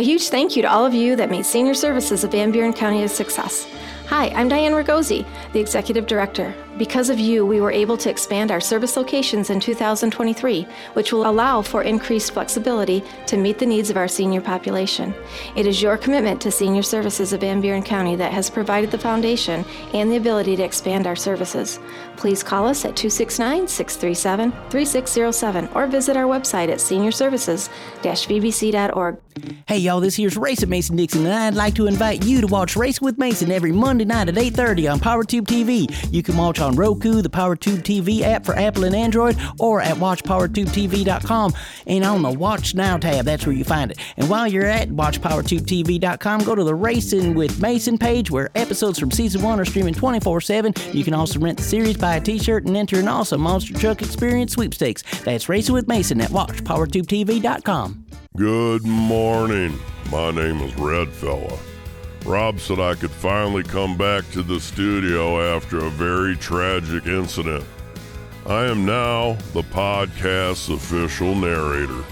[0.00, 2.72] A huge thank you to all of you that made senior services of Van Buren
[2.72, 3.66] County a success.
[4.06, 6.54] Hi, I'm Diane Ragosi, the Executive Director.
[6.80, 11.28] Because of you, we were able to expand our service locations in 2023, which will
[11.28, 15.14] allow for increased flexibility to meet the needs of our senior population.
[15.56, 18.96] It is your commitment to senior services of Van Buren County that has provided the
[18.96, 19.62] foundation
[19.92, 21.78] and the ability to expand our services.
[22.16, 29.18] Please call us at 269 637 3607 or visit our website at seniorservices-vbc.org.
[29.66, 32.46] Hey y'all, this here's Race at Mason Dixon, and I'd like to invite you to
[32.46, 35.86] watch Race with Mason every Monday night at 8:30 on PowerTube TV.
[36.12, 39.96] You can watch on Roku, the PowerTube TV app for Apple and Android, or at
[39.96, 41.52] WatchPowerTubeTV.com.
[41.86, 43.98] And on the Watch Now tab, that's where you find it.
[44.16, 49.10] And while you're at WatchPowerTubeTV.com, go to the Racing with Mason page where episodes from
[49.10, 50.74] season one are streaming 24/7.
[50.94, 54.02] You can also rent the series, buy a T-shirt, and enter an awesome Monster Truck
[54.02, 55.02] Experience sweepstakes.
[55.24, 58.06] That's Racing with Mason at WatchPowerTubeTV.com.
[58.36, 59.78] Good morning.
[60.10, 61.58] My name is Red Fella.
[62.24, 67.64] Rob said I could finally come back to the studio after a very tragic incident.
[68.46, 72.04] I am now the podcast's official narrator.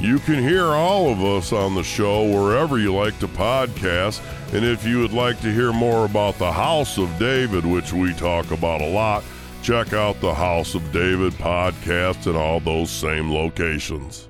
[0.00, 4.22] You can hear all of us on the show wherever you like to podcast,
[4.54, 8.14] and if you would like to hear more about the House of David, which we
[8.14, 9.24] talk about a lot,
[9.62, 14.28] check out the House of David podcast in all those same locations.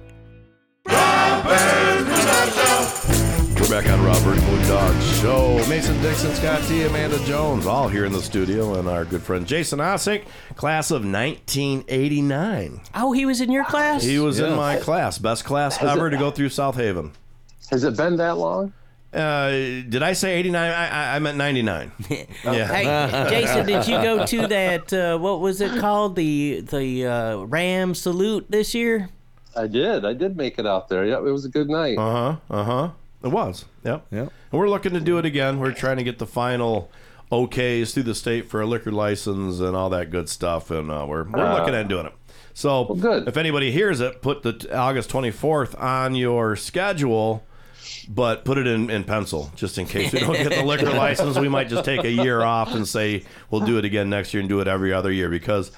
[3.69, 5.69] We're back on Rob Byrd Moondog Show.
[5.69, 9.47] Mason Dixon, Scott Tee, Amanda Jones, all here in the studio, and our good friend
[9.47, 10.25] Jason Assink,
[10.57, 12.81] class of 1989.
[12.95, 14.03] Oh, he was in your class?
[14.03, 17.13] He was in my class, best class Has ever it- to go through South Haven.
[17.71, 18.73] Has it been that long?
[19.13, 20.71] Uh, did I say 89?
[20.73, 21.93] I, I, I meant 99.
[22.09, 22.27] yeah.
[22.67, 22.85] Hey,
[23.31, 24.93] Jason, did you go to that?
[24.93, 26.17] Uh, what was it called?
[26.17, 29.09] The the uh, Ram salute this year?
[29.57, 30.05] I did.
[30.07, 31.05] I did make it out there.
[31.05, 31.99] Yeah, it was a good night.
[31.99, 32.37] Uh huh.
[32.51, 32.91] Uh huh.
[33.23, 33.65] It was.
[33.85, 34.07] Yep.
[34.11, 34.33] Yep.
[34.53, 35.59] And we're looking to do it again.
[35.59, 36.91] We're trying to get the final
[37.33, 41.05] okays through the state for a liquor license and all that good stuff, and uh,
[41.09, 42.13] we're we're Uh, looking at doing it.
[42.55, 43.29] So good.
[43.29, 47.45] If anybody hears it, put the t- August 24th on your schedule.
[48.11, 51.39] But put it in, in pencil just in case we don't get the liquor license.
[51.39, 54.41] We might just take a year off and say we'll do it again next year
[54.41, 55.71] and do it every other year because,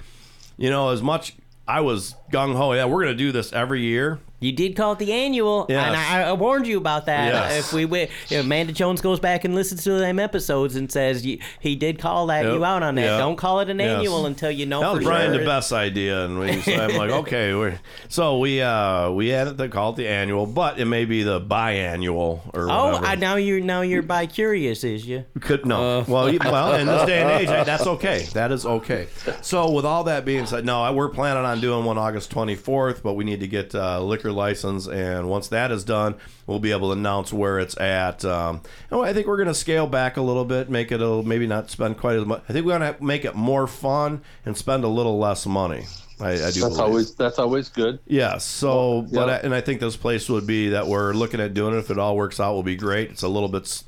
[0.57, 1.35] you know, as much
[1.67, 4.21] I was gung ho, yeah, we're going to do this every year.
[4.41, 5.87] You did call it the annual, Yes.
[5.87, 7.33] and I, I warned you about that.
[7.33, 7.59] Yes.
[7.67, 11.27] If we, wi- if Amanda Jones goes back and listens to them episodes and says
[11.27, 12.55] you, he did call that Yep.
[12.55, 13.19] you out on that, Yep.
[13.19, 13.99] don't call it an Yes.
[13.99, 15.45] annual until you know that was for Brian sure.
[15.45, 19.69] DeBest's idea, and we, so I'm like, okay, we're, so we uh we added the
[19.69, 23.07] call it the annual, but it may be the biannual or Oh, whatever.
[23.07, 25.25] I, now you're now you're bi curious, is you?
[25.41, 26.05] Could no.
[26.09, 28.27] well, you- well, in this day and age, that's okay.
[28.33, 29.09] That is okay.
[29.43, 33.15] So, with all that being said, no, we're planning on doing one August 24th, but
[33.15, 36.15] we need to get uh, liquor license, and once that is done,
[36.47, 38.24] we'll be able to announce where it's at.
[38.24, 40.98] Um, and I think we're going to scale back a little bit, make it a
[40.98, 42.43] little maybe not spend quite as much.
[42.48, 45.85] I think we're going to make it more fun and spend a little less money.
[46.20, 46.40] I, I do.
[46.40, 46.81] That's believe.
[46.81, 47.98] always that's always good.
[48.07, 48.39] Yeah.
[48.39, 49.35] So, but yeah.
[49.35, 51.78] I, and I think this place would be that we're looking at doing it.
[51.78, 53.11] If it all works out, will be great.
[53.11, 53.82] It's a little bit.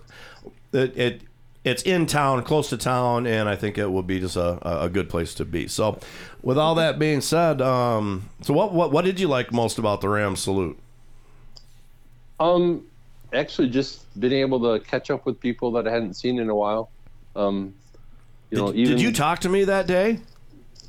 [0.73, 1.23] It, it
[1.65, 4.89] it's in town, close to town, and I think it will be just a a
[4.89, 5.69] good place to be.
[5.69, 6.01] So,
[6.43, 10.01] with all that being said, um, so what what what did you like most about
[10.01, 10.79] the Rams salute?
[12.41, 12.85] Um,
[13.33, 16.55] actually, just being able to catch up with people that I hadn't seen in a
[16.55, 16.91] while.
[17.37, 17.75] Um,
[18.51, 20.19] you know, Did, even did you talk to me that day?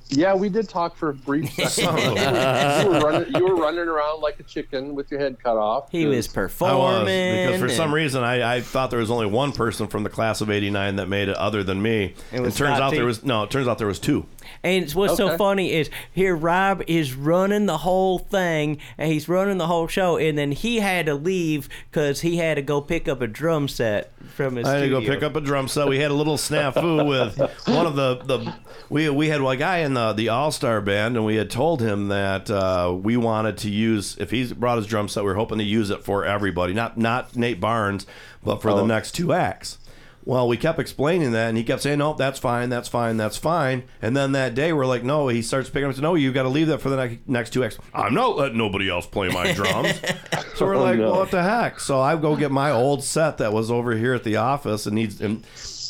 [0.09, 2.17] Yeah, we did talk for a brief second.
[2.17, 5.89] You, were running, you were running around like a chicken with your head cut off.
[5.91, 7.45] He was I performing.
[7.47, 10.09] was because for some reason I, I thought there was only one person from the
[10.09, 12.13] class of '89 that made it, other than me.
[12.31, 12.97] It It, turns out T.
[12.97, 13.43] there was no.
[13.43, 14.25] It turns out there was two.
[14.63, 19.57] And what's so funny is here Rob is running the whole thing and he's running
[19.57, 23.07] the whole show, and then he had to leave because he had to go pick
[23.07, 24.67] up a drum set from his.
[24.67, 25.87] I had to go pick up a drum set.
[25.87, 27.37] We had a little snafu with
[27.67, 28.53] one of the, the
[28.89, 31.81] we we had a guy in the the All Star band, and we had told
[31.81, 35.35] him that uh, we wanted to use if he brought his drum set, we were
[35.35, 38.05] hoping to use it for everybody, not not Nate Barnes,
[38.43, 38.85] but for the Oh.
[38.85, 39.77] next two acts.
[40.25, 43.35] Well, we kept explaining that, and he kept saying, "No, that's fine, that's fine, that's
[43.37, 45.97] fine." And then that day, we're like, "No." He starts picking up.
[45.97, 47.77] No, you got to leave that for the next next two acts.
[47.93, 49.99] I'm not letting nobody else play my drums.
[50.55, 51.11] so we're Oh, like, no.
[51.11, 54.13] "Well, what the heck?" So I go get my old set that was over here
[54.13, 55.19] at the office, and needs.
[55.19, 55.43] And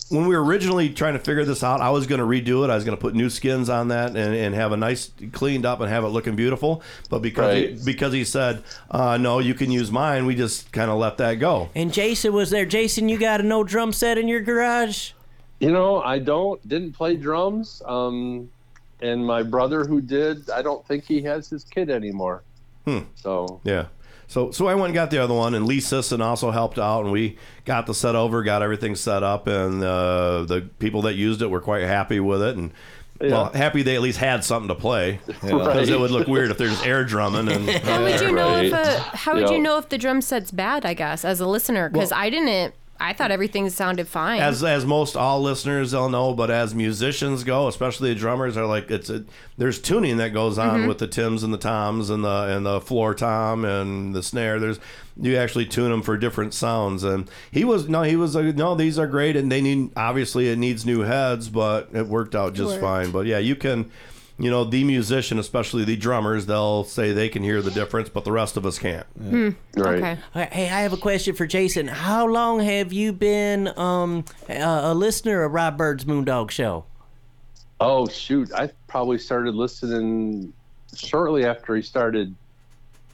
[0.09, 2.69] when we were originally trying to figure this out, I was going to redo it.
[2.69, 5.65] I was going to put new skins on that and, and have a nice cleaned
[5.65, 6.83] up and have it looking beautiful.
[7.09, 10.91] But because he, because he said, uh, "No, you can use mine," we just kind
[10.91, 11.69] of let that go.
[11.75, 12.65] And Jason was there.
[12.65, 15.11] Jason, you got a no drum set in your garage?
[15.59, 17.81] You know, I don't didn't play drums.
[17.85, 18.49] Um,
[19.01, 22.43] and my brother who did, I don't think he has his kid anymore.
[22.85, 22.99] Hmm.
[23.15, 23.85] So Yeah.
[24.33, 27.03] So, so I went and got the other one, and Lee Sisson also helped out,
[27.03, 31.13] and we got the set over, got everything set up, and uh, the people that
[31.13, 32.71] used it were quite happy with it, and
[33.21, 35.87] well, happy they at least had something to play because Right.
[35.87, 37.47] it would look weird if they're just air drumming.
[37.47, 40.49] And How would you know if a, how would you know if the drum set's
[40.49, 40.83] bad?
[40.83, 42.73] I guess as a listener, because I didn't.
[43.03, 44.39] I thought everything sounded fine.
[44.41, 48.65] As as most all listeners they'll know, but as musicians go, especially the drummers, are
[48.65, 49.25] like it's a,
[49.57, 50.87] there's tuning that goes on Mhm.
[50.87, 54.59] with the tims and the toms and the and the floor tom and the snare.
[54.59, 54.79] There's
[55.21, 57.03] you actually tune them for different sounds.
[57.03, 60.49] And he was no, he was like no, these are great, and they need obviously
[60.49, 62.81] it needs new heads, but it worked out just Worked.
[62.81, 63.11] fine.
[63.11, 63.91] But yeah, you can.
[64.39, 68.25] You know, the musician, especially the drummers, they'll say they can hear the difference, but
[68.25, 69.05] the rest of us can't.
[69.17, 69.49] Hmm.
[69.77, 70.17] Okay.
[70.33, 71.87] Hey, I have a question for Jason.
[71.87, 76.85] How long have you been um, a, a listener of Rob Byrd's Moondog Show?
[77.79, 78.51] Oh shoot!
[78.53, 80.53] I probably started listening
[80.95, 82.33] shortly after he started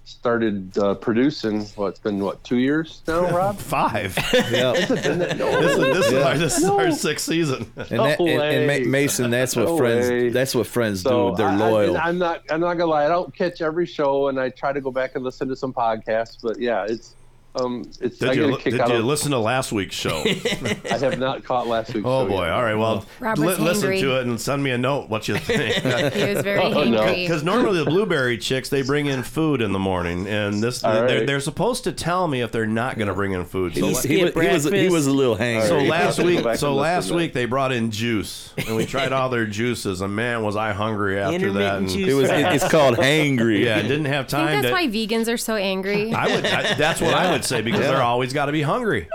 [0.10, 1.66] started uh, producing.
[1.76, 3.58] What it's been what two years now, Rob?
[3.58, 4.18] Five.
[4.52, 4.76] Yeah.
[4.76, 5.20] Has been.
[5.20, 6.20] This is this is Yeah.
[6.28, 7.72] our, this is our sixth season.
[7.78, 8.86] And, that, and, and.
[8.86, 10.10] Ma- Mason, that's what No friends.
[10.10, 10.30] way.
[10.30, 11.36] That's what friends So do.
[11.38, 11.98] They're I- I- loyal.
[11.98, 12.44] I'm not.
[12.50, 13.06] I'm not gonna lie.
[13.06, 15.74] I don't catch every show, and I try to go back and listen to some
[15.74, 16.38] podcasts.
[16.42, 17.16] But yeah, it's
[17.56, 18.22] um, it's.
[18.22, 19.06] I Did get you a kick did out you of.
[19.06, 20.24] listen to last week's show?
[20.26, 22.06] I have not caught last week's.
[22.06, 22.44] Oh show Oh, boy!
[22.46, 22.52] yet.
[22.54, 22.76] All right.
[22.76, 25.76] Well, Robert's li- listen to it and send me a note what you think.
[26.20, 27.02] He was very Oh, no.
[27.02, 27.24] angry.
[27.24, 30.94] Because normally the blueberry chicks they bring in food in the morning, and this All
[30.94, 31.28] they're, right.
[31.28, 33.74] they're supposed to tell me if they're not going to bring in food.
[33.74, 33.94] So, he, he,
[34.24, 35.68] was, he, was, he was a little hangry.
[35.68, 39.46] so last week, so last week they brought in juice, and we tried all their
[39.48, 41.78] juices, and man, was I hungry after that.
[41.80, 42.10] And, juice.
[42.10, 42.30] it was.
[42.30, 43.64] it- it's called hangry.
[43.64, 44.74] yeah, didn't have I time think that's to.
[44.74, 46.14] why vegans are so angry.
[46.14, 46.46] I would.
[46.46, 47.88] I, that's what I would say because Yeah.
[47.92, 49.08] they're always got to be hungry.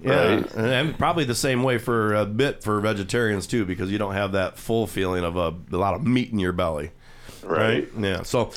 [0.00, 0.54] Yeah, Right.
[0.54, 4.14] and, and probably the same way for a bit for vegetarians too, because you don't
[4.14, 6.90] have that full feeling of a, a lot of meat in your belly.
[7.42, 7.88] Right.
[7.98, 8.22] Yeah.
[8.22, 8.50] So,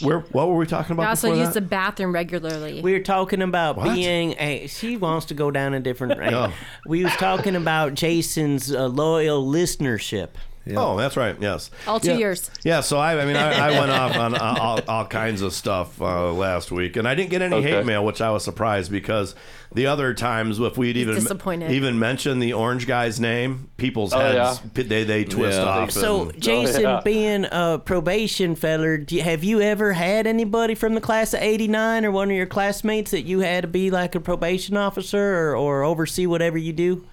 [0.00, 2.80] where what were we talking I about also before use the bathroom regularly.
[2.82, 3.94] We were talking about What?
[3.94, 4.66] being a.
[4.68, 6.18] She wants to go down a different.
[6.30, 6.52] No.
[6.86, 10.30] We was talking about Jason's uh, loyal listenership.
[10.74, 11.36] Oh, that's right.
[11.40, 11.70] Yes.
[11.86, 12.16] All two Yeah.
[12.16, 12.50] years.
[12.64, 15.52] Yeah, so I, I mean, I, I went off on uh, all, all kinds of
[15.52, 17.70] stuff uh, last week, and I didn't get any Okay.
[17.70, 19.34] hate mail, which I was surprised because
[19.74, 21.24] the other times, if we'd even
[21.70, 24.82] even mentioned the orange guy's name, people's Oh, heads yeah.
[24.84, 25.64] they they twist Yeah.
[25.64, 25.90] off.
[25.90, 27.00] So, and- Jason, yeah.
[27.04, 31.40] being a probation feller, do you, have you ever had anybody from the class of
[31.40, 35.48] '89 or one of your classmates that you had to be like a probation officer
[35.50, 37.04] or, or oversee whatever you do?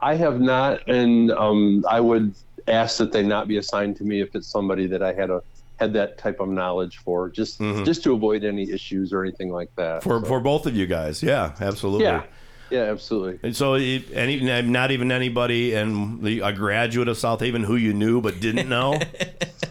[0.00, 2.34] I have not, and um, I would
[2.68, 5.42] ask that they not be assigned to me if it's somebody that I had a
[5.78, 7.84] had that type of knowledge for, just Mhm.
[7.84, 10.02] just to avoid any issues or anything like that.
[10.02, 12.04] for So, for both of you guys, yeah, absolutely.
[12.06, 12.22] yeah,
[12.70, 13.38] yeah, absolutely.
[13.42, 17.92] And so, any, not even anybody, and the, a graduate of South Haven who you
[17.92, 18.98] knew but didn't know.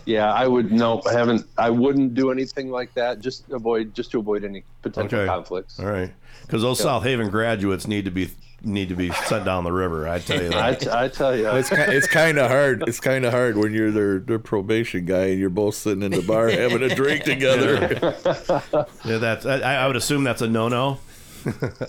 [0.08, 1.48] Yeah, I would no, I haven't.
[1.58, 3.22] I wouldn't do anything like that.
[3.22, 5.26] Just avoid, just to avoid any potential Okay.
[5.28, 5.80] conflicts.
[5.80, 6.12] All right,
[6.44, 6.84] because those Yeah.
[6.86, 8.30] South Haven graduates need to be
[8.66, 10.08] need to be sent down the river.
[10.08, 10.80] I tell you I, that.
[10.82, 12.84] t- I tell you, It's ki- it's kind of hard.
[12.88, 16.12] It's kind of hard when you're their their probation guy and you're both sitting in
[16.12, 17.78] the bar having a drink together.
[19.06, 19.46] yeah, that's.
[19.46, 21.00] I, I would assume that's a no-no.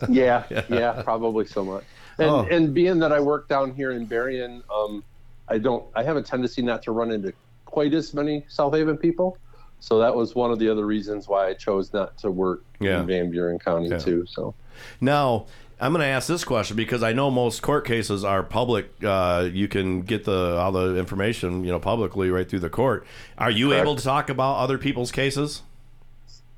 [0.09, 1.85] yeah, yeah, probably so much.
[2.19, 2.47] And Oh.
[2.51, 5.03] and being that I work down here in Berrien, um,
[5.49, 5.85] I don't.
[5.95, 7.33] I have a tendency not to run into
[7.65, 9.39] quite as many South Haven people.
[9.81, 13.01] So that was one of the other reasons why I chose not to work Yeah.
[13.01, 13.99] in Van Buren County Yeah.
[13.99, 14.25] too.
[14.27, 14.55] So
[15.03, 15.47] Now,
[15.79, 18.91] I'm going to ask this question because I know most court cases are public.
[19.05, 23.07] Uh, you can get the all the information, you know, publicly right through the court.
[23.37, 23.83] Are you Correct.
[23.83, 25.63] able to talk about other people's cases?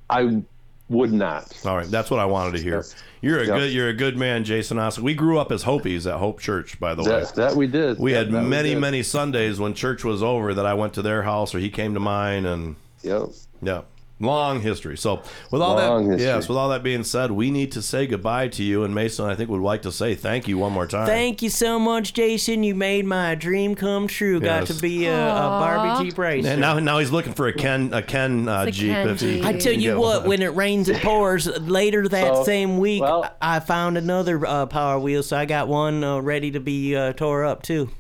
[0.09, 0.43] I
[0.89, 1.53] would not.
[1.67, 2.85] All right, that's what I wanted to hear.
[3.21, 3.57] You're a Yep.
[3.59, 5.03] good, you're a good man, Jason Oscar.
[5.03, 7.09] We grew up as Hopies at Hope Church, by the way.
[7.09, 7.99] That, that we did.
[7.99, 10.93] We Yeah, had that we many, many Sundays when church was over that I went
[10.95, 13.23] to their house or he came to mine, and Yep.
[13.63, 13.81] yeah,
[14.21, 14.97] long history.
[14.97, 16.27] So with all Long that, history.
[16.27, 18.85] yes, with all that being said, we need to say goodbye to you.
[18.85, 21.07] And Mason, I think would like to say thank you one more time.
[21.07, 22.63] Thank you so much, Jason.
[22.63, 24.41] You made my dream come true.
[24.41, 26.49] Got to be a, a Barbie Jeep racer.
[26.49, 28.93] And now, now he's looking for a Ken, a Ken uh, It's a Jeep.
[28.93, 32.35] Ken if he I tell you get what, when it rains it pours, later that
[32.37, 36.19] So, same week, well- I found another uh, Power Wheel, so I got one uh,
[36.19, 37.91] ready to be uh, tore up too.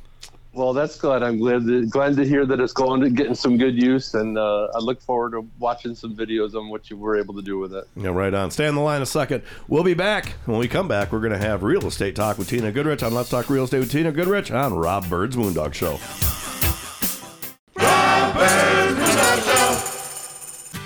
[0.58, 1.22] Well, that's good.
[1.22, 4.36] I'm glad to, glad to hear that it's going to getting some good use, and
[4.36, 7.60] uh, I look forward to watching some videos on what you were able to do
[7.60, 7.84] with it.
[7.94, 8.50] Yeah, right on.
[8.50, 9.44] Stay on the line a second.
[9.68, 10.30] We'll be back.
[10.46, 13.14] When we come back, we're going to have real estate talk with Tina Goodrich on
[13.14, 16.00] Let's Talk Real Estate with Tina Goodrich on Rob Byrd's Moondog Show.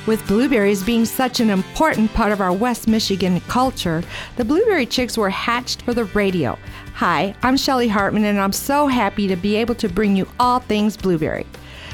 [0.05, 4.03] With blueberries being such an important part of our West Michigan culture,
[4.37, 6.59] the Blueberry Chicks were hatched for the radio.
[7.05, 10.61] Hi, I'm Shelly Hartmann, and I'm so happy to be able to bring you all
[10.61, 11.45] things blueberry.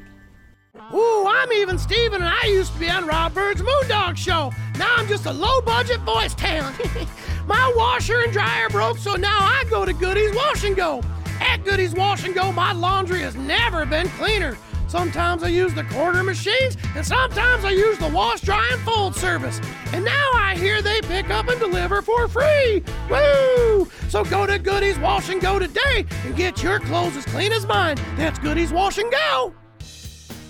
[0.92, 4.52] Ooh, I'm even Steven, and I used to be on Rob Byrd's Moondog Show.
[4.80, 6.82] Now I'm just a low budget voice talent.
[7.48, 11.02] my washer and dryer broke, so now I go to Goodies Wash and Go.
[11.40, 14.58] At Goodies Wash and Go, my laundry has never been cleaner.
[14.88, 19.16] Sometimes I use the quarter machines, and sometimes I use the wash, dry, and fold
[19.16, 19.60] service.
[19.92, 22.84] And now I hear they pick up and deliver for free.
[23.10, 23.90] Woo!
[24.08, 27.66] So go to Goodies Wash and Go today and get your clothes as clean as
[27.66, 27.98] mine.
[28.16, 29.54] That's Goodies Wash and Go.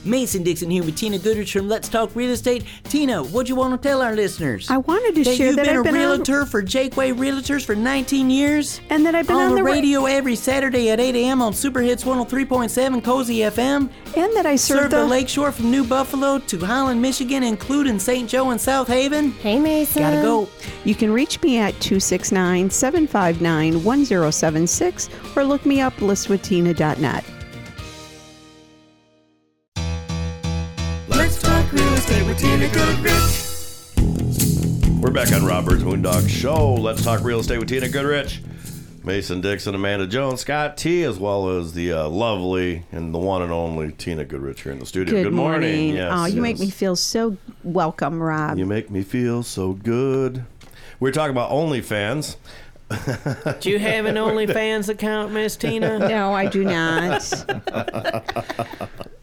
[0.07, 2.63] Mason Dixon here with Tina Goodrich from Let's Talk Real Estate.
[2.85, 4.69] Tina, what do you want to tell our listeners?
[4.69, 7.11] I wanted to that share you've that been I've a been on- realtor for Jakeway
[7.11, 10.89] Realtors for 19 years, and that I've been on the the ra- radio every Saturday
[10.89, 11.41] at 8 a.m.
[11.41, 15.69] on Super Hits 103.7 Cozy FM, and that I serve serve the the- Lakeshore from
[15.71, 18.29] New Buffalo to Holland, Michigan, including St.
[18.29, 19.31] Joe and South Haven.
[19.33, 20.01] Hey, Mason.
[20.01, 20.47] Gotta go.
[20.85, 27.23] You can reach me at 269 759 1076 or look me up listwithtina.net.
[31.77, 33.43] real estate with Tina Goodrich.
[34.99, 36.73] We're back on Rob Byrd's Moondog Show.
[36.73, 38.41] Let's talk real estate with Tina Goodrich,
[39.03, 43.43] Mason Dixon, Amanda Jones, Scott Tee, as well as the uh, lovely and the one
[43.43, 45.23] and only Tina Goodrich here in the studio.
[45.23, 45.93] Good, morning.
[45.93, 48.57] Yes, oh, you make me feel so welcome, Rob.
[48.57, 50.45] You make me feel so good.
[50.99, 52.37] We're talking about OnlyFans.
[53.59, 55.99] Do you have an OnlyFans account, Miss Tina?
[56.07, 57.21] No, I do not.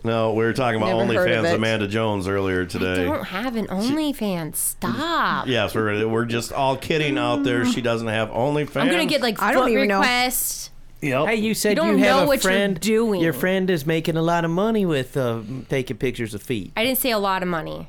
[0.06, 1.56] No, we were talking about Never heard of OnlyFans it.
[1.56, 3.04] Amanda Jones earlier I today.
[3.04, 4.56] don't have an OnlyFans.
[4.56, 5.46] Stop.
[5.46, 7.64] Yes, we're we're just all kidding out there.
[7.64, 8.82] She doesn't have OnlyFans.
[8.82, 10.00] I'm gonna get like I don't foot even know.
[10.00, 10.70] requests.
[11.00, 11.26] Yep.
[11.28, 12.78] Hey, you said You don't you have know a what you're friend.
[12.80, 13.20] doing.
[13.22, 16.72] Your friend is making a lot of money with uh, taking pictures of feet.
[16.76, 17.88] I didn't say a lot of money.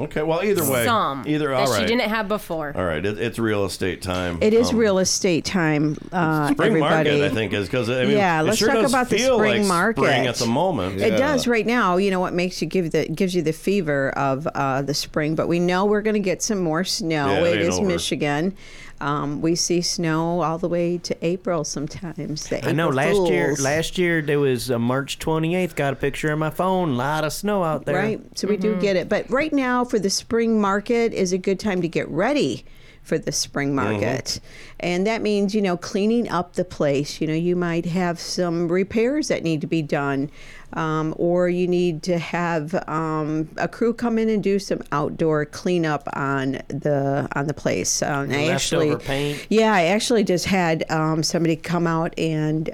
[0.00, 1.80] Okay, well, either way, Some either all that right.
[1.82, 2.72] she didn't have before.
[2.74, 4.38] All right, it, it's real estate time.
[4.40, 7.10] It is Um, real estate time, uh, Spring everybody.
[7.10, 9.38] market, I think, is because I mean, yeah, let's sure talk does about the spring
[9.62, 10.00] like market.
[10.02, 11.00] Spring at the moment.
[11.00, 11.96] It does right now.
[11.98, 15.34] You know what makes you give the gives you the fever of uh, the spring,
[15.34, 17.26] but we know we're going to get some more snow.
[17.26, 17.86] Yeah, it it ain't is over.
[17.86, 18.56] Michigan.
[19.00, 22.48] Um, we see snow all the way to April sometimes.
[22.48, 22.88] The I know.
[22.88, 25.74] April Last year, last year there was uh, March 28th.
[25.74, 26.90] Got a picture on my phone.
[26.90, 27.96] A lot of snow out there.
[27.96, 28.38] Right.
[28.38, 29.08] So we do get it.
[29.08, 32.64] But right now, for the spring market, is a good time to get ready
[33.02, 34.40] for the spring market.
[34.78, 37.20] And that means, you know, cleaning up the place.
[37.20, 40.30] You know, you might have some repairs that need to be done.
[40.74, 45.46] Um, or you need to have um, a crew come in and do some outdoor
[45.46, 48.02] cleanup on the on the place.
[48.02, 49.46] Um, I actually, paint.
[49.50, 52.70] yeah, I actually just had um, somebody come out and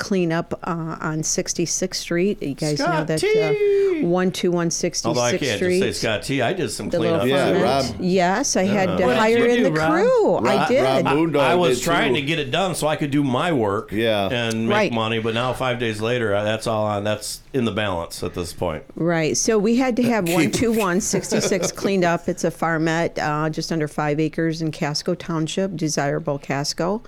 [0.00, 2.42] um, clean up uh, on 66th Street.
[2.42, 3.40] You guys know that T.
[3.42, 5.80] uh, one two one sixty Although I sixth can't Street.
[5.80, 6.40] just say Scott Tee.
[6.40, 7.84] I did some the little cleanup.
[7.86, 8.04] ferment.
[8.04, 9.90] Yes, I had to hire in do, the Rob?
[9.90, 10.34] crew.
[10.36, 11.36] I Rob- did.
[11.36, 12.20] I, I was did trying too.
[12.20, 14.28] to get it done so I could do my work Yeah.
[14.30, 14.92] and make Right.
[14.92, 17.02] money, but now five days later, uh, that's all on.
[17.04, 18.84] That's in the balance at this point.
[18.94, 19.36] Right.
[19.36, 22.28] So we had to have 121 66 cleaned up.
[22.28, 27.02] It's a farmette, uh, just under five acres in Casco Township, desirable Casco.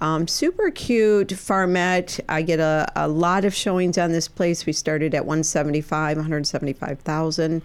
[0.00, 2.20] Um, super cute farmette.
[2.28, 4.64] I get a, a lot of showings on this place.
[4.64, 7.62] We started at 175, 175,000.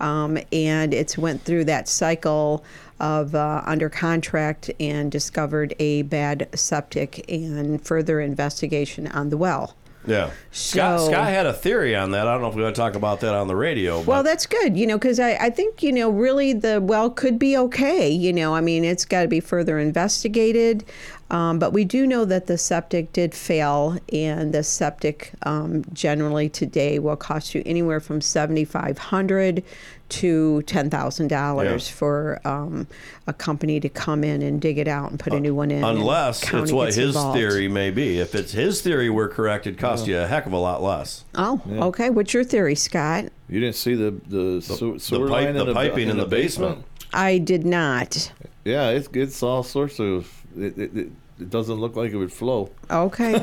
[0.00, 2.64] Um, and it's went through that cycle
[3.00, 9.74] of uh, under contract and discovered a bad septic and further investigation on the well.
[10.06, 10.30] Yeah.
[10.52, 12.26] Scott, So- Scott had a theory on that.
[12.26, 13.98] I don't know if we're going to talk about that on the radio.
[13.98, 17.10] But Well, that's good, you know, because I, I think, you know, really the well
[17.10, 18.08] could be okay.
[18.08, 20.84] You know, I mean, it's got to be further investigated.
[21.30, 26.48] Um, but we do know that the septic did fail, and the septic um, generally
[26.48, 29.62] today will cost you anywhere from seventy five hundred
[30.08, 32.86] to ten thousand dollars for um,
[33.26, 35.84] a company to come in and dig it out and put a new one in.
[35.84, 37.36] unless it's what his involved.
[37.36, 38.18] theory may be.
[38.18, 41.24] If it's his theory were correct, it'd cost you a heck of a lot less.
[41.34, 42.08] Oh, okay.
[42.08, 43.26] What's your theory, Scott?
[43.50, 46.86] You didn't see the the, sewer, sewer pipe- line the in piping in the basement.
[47.12, 48.32] I did not.
[48.64, 50.37] Yeah, it's it's all sorts of.
[50.56, 51.10] It, it, it,
[51.50, 52.68] doesn't look like it would flow.
[52.90, 53.40] Okay.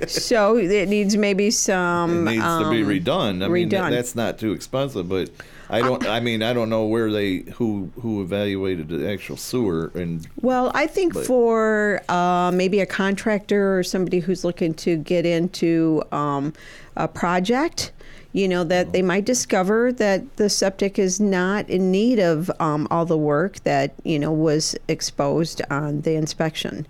[0.08, 2.26] so it needs maybe some.
[2.26, 3.44] It needs to be um, redone.
[3.44, 3.90] I mean, that- redone.
[3.90, 5.30] that's not too expensive, but
[5.70, 6.04] I don't.
[6.06, 10.72] I mean, I don't know where they who who evaluated the actual sewer and Well,
[10.74, 16.02] I think But- for uh, maybe a contractor or somebody who's looking to get into
[16.10, 16.52] um,
[16.96, 17.92] a project,
[18.36, 22.86] you know, that they might discover that the septic is not in need of um,
[22.90, 26.86] all the work that, you know, was exposed on the inspection.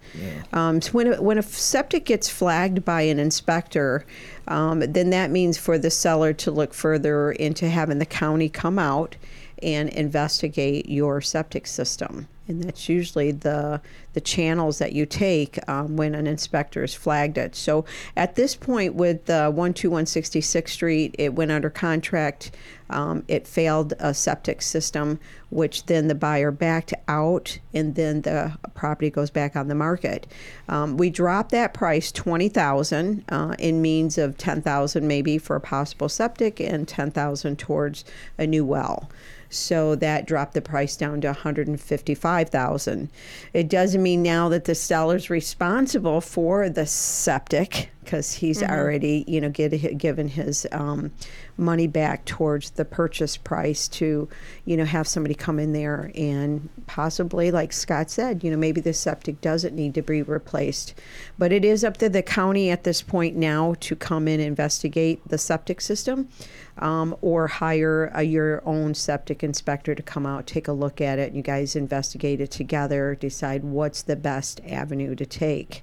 [0.53, 4.05] Um, so when, a, when a septic septic gets flagged by an inspector,
[4.49, 8.77] um, then that means for the seller to look further into having the county come
[8.77, 9.15] out
[9.63, 12.27] and investigate your septic system.
[12.49, 13.81] And that's usually the
[14.13, 17.55] the channels that you take um, when an inspector has flagged it.
[17.55, 17.85] So
[18.17, 22.53] at this point, with uh, 12166th Street, it went under contract.
[22.89, 25.19] Um, it failed a septic system,
[25.51, 30.27] which then the buyer backed out, and then the property goes back on the market.
[30.69, 35.57] Um, we dropped that price twenty thousand uh, in means of ten thousand maybe for
[35.57, 38.05] a possible septic and ten thousand towards
[38.39, 39.11] a new well.
[39.51, 43.11] So that dropped the price down to 155,000.
[43.53, 48.71] It doesn't mean now that the seller's responsible for the septic because he's Mhm.
[48.71, 51.11] already, you know, get, given his um,
[51.57, 54.29] money back towards the purchase price to,
[54.65, 58.81] you know, have somebody come in there and possibly, like Scott said, you know, maybe
[58.81, 60.95] the septic doesn't need to be replaced.
[61.37, 64.47] But it is up to the county at this point now to come in and
[64.47, 66.29] investigate the septic system
[66.79, 71.19] um, or hire a, your own septic inspector to come out, take a look at
[71.19, 75.83] it, and you guys investigate it together, decide what's the best avenue to take.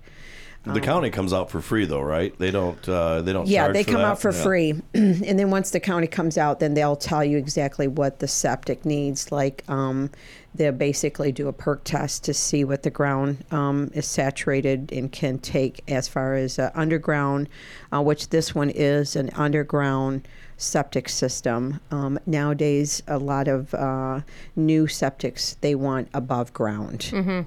[0.66, 2.34] The county comes out for free though, right?
[2.40, 2.88] They don't.
[2.88, 3.48] Uh, they don't.
[3.48, 4.08] Yeah, charge they for come that?
[4.08, 4.44] out for Yeah.
[4.44, 4.82] free.
[4.94, 8.86] and then once the county comes out, then they'll tell you exactly what the septic
[8.86, 9.30] needs.
[9.32, 10.10] Like, um,
[10.56, 15.12] they'll basically do a perk test to see what the ground um, is saturated and
[15.12, 17.50] can take as far as uh, underground,
[17.92, 20.26] uh, which this one is an underground
[20.56, 21.82] septic system.
[21.92, 24.22] Um, nowadays, a lot of uh,
[24.56, 27.46] new septics they want above ground Mhm.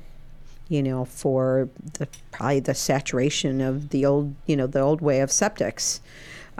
[0.68, 1.68] You know, for
[1.98, 6.00] the probably the saturation of the old, you know, the old way of septics.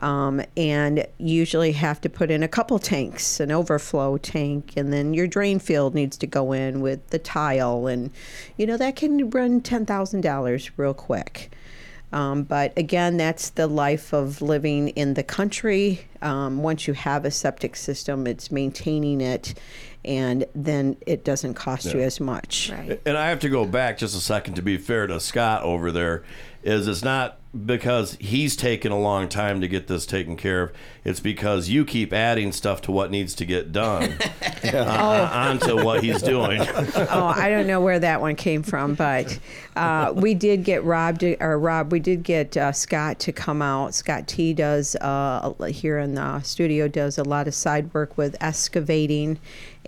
[0.00, 5.14] Um, and usually have to put in a couple tanks, an overflow tank, and then
[5.14, 8.10] your drain field needs to go in with the tile, and
[8.58, 11.50] you know that can run ten thousand dollars real quick.
[12.12, 16.06] Um, but again, that's the life of living in the country.
[16.22, 19.54] Um, once you have a septic system, it's maintaining it,
[20.06, 22.70] and then it doesn't cost you as much.
[23.04, 25.90] And I have to go back just a second to be fair to Scott over
[25.90, 26.24] there.
[26.62, 30.72] Is it's not because he's taken a long time to get this taken care of.
[31.04, 34.18] It's because you keep adding stuff to what needs to get done
[34.64, 36.60] uh, onto what he's doing.
[36.96, 39.38] oh, I don't know where that one came from, but
[39.76, 43.62] uh, we did get Rob to, or Rob, we did get uh, Scott to come
[43.62, 43.94] out.
[43.94, 48.36] Scott Tee does uh, here in the studio does a lot of side work with
[48.40, 49.38] excavating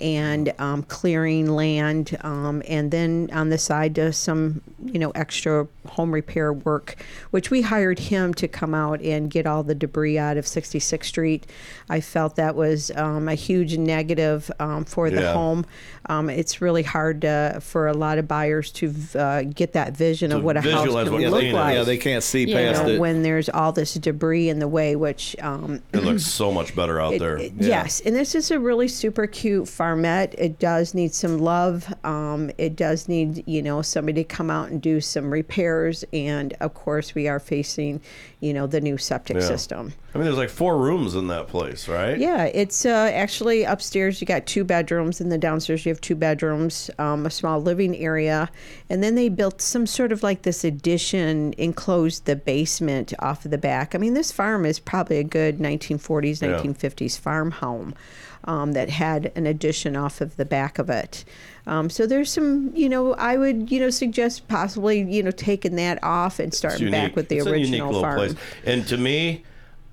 [0.00, 5.66] and um, clearing land, um, and then on the side does some you know extra
[5.88, 6.96] home repair work,
[7.30, 11.04] which we hired him to come out and get all the debris out of 66th
[11.04, 11.46] Street.
[11.90, 15.32] I felt that was um, a huge negative um, for the Yeah.
[15.32, 15.64] home.
[16.06, 20.32] Um, it's really hard to, for a lot of buyers to uh, get that vision
[20.32, 21.74] of what a house visualize can what look like.
[21.74, 23.00] Yeah, they can't see You past know, it.
[23.00, 27.00] when there's all this debris in the way, which um, It looks so much better
[27.00, 27.36] out it- there.
[27.38, 30.34] it- Yes, and this is a really super cute farmette.
[30.38, 31.92] It does need some love.
[32.04, 35.58] Um, it does need, you know, somebody to come out and do some repairs.
[36.12, 38.00] And of course, we are facing,
[38.40, 39.42] you know, the new septic Yeah.
[39.46, 39.92] system.
[40.14, 42.18] I mean, there's like four rooms in that place, right?
[42.18, 44.20] Yeah, it's uh, actually upstairs.
[44.20, 47.94] You got two bedrooms, and the downstairs you have two bedrooms, um, a small living
[47.96, 48.50] area,
[48.90, 53.50] and then they built some sort of like this addition, enclosed the basement off of
[53.50, 53.94] the back.
[53.94, 56.48] I mean, this farm is probably a good 1940s, Yeah.
[56.56, 57.94] 1950s farm home
[58.44, 61.24] um, that had an addition off of the back of it.
[61.66, 65.76] Um, so there's some, you know, I would, you know, suggest possibly, you know, taking
[65.76, 68.16] that off and starting back with the It's a unique original farm.
[68.16, 68.34] place.
[68.64, 69.44] And to me,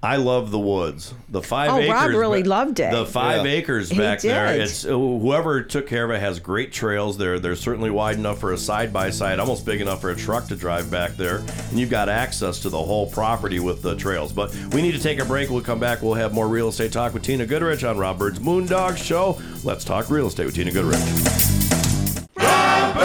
[0.06, 1.16] I love the woods.
[1.30, 1.90] The five Oh, acres.
[1.92, 2.92] Rob really ba- loved it.
[2.92, 3.52] The five Yeah.
[3.54, 4.54] acres He back there.
[4.54, 7.18] It's uh, whoever took care of it has great trails.
[7.18, 10.16] They're they're certainly wide enough for a side by side, almost big enough for a
[10.16, 11.38] truck to drive back there.
[11.72, 14.32] And you've got access to the whole property with the trails.
[14.32, 15.50] But we need to take a break.
[15.50, 16.04] We'll come back.
[16.04, 19.40] We'll have more real estate talk with Tina Goodrich on Rob Byrd's Moondog Show.
[19.64, 21.00] Let's talk real estate with Tina Goodrich.
[22.38, 22.98] Rob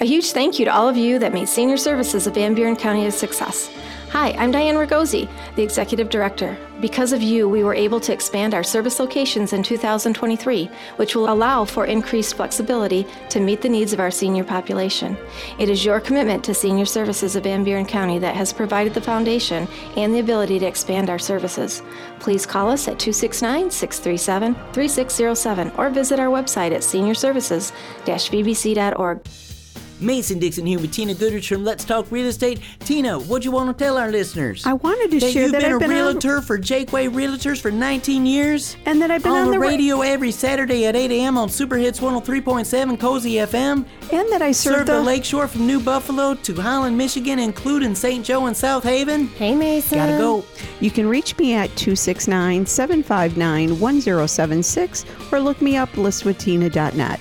[0.00, 2.74] A huge thank you to all of you that made senior services of Van Buren
[2.76, 3.70] County a success.
[4.14, 6.56] Hi, I'm Diane Ragosi, the Executive Director.
[6.80, 11.32] Because of you, we were able to expand our service locations in 2023, which will
[11.32, 15.16] allow for increased flexibility to meet the needs of our senior population.
[15.58, 19.00] It is your commitment to senior services of Van Buren County that has provided the
[19.00, 19.66] foundation
[19.96, 21.82] and the ability to expand our services.
[22.20, 29.53] Please call us at 269 637 3607 or visit our website at seniorservices-vbc.org.
[30.00, 32.60] Mason Dixon here with Tina Goodrich from Let's Talk Real Estate.
[32.80, 34.66] Tina, what do you want to tell our listeners?
[34.66, 37.08] I wanted to that share you've that been I've a been on- realtor for Jaqua
[37.10, 40.86] Realtors for 19 years, and that I've been on the the ra- radio every Saturday
[40.86, 41.38] at 8 a.m.
[41.38, 45.66] on Super Hits 103.7 Cozy FM, and that I serve serve the the- Lakeshore from
[45.66, 48.24] New Buffalo to Holland, Michigan, including St.
[48.24, 49.28] Joe and South Haven.
[49.28, 49.98] Hey, Mason.
[49.98, 50.44] Gotta go.
[50.80, 57.20] You can reach me at 269 759 1076 or look me up listwithtina.net.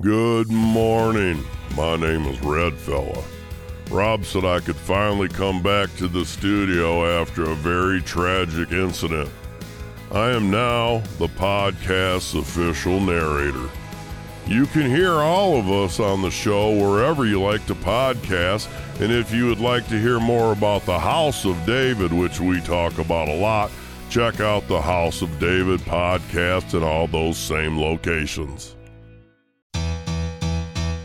[0.00, 1.44] Good morning.
[1.76, 3.22] My name is Red Fella.
[3.90, 9.28] Rob said I could finally come back to the studio after a very tragic incident.
[10.10, 13.68] I am now the podcast's official narrator.
[14.46, 18.70] You can hear all of us on the show wherever you like to podcast.
[19.02, 22.62] And if you would like to hear more about the House of David, which we
[22.62, 23.70] talk about a lot,
[24.08, 28.76] check out the House of David podcast in all those same locations.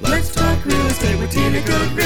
[0.10, 2.06] Let's talk real estate with Tina Goodrich.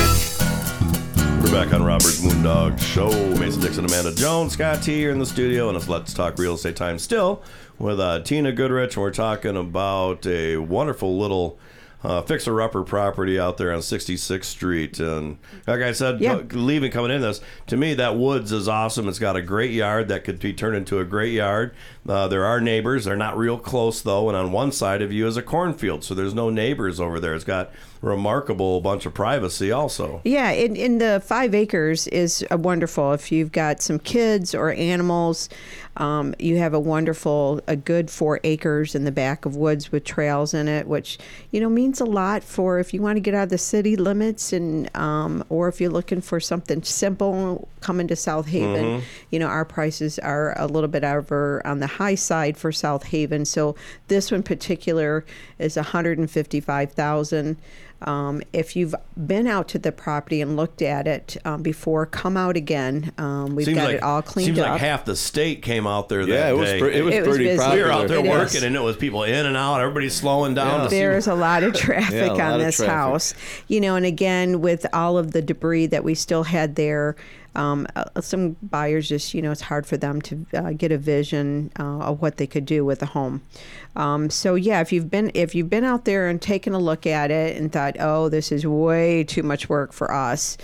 [1.44, 3.10] We're back on Rob Byrd's Moondog Show.
[3.40, 6.56] Mason Dixon, Amanda Jones, Scott Tee here in the studio, and it's Let's Talk Real
[6.56, 7.42] Estate Time still
[7.78, 8.96] with uh, Tina Goodrich.
[8.96, 11.58] And we're talking about a wonderful little
[12.02, 15.00] uh, fixer-upper property out there on 66th Street.
[15.00, 16.42] And like I said, Yeah.
[16.52, 19.10] leaving coming in this, to me that woods is awesome.
[19.10, 21.74] It's got a great yard that could be turned into a great yard.
[22.08, 23.04] Uh, there are neighbors.
[23.06, 26.14] They're not real close though, and on one side of you is a cornfield, so
[26.14, 27.36] there's no neighbors over there.
[27.36, 27.70] It's got
[28.02, 30.22] remarkable bunch of privacy also.
[30.24, 33.14] Yeah, in, in the five acres is a wonderful.
[33.14, 35.50] If you've got some kids or animals,
[35.98, 40.06] um, you have a wonderful, a good four acres in the back of woods with
[40.06, 41.18] trails in it, which
[41.52, 43.98] you know means a lot for if you want to get out of the city
[43.98, 48.86] limits and um, or if you're looking for something simple coming to South Haven.
[48.86, 49.02] Mhm.
[49.32, 53.04] You know, our prices are a little bit over on the high side for South
[53.04, 53.46] Haven.
[53.46, 53.76] So
[54.08, 55.26] this one particular
[55.58, 57.58] is 155,000.
[58.02, 58.96] Um, if you've
[59.28, 63.12] been out to the property and looked at it um, before, come out again.
[63.18, 64.56] Um, we've seems got like, it all cleaned up.
[64.56, 64.72] seems up.
[64.74, 66.80] like half the state came out there that Yeah, it was day.
[66.80, 67.70] pre- it was It was pretty busy.
[67.76, 68.30] We were out there It is.
[68.32, 69.82] working, and it was people in and out.
[69.82, 70.86] Everybody's slowing down.
[70.86, 72.94] to see- There's a lot of traffic Yeah, lot on of this traffic.
[72.94, 73.34] house,
[73.68, 77.16] you know, and again with all of the debris that we still had there.
[77.56, 80.98] Um, uh, some buyers just, you know, it's hard for them to uh, get a
[80.98, 83.42] vision uh, of what they could do with a home.
[83.96, 87.08] Um, so yeah, if you've been if you've been out there and taken a look
[87.08, 90.58] at it and thought, oh, this is way too much work for us,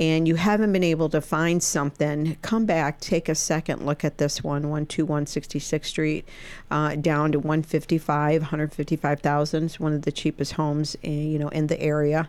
[0.00, 4.16] and you haven't been able to find something, come back, take a second look at
[4.16, 6.28] this one, 121 66th Street,
[6.70, 9.64] uh, down to 155, 155,000.
[9.64, 12.28] It's one of the cheapest homes, eh, you know, in the area.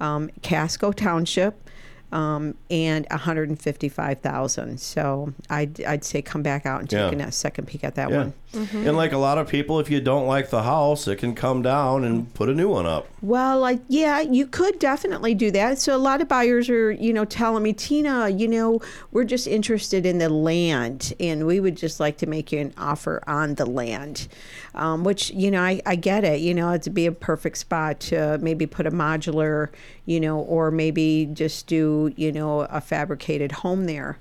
[0.00, 1.70] Um, Casco Township.
[2.12, 4.78] Um, and 155,000.
[4.80, 7.26] So I'd, I'd say come back out and take Yeah.
[7.26, 8.16] a second peek at that Yeah.
[8.18, 8.32] one.
[8.74, 11.62] And like a lot of people, if you don't like the house, it can come
[11.62, 13.06] down and put a new one up.
[13.22, 15.78] Well, like yeah, you could definitely do that.
[15.78, 18.80] So a lot of buyers are, you know, telling me, Tina, you know,
[19.10, 22.74] we're just interested in the land, and we would just like to make you an
[22.76, 24.28] offer on the land.
[24.74, 26.40] Um, which you know, I, I get it.
[26.40, 29.68] You know, it'd be a perfect spot to maybe put a modular,
[30.04, 34.18] you know, or maybe just do you know a fabricated home there.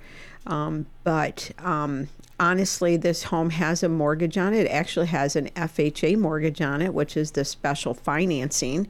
[0.47, 2.07] Um, but um,
[2.39, 4.65] honestly, this home has a mortgage on it.
[4.65, 8.87] It actually has an FHA mortgage on it, which is the special financing.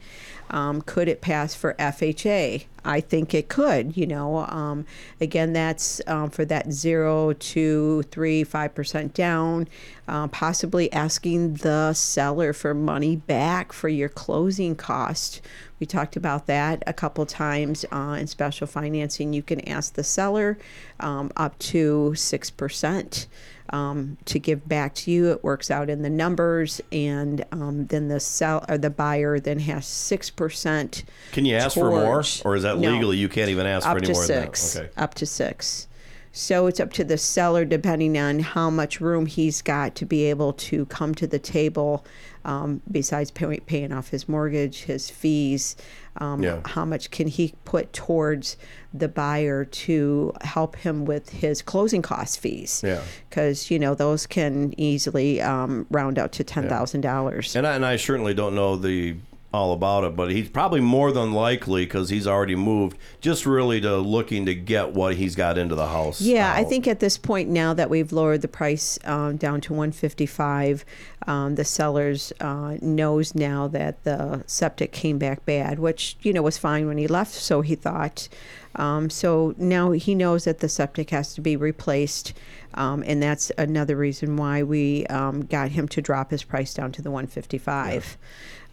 [0.52, 2.65] Um, could it pass for FHA?
[2.84, 3.95] I think it could.
[3.95, 4.86] You know, um,
[5.19, 9.68] again, that's um, for that zero to three, five percent down.
[10.07, 15.41] Uh, possibly asking the seller for money back for your closing cost.
[15.80, 19.34] We talked about that a couple times uh, in special financing.
[19.34, 20.57] You can ask the seller
[20.99, 23.28] um, up to six percent
[23.72, 25.31] um, to give back to you.
[25.31, 29.60] It works out in the numbers, and um, then the sell or the buyer then
[29.60, 31.03] has six percent.
[31.31, 32.91] Can you ask for more, or is that No.
[32.91, 34.73] legally you can't even ask for any to more six?
[34.73, 34.91] than that?
[34.91, 35.02] Okay.
[35.02, 35.88] Up to six.
[36.34, 40.23] So it's up to the seller, depending on how much room he's got to be
[40.30, 42.06] able to come to the table.
[42.43, 45.76] Um, besides pay, paying off his mortgage, his fees,
[46.18, 46.61] um, Yeah.
[46.65, 48.57] how much can he put towards
[48.93, 52.81] the buyer to help him with his closing cost fees?
[52.85, 53.01] Yeah.
[53.30, 57.55] because you know those can easily um, round out to ten thousand dollars.
[57.55, 59.15] And I, and I certainly don't know the
[59.53, 63.82] all about it, but he's probably more than likely because he's already moved, just really
[63.82, 66.22] to looking to get what he's got into the house.
[66.22, 69.73] Yeah, I think at this point now that we've lowered the price um, down to
[69.73, 70.86] 155,
[71.28, 76.41] um, the sellers uh, knows now that the septic came back bad, which you know
[76.41, 78.30] was fine when he left, so he thought.
[78.76, 82.34] Um, so now he knows that the septic has to be replaced.
[82.73, 86.94] Um, and that's another reason why we um, got him to drop his price down
[86.94, 88.18] to the 155.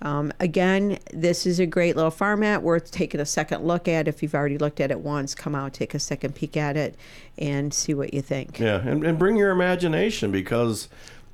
[0.03, 4.07] Um, again, this is a great little farmette worth taking a second look at.
[4.07, 6.97] If you've already looked at it once, come out, take a second peek at it,
[7.37, 8.59] and see what you think.
[8.59, 10.89] Yeah, and, and bring your imagination because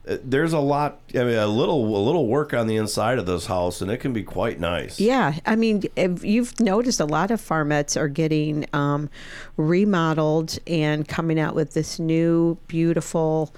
[0.09, 1.01] uh, there's a lot.
[1.15, 3.99] I mean, a little a little work on the inside of this house, and it
[3.99, 4.99] can be quite nice.
[4.99, 9.11] Yeah, I mean, if you've noticed a lot of farmettes are getting um,
[9.57, 13.55] remodeled and coming out with this new, beautiful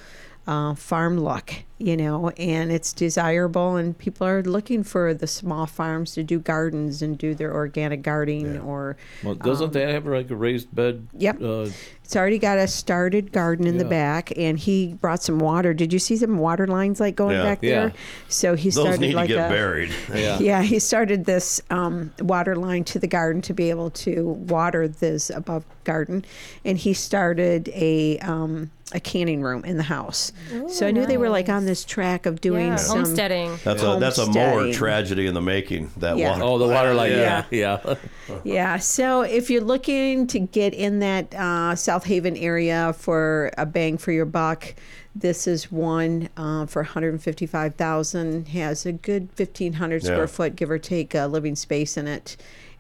[0.47, 5.67] uh, farm look, you know, and it's desirable, and people are looking for the small
[5.67, 8.97] farms to do gardens and do their organic gardening or.
[9.25, 11.09] Well, doesn't um, that have like a raised bed?
[11.19, 11.43] Yep.
[11.43, 11.67] Uh,
[12.05, 15.75] It's already got a started garden in the back, and he brought some water.
[15.75, 17.43] Did you see some water lines like going Yeah.
[17.43, 17.89] back there?
[17.89, 17.93] Yeah.
[18.29, 19.91] So he Those started need to like get a, buried.
[20.15, 20.39] Yeah.
[20.41, 24.87] yeah, he started this um, water line to the garden to be able to water
[24.87, 26.25] this above garden,
[26.65, 30.31] and he started a um, a canning room in the house.
[30.69, 33.59] so I knew they were like on this track of doing Yeah, some homesteading.
[33.65, 35.91] That's a that's a more tragedy in the making.
[35.97, 36.31] That Yeah.
[36.31, 36.43] water.
[36.45, 37.11] Oh, the water line.
[37.11, 37.45] Yeah.
[37.51, 37.95] Yeah, yeah.
[38.45, 43.67] Yeah, so if you're looking to get in that uh, South Haven area for a
[43.67, 44.75] bang for your buck,
[45.17, 48.49] this is one uh, for 155,000.
[48.49, 50.07] Has a good 1,500 Yeah.
[50.11, 52.37] square foot, give or take, uh, living space in it,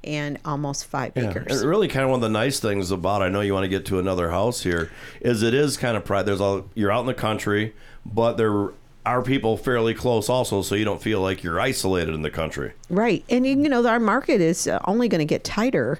[0.06, 1.60] and almost five Yeah, acres.
[1.60, 3.22] and really, kind of one of the nice things about.
[3.22, 4.90] I know you want to get to another house here.
[5.20, 6.26] Is it is kind of pride.
[6.26, 7.74] There's all you're out in the country,
[8.04, 8.70] but there
[9.04, 12.72] are people fairly close also, so you don't feel like you're isolated in the country.
[12.90, 15.98] Right, and you know our market is uh, only going to get tighter.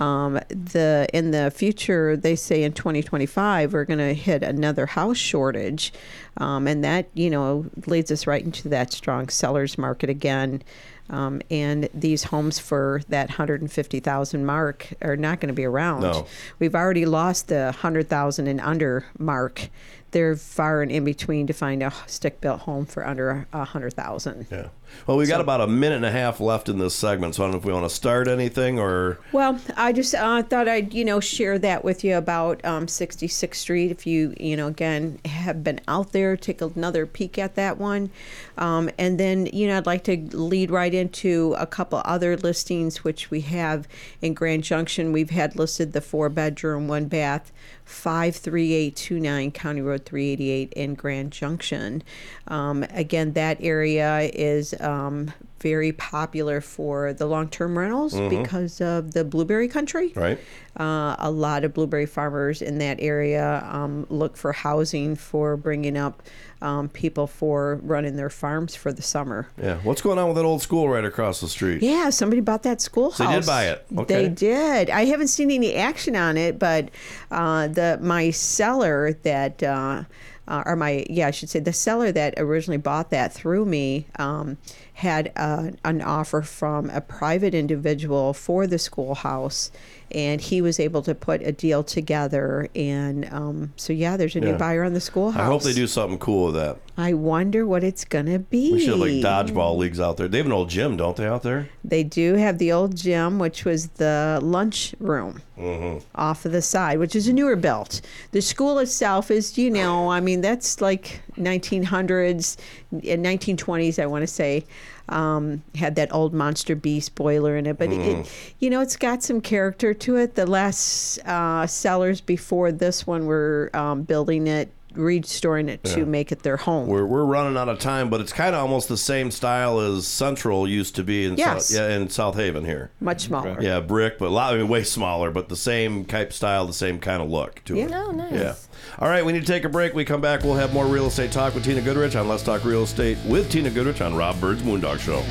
[0.00, 5.16] Um, the in the future, they say in 2025 we're going to hit another house
[5.16, 5.92] shortage,
[6.36, 10.62] um, and that you know leads us right into that strong sellers market again.
[11.10, 16.00] Um, and these homes for that 150,000 mark are not going to be around.
[16.00, 16.26] No.
[16.58, 19.68] We've already lost the 100,000 and under mark.
[20.12, 24.46] They're far and in between to find a stick-built home for under a hundred thousand.
[24.50, 24.68] Yeah.
[25.06, 27.46] Well, we've got about a minute and a half left in this segment, so I
[27.46, 29.18] don't know if we want to start anything or.
[29.32, 33.54] Well, I just uh, thought I'd you know share that with you about um, 66th
[33.54, 33.90] Street.
[33.90, 38.10] If you you know again have been out there, take another peek at that one,
[38.56, 43.04] um, and then you know I'd like to lead right into a couple other listings
[43.04, 43.86] which we have
[44.22, 45.12] in Grand Junction.
[45.12, 47.52] We've had listed the four bedroom, one bath.
[47.84, 52.02] 53829 County Road 388 in Grand Junction.
[52.48, 58.28] Um, again, that area is um, very popular for the long term rentals Mhm.
[58.30, 60.12] because of the blueberry country.
[60.14, 60.38] Right.
[60.78, 65.96] Uh, a lot of blueberry farmers in that area um, look for housing for bringing
[65.96, 66.22] up
[66.60, 69.48] um, people for running their farms for the summer.
[69.62, 69.76] Yeah.
[69.82, 71.82] What's going on with that old school right across the street?
[71.82, 73.18] Yeah, somebody bought that schoolhouse.
[73.18, 73.84] They did buy it.
[73.96, 74.14] Okay.
[74.14, 74.88] They did.
[74.90, 76.88] I haven't seen any action on it, but
[77.30, 79.62] uh, the my seller that.
[79.62, 80.04] Uh,
[80.46, 84.06] uh, or my yeah, I should say the seller that originally bought that through me
[84.18, 84.58] um,
[84.94, 89.72] had uh, an offer from a private individual for the schoolhouse,
[90.12, 92.68] and he was able to put a deal together.
[92.76, 95.40] And um, so yeah, there's a new buyer on the schoolhouse.
[95.40, 96.78] I hope they do something cool with that.
[96.96, 98.72] I wonder what it's gonna be.
[98.72, 100.28] We should have like dodgeball leagues out there.
[100.28, 101.68] They have an old gym, don't they, out there?
[101.82, 106.04] They do have the old gym, which was the lunch room Mm-hmm.
[106.16, 108.00] off of the side, which is a newer built.
[108.32, 112.56] The school itself is, you know, I mean, that's like 1900s,
[113.02, 114.64] in 1920s, I want to say.
[115.08, 118.06] Um, had that old Monster Beast boiler in it, but Mm.
[118.22, 120.34] it, you know, it's got some character to it.
[120.34, 126.04] The last uh, sellers before this one were um, building it, restoring it to Yeah.
[126.04, 126.86] make it their home.
[126.86, 130.06] We're, we're running out of time, but it's kind of almost the same style as
[130.06, 131.66] Central used to be in Yes.
[131.68, 132.90] South, yeah, in South Haven here.
[133.00, 133.56] Much smaller.
[133.60, 136.72] Yeah, brick, but a lot, I mean, way smaller, but the same type style, the
[136.72, 137.92] same kind of look to it.
[137.92, 138.32] Oh, nice.
[138.32, 138.54] Yeah.
[138.98, 139.94] All right, we need to take a break.
[139.94, 142.64] We come back, we'll have more real estate talk with Tina Goodrich on Let's Talk
[142.64, 145.22] Real Estate with Tina Goodrich on Rob Byrd's Moondog Show.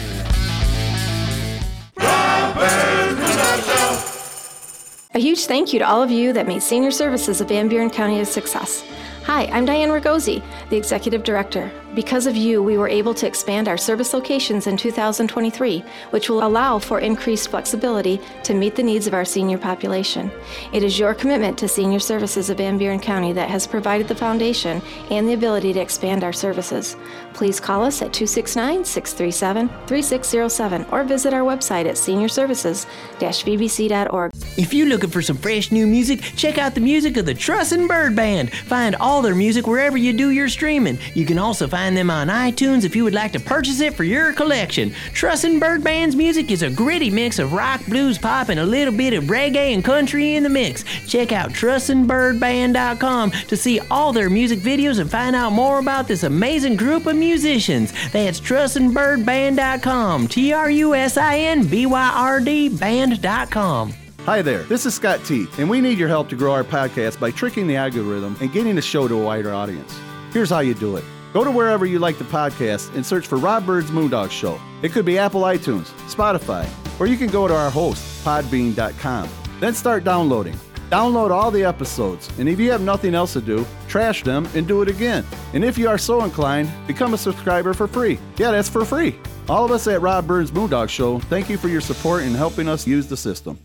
[5.16, 7.90] A huge thank you to all of you that made senior services of Van Buren
[7.92, 8.84] County a success.
[9.26, 11.72] Hi, I'm Diane Ragosi, the Executive Director.
[11.96, 16.44] Because of you, we were able to expand our service locations in 2023, which will
[16.46, 20.32] allow for increased flexibility to meet the needs of our senior population.
[20.74, 24.16] It is your commitment to senior services of Van Buren County that has provided the
[24.16, 24.82] foundation
[25.12, 26.98] and the ability to expand our services.
[27.34, 34.32] Please call us at 269 637 3607 or visit our website at seniorservices-vbc.org.
[34.58, 37.88] If you're looking for some fresh new music, check out the music of the Trussin
[37.88, 38.52] Byrd Band.
[38.52, 40.98] Find all all their music wherever you do your streaming.
[41.14, 44.04] You can also find them on iTunes if you would like to purchase it for
[44.04, 44.90] your collection.
[45.14, 48.92] Trussin Byrd Band's music is a gritty mix of rock, blues, pop, and a little
[48.92, 50.84] bit of reggae and country in the mix.
[51.08, 56.24] Check out trussinbyrdband.com to see all their music videos and find out more about this
[56.24, 57.94] amazing group of musicians.
[58.12, 60.28] That's trussinbyrdband.com.
[60.28, 63.94] T R U S I N B Y R D band.com.
[64.26, 67.20] Hi there, this is Scott Tee, and we need your help to grow our podcast
[67.20, 70.00] by tricking the algorithm and getting the show to a wider audience.
[70.32, 71.04] Here's how you do it.
[71.34, 74.58] Go to wherever you like the podcast and search for Rob Byrd's Moondog Show.
[74.82, 76.66] It could be Apple iTunes, Spotify,
[77.02, 79.30] or you can go to our host, podbean.com.
[79.60, 80.56] Then start downloading.
[80.90, 84.66] Download all the episodes, and if you have nothing else to do, trash them and
[84.66, 85.26] do it again.
[85.52, 88.18] And if you are so inclined, become a subscriber for free.
[88.38, 89.20] Yeah, that's for free.
[89.50, 92.70] All of us at Rob Byrd's Moondog Show, thank you for your support in helping
[92.70, 93.60] us use the system.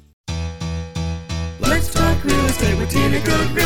[2.19, 3.65] Let's talk real estate with Tina Goodrich.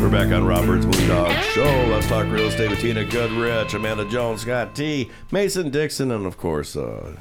[0.00, 1.86] We're back on Rob Byrd's Moondog Show.
[1.90, 6.38] Let's talk real estate with Tina Goodrich, Amanda Jones, Scott Tee, Mason Dixon, and of
[6.38, 7.16] course uh,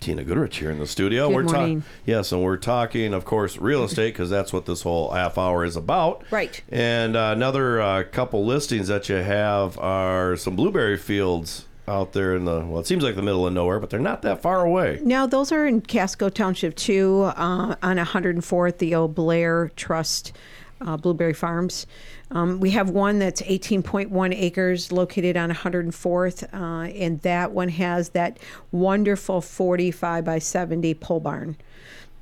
[0.00, 1.28] Tina Goodrich here in the studio.
[1.28, 1.84] Good we're talking, morning.
[2.04, 5.64] yes, and we're talking, of course, real estate because that's what this whole half hour
[5.64, 6.24] is about.
[6.32, 6.60] Right.
[6.68, 12.34] And uh, another uh, couple listings that you have are some blueberry fields out there
[12.34, 14.64] in the well, it seems like the middle of nowhere, but they're not that far
[14.64, 15.00] away.
[15.02, 20.32] Now, those are in Casco Township too, uh, on 104th, the old Blair Trust
[20.80, 21.86] uh, Blueberry Farms.
[22.30, 28.10] Um, we have one that's 18.1 acres located on 104th, uh, and that one has
[28.10, 28.38] that
[28.72, 31.56] wonderful 45 by 70 pole barn.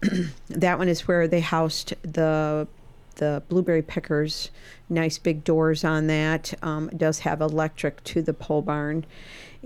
[0.48, 2.66] that one is where they housed the
[3.16, 4.50] the blueberry pickers.
[4.88, 6.54] Nice big doors on that.
[6.62, 9.04] Um, does have electric to the pole barn.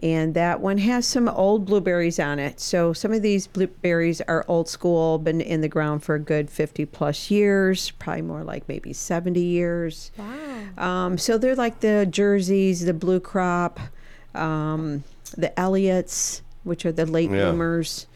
[0.02, 2.60] And that one has some old blueberries on it.
[2.60, 6.50] So some of these blueberries are old school, been in the ground for a good
[6.50, 10.10] 50 plus years, probably more like maybe 70 years.
[10.18, 10.58] Wow.
[10.76, 13.78] Um, so they're like the jerseys, the Bluecrop,
[14.34, 15.04] um,
[15.36, 17.50] the Elliots, which are the late Yeah.
[17.50, 18.06] bloomers.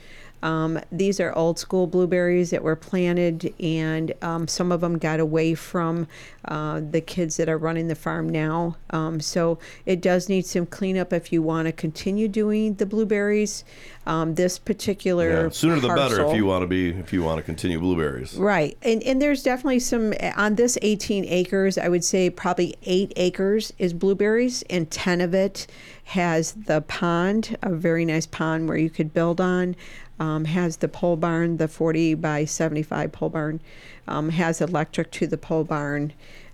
[0.43, 5.21] Um, these are old school blueberries that were planted, and um, some of them got
[5.21, 6.07] away from
[6.47, 8.77] uh, the kids that are running the farm now.
[8.91, 13.65] Um, so it does need some cleanup if you want to continue doing the blueberries.
[14.07, 17.37] Um, this particular Yeah, sooner the better if you want to be if you want
[17.37, 18.35] to continue blueberries.
[18.35, 18.77] Right.
[18.83, 23.73] And and there's definitely some on this 18 acres, I would say probably 8 acres
[23.79, 25.67] is blueberries and 10 of it
[26.05, 29.77] has the pond, a very nice pond where you could build on.
[30.21, 33.61] Um, has the pole barn, the 40 by 75 pole barn,
[34.07, 36.13] um, has electric to the pole barn.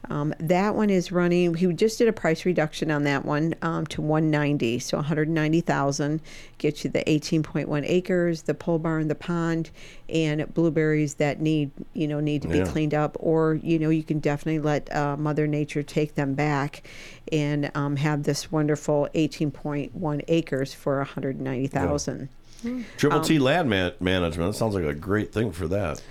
[0.08, 1.50] Um, that one is running.
[1.50, 6.20] We just did a price reduction on that one um, to 190, so 190,000
[6.58, 9.70] gets you the 18.1 acres, the pole barn, the pond,
[10.08, 12.66] and blueberries that need you know need to be Yeah.
[12.66, 16.86] cleaned up, or you know you can definitely let uh, Mother Nature take them back,
[17.32, 22.28] and um, have this wonderful 18.1 acres for 190,000.
[22.96, 24.52] Triple Um, T land man- management.
[24.52, 26.02] That sounds like a great thing for that.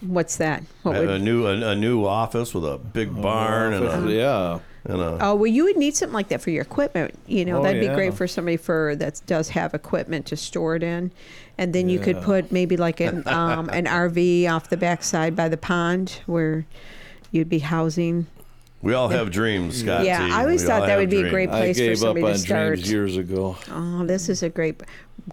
[0.00, 0.62] What's that?
[0.82, 4.12] What a, would- a new a, a new office with a big barn and a
[4.12, 4.58] yeah.
[4.84, 7.16] and a Oh well, you would need something like that for your equipment.
[7.26, 10.74] You know, Oh, that'd be great for somebody for that does have equipment to store
[10.74, 11.12] it in,
[11.56, 15.48] and then you could put maybe like an um, an RV off the backside by
[15.48, 16.66] the pond where
[17.30, 18.26] you'd be housing.
[18.82, 20.04] We all have dreams, Scott.
[20.04, 20.32] Yeah, T.
[20.32, 21.32] I always We thought that have would be a dreams.
[21.32, 22.78] great I place for gave up somebody on to start.
[22.80, 23.56] years ago.
[23.70, 24.82] Oh, this is a great,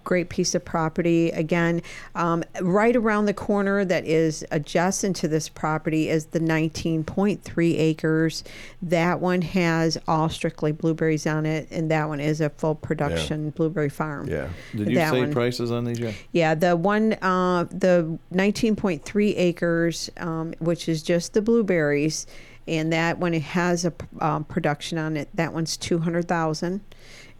[0.04, 1.30] great piece of property.
[1.30, 1.82] Again,
[2.14, 8.44] um, right around the corner that is adjacent to this property is the 19.3 acres.
[8.82, 13.50] That one has all strictly blueberries on it, and that one is a full production
[13.50, 14.28] blueberry farm.
[14.28, 14.48] Yeah.
[14.76, 16.14] Did you That say one- prices on these yet?
[16.32, 22.26] Yeah, the one, uh, the 19.3 acres, um, which is just the blueberries,
[22.68, 25.28] and that one it has a um, production on it.
[25.34, 26.80] That one's 200,000.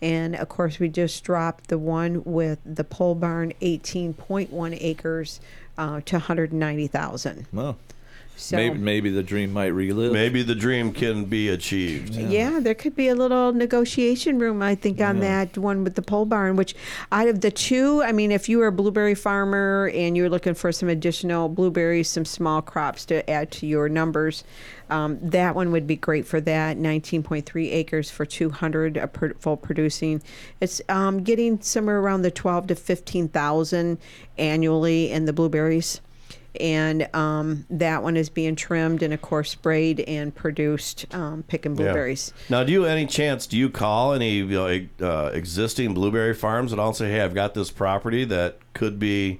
[0.03, 5.41] And of course, we just dropped the one with the pole barn, 18.1 acres,
[5.77, 7.47] uh, to 190,000.
[7.53, 7.77] Well,
[8.37, 10.13] So maybe maybe the dream might relive.
[10.13, 12.15] Maybe the dream can be achieved.
[12.15, 12.61] Yeah.
[12.61, 16.25] there could be a little negotiation room, I think, on that one with the pole
[16.25, 16.57] barn.
[16.57, 16.75] Which,
[17.13, 20.55] out of the two, I mean, if you were a blueberry farmer and you're looking
[20.55, 24.45] for some additional blueberries, some small crops to add to your numbers,
[24.91, 26.77] um, that one would be great for that.
[26.77, 30.23] 19.3 acres for 200 a per, full producing.
[30.61, 33.99] It's um, getting somewhere around the 12 to 15,000
[34.39, 36.01] annually in the blueberries
[36.59, 41.73] and um, that one is being trimmed and of course sprayed and produced um, picking
[41.73, 41.77] Yeah.
[41.77, 46.35] blueberries Now, do you any chance do you call any you know, uh, existing blueberry
[46.35, 49.39] farms and also say, "Hey, I've got this property that could be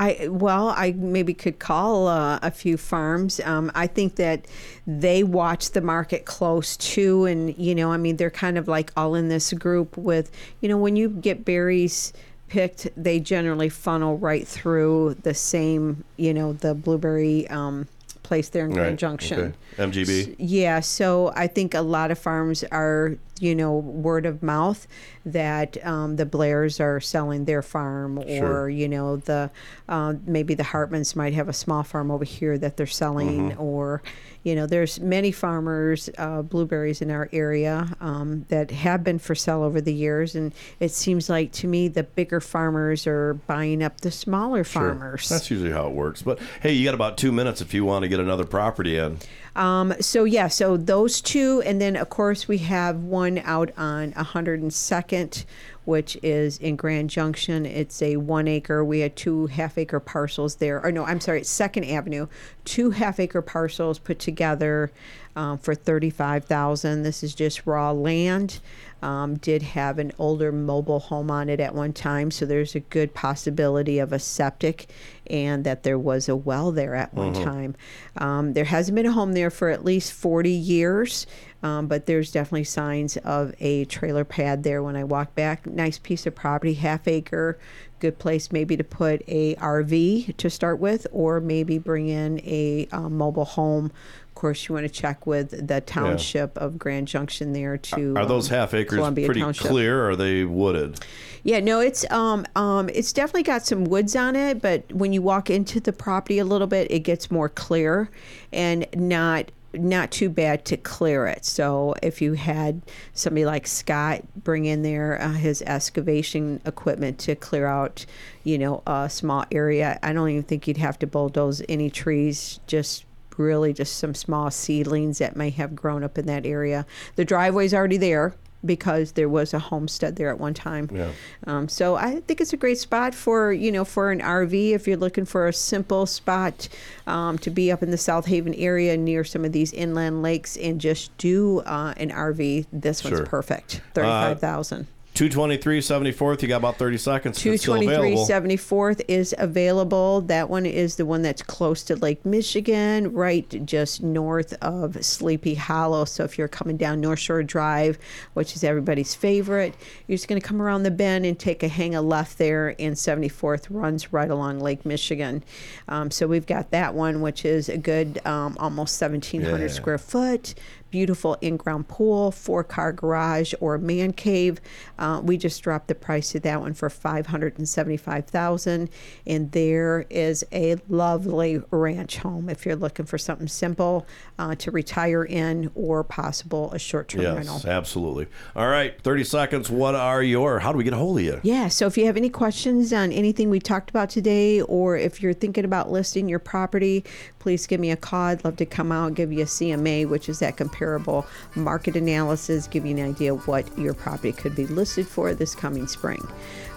[0.00, 3.38] I well, I maybe could call uh, a few farms.
[3.40, 4.46] Um, I think that
[4.86, 8.92] they watch the market close too, and you know, I mean, they're kind of like
[8.96, 10.30] all in this group with,
[10.62, 12.14] you know, when you get berries
[12.48, 17.86] picked, they generally funnel right through the same, you know, the blueberry um,
[18.22, 19.54] place there in Grand Junction.
[19.78, 19.90] Okay.
[19.90, 20.36] MGB.
[20.38, 24.86] Yeah, so I think a lot of farms are, you know, word of mouth
[25.26, 28.68] that um, the Blairs are selling their farm, or Sure.
[28.70, 29.50] you know, the
[29.88, 33.60] uh, maybe the Hartmanns might have a small farm over here that they're selling, Mhm.
[33.60, 34.02] or
[34.42, 39.34] you know, there's many farmers uh, blueberries in our area um, that have been for
[39.34, 43.82] sale over the years, and it seems like to me the bigger farmers are buying
[43.82, 44.94] up the smaller Sure.
[44.94, 45.28] farmers.
[45.28, 46.22] That's usually how it works.
[46.22, 49.18] But hey, you got about two minutes if you want to get another property in.
[49.56, 54.12] Um, so yeah, so those two, and then of course we have one out on
[54.12, 55.44] 102nd,
[55.84, 57.66] which is in Grand Junction.
[57.66, 58.84] It's a one acre.
[58.84, 60.84] We had two half acre parcels there.
[60.84, 62.26] Or no, I'm sorry, Second Avenue.
[62.64, 64.92] Two half acre parcels put together
[65.36, 67.02] um, for 35,000.
[67.02, 68.60] This is just raw land.
[69.02, 72.80] Um, did have an older mobile home on it at one time, so there's a
[72.80, 74.90] good possibility of a septic
[75.26, 77.42] and that there was a well there at one Mhm.
[77.44, 77.74] time.
[78.18, 81.26] Um, there hasn't been a home there for at least 40 years,
[81.62, 85.66] um, but there's definitely signs of a trailer pad there when I walk back.
[85.66, 87.58] Nice piece of property, half acre,
[88.00, 92.86] good place maybe to put a RV to start with, or maybe bring in a
[92.92, 93.92] um, mobile home.
[94.40, 98.24] Of course, you want to check with the township of Grand Junction there to Are
[98.24, 99.66] those um, half acres Columbia pretty Township.
[99.66, 100.02] clear?
[100.02, 100.98] Or are they wooded?
[101.42, 105.20] Yeah, no, it's um um it's definitely got some woods on it, but when you
[105.20, 108.08] walk into the property a little bit, it gets more clear
[108.50, 111.44] and not not too bad to clear it.
[111.44, 112.80] So if you had
[113.12, 118.06] somebody like Scott bring in there uh, his excavation equipment to clear out,
[118.42, 122.58] you know, a small area, I don't even think you'd have to bulldoze any trees.
[122.66, 123.04] Just
[123.40, 126.86] really just some small seedlings that may have grown up in that area.
[127.16, 128.34] The driveway's already there
[128.64, 130.86] because there was a homestead there at one time.
[130.92, 131.12] Yeah.
[131.46, 134.86] Um, so I think it's a great spot for you know for an RV if
[134.86, 136.68] you're looking for a simple spot
[137.06, 140.58] um, to be up in the South Haven area near some of these inland lakes
[140.58, 142.66] and just do uh, an RV.
[142.70, 143.24] This one's Sure.
[143.26, 143.80] perfect.
[143.94, 144.86] Thirty-five thousand.
[145.14, 146.40] 223 74th.
[146.40, 147.44] You got about 30 seconds.
[147.44, 148.48] if it's still 223 available.
[148.48, 150.20] 74th is available.
[150.22, 155.54] That one is the one that's close to Lake Michigan, right just north of Sleepy
[155.56, 156.04] Hollow.
[156.04, 157.98] So if you're coming down North Shore Drive,
[158.34, 159.74] which is everybody's favorite,
[160.06, 162.74] you're just going to come around the bend and take a hang a left there,
[162.78, 165.42] and 74th runs right along Lake Michigan.
[165.88, 169.68] Um, so we've got that one, which is a good um, almost 1,700 Yeah.
[169.68, 170.54] square foot
[170.90, 174.60] beautiful in-ground pool, four-car garage, or man cave.
[174.98, 178.90] Uh, we just dropped the price of that one for five hundred and seventy-five thousand,
[179.26, 184.06] and there is a lovely ranch home if you're looking for something simple
[184.38, 187.70] uh, to retire in, or possible a short-term Yes, rental.
[187.70, 188.26] absolutely.
[188.56, 189.70] All right, 30 seconds.
[189.70, 191.40] What are your, how do we get a hold of you?
[191.42, 195.22] Yeah, so if you have any questions on anything we talked about today, or if
[195.22, 197.04] you're thinking about listing your property,
[197.40, 198.26] please give me a call.
[198.26, 201.26] I'd love to come out, give you a CMA, which is that comparable
[201.56, 205.56] market analysis, give you an idea of what your property could be listed for this
[205.56, 206.22] coming spring.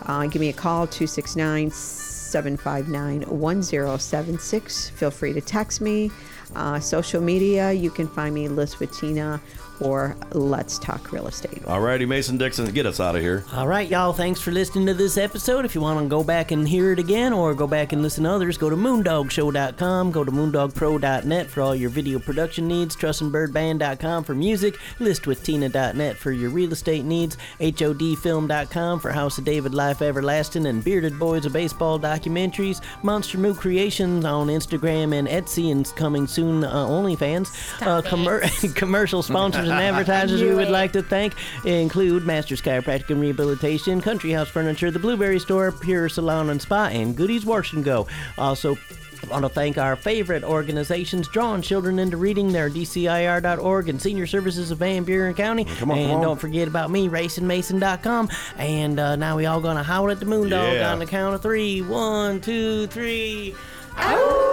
[0.07, 4.89] Uh, give me a call, 269 759 1076.
[4.89, 6.09] Feel free to text me.
[6.55, 9.41] Uh, social media, you can find me List with Tina
[9.79, 11.63] or Let's Talk Real Estate.
[11.65, 13.43] All righty, Mason Dixon, get us out of here.
[13.53, 14.13] All right, y'all.
[14.13, 15.65] Thanks for listening to this episode.
[15.65, 18.23] If you want to go back and hear it again or go back and listen
[18.23, 20.11] to others, go to moondogshow.com.
[20.11, 22.95] Go to moondogpro.net for all your video production needs.
[22.95, 24.75] Trussinbyrdband.com for music.
[24.99, 27.37] Listwithtina.net for your real estate needs.
[27.59, 32.81] HODfilm.com for House of David Life Everlasting and Bearded Boys of Baseball documentaries.
[33.03, 37.49] Monster Moo Creations on Instagram and Etsy and coming soon uh, OnlyFans.
[37.81, 40.71] Uh, commer- commercial sponsors and advertisers we would it.
[40.71, 41.33] like to thank
[41.65, 46.85] include Masters Chiropractic and Rehabilitation, Country House Furniture, The Blueberry Store, Pure Salon and Spa,
[46.87, 48.07] and Goodies Wash and Go.
[48.37, 48.75] Also,
[49.23, 52.51] I want to thank our favorite organizations drawing children into reading.
[52.51, 55.63] They're DCIR.org and Senior Services of Van Buren County.
[55.63, 56.21] Come on, and come on.
[56.23, 58.29] don't forget about me, RacingMason.com.
[58.57, 60.91] And uh, now we all going to howl at the Moondog Yeah.
[60.91, 61.81] on the count of three.
[61.81, 63.55] One, two, three.
[63.95, 64.52] Howl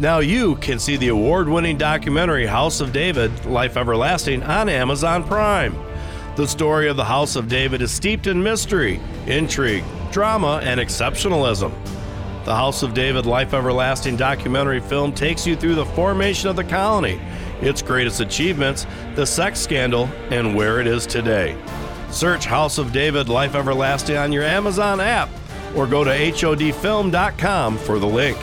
[0.00, 5.24] Now you can see the award winning documentary House of David Life Everlasting on Amazon
[5.24, 5.76] Prime.
[6.36, 11.72] The story of the House of David is steeped in mystery, intrigue, drama, and exceptionalism.
[12.44, 16.62] The House of David Life Everlasting documentary film takes you through the formation of the
[16.62, 17.20] colony,
[17.60, 21.60] its greatest achievements, the sex scandal, and where it is today.
[22.12, 25.28] Search House of David Life Everlasting on your Amazon app
[25.74, 28.38] or go to HODfilm.com for the link.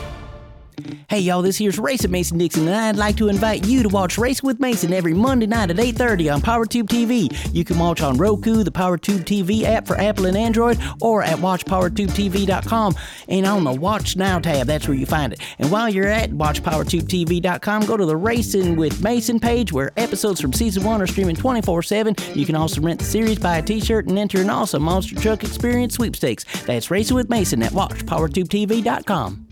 [1.07, 4.17] Hey y'all, this here's Race Mason Dixon, and I'd like to invite you to watch
[4.17, 7.29] Race with Mason every Monday night at 8:30 on PowerTube TV.
[7.53, 11.37] You can watch on Roku, the PowerTube TV app for Apple and Android, or at
[11.37, 12.95] WatchPowerTubeTV.com.
[13.27, 15.41] And on the Watch Now tab, that's where you find it.
[15.59, 20.53] And while you're at WatchPowerTubeTV.com, go to the Racing with Mason page where episodes from
[20.53, 22.15] season one are streaming 24/7.
[22.35, 25.43] You can also rent the series, buy a T-shirt, and enter an awesome Monster Truck
[25.43, 26.45] Experience sweepstakes.
[26.65, 29.44] That's Racing with Mason at WatchPowerTubeTV.com.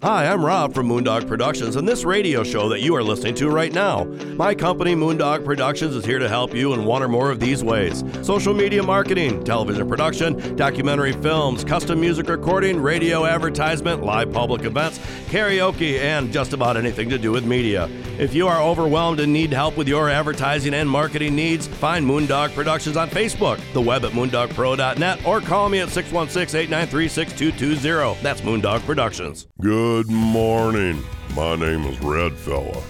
[0.00, 3.50] Hi, I'm Rob from Moondog Productions and this radio show that you are listening to
[3.50, 4.04] right now.
[4.36, 7.64] My company, Moondog Productions, is here to help you in one or more of these
[7.64, 14.62] ways social media marketing, television production, documentary films, custom music recording, radio advertisement, live public
[14.62, 15.00] events,
[15.30, 17.90] karaoke, and just about anything to do with media.
[18.20, 22.54] If you are overwhelmed and need help with your advertising and marketing needs, find Moondog
[22.54, 28.22] Productions on Facebook, the web at moondogpro.net, or call me at 616 893 6220.
[28.22, 29.48] That's Moondog Productions.
[29.60, 31.02] Good morning.
[31.34, 32.82] My name is Red Fella.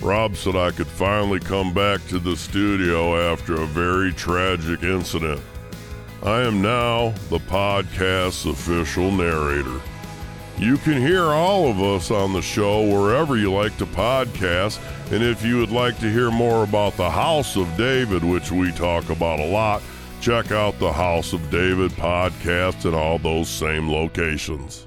[0.00, 5.40] Rob said I could finally come back to the studio after a very tragic incident.
[6.22, 9.80] I am now the podcast's official narrator.
[10.56, 14.80] You can hear all of us on the show wherever you like to podcast,
[15.12, 18.72] and if you would like to hear more about the House of David, which we
[18.72, 19.82] talk about a lot,
[20.20, 24.86] check out the House of David podcast in all those same locations.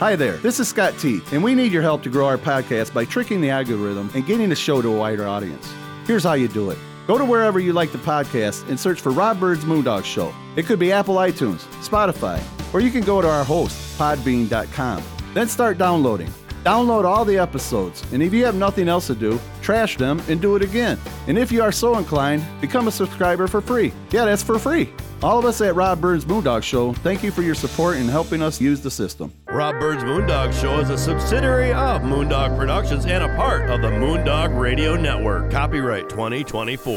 [0.00, 2.94] Hi there, this is Scott Tee, and we need your help to grow our podcast
[2.94, 5.70] by tricking the algorithm and getting the show to a wider audience.
[6.06, 6.78] Here's how you do it.
[7.06, 10.32] Go to wherever you like the podcast and search for Rob Byrd's Moondog Show.
[10.56, 15.02] It could be Apple iTunes, Spotify, or you can go to our host, podbean.com.
[15.34, 16.32] Then start downloading.
[16.64, 20.40] Download all the episodes, and if you have nothing else to do, trash them and
[20.40, 20.98] do it again.
[21.26, 23.92] And if you are so inclined, become a subscriber for free.
[24.12, 24.94] Yeah, that's for free.
[25.22, 28.40] All of us at Rob Byrd's Moondog Show, thank you for your support in helping
[28.40, 29.30] us use the system.
[29.48, 33.88] Rob Byrd's Moondog Show is a subsidiary of Moondog Productions and a part of the
[33.88, 35.50] Moondog Radio Network.
[35.50, 36.96] Copyright 2024.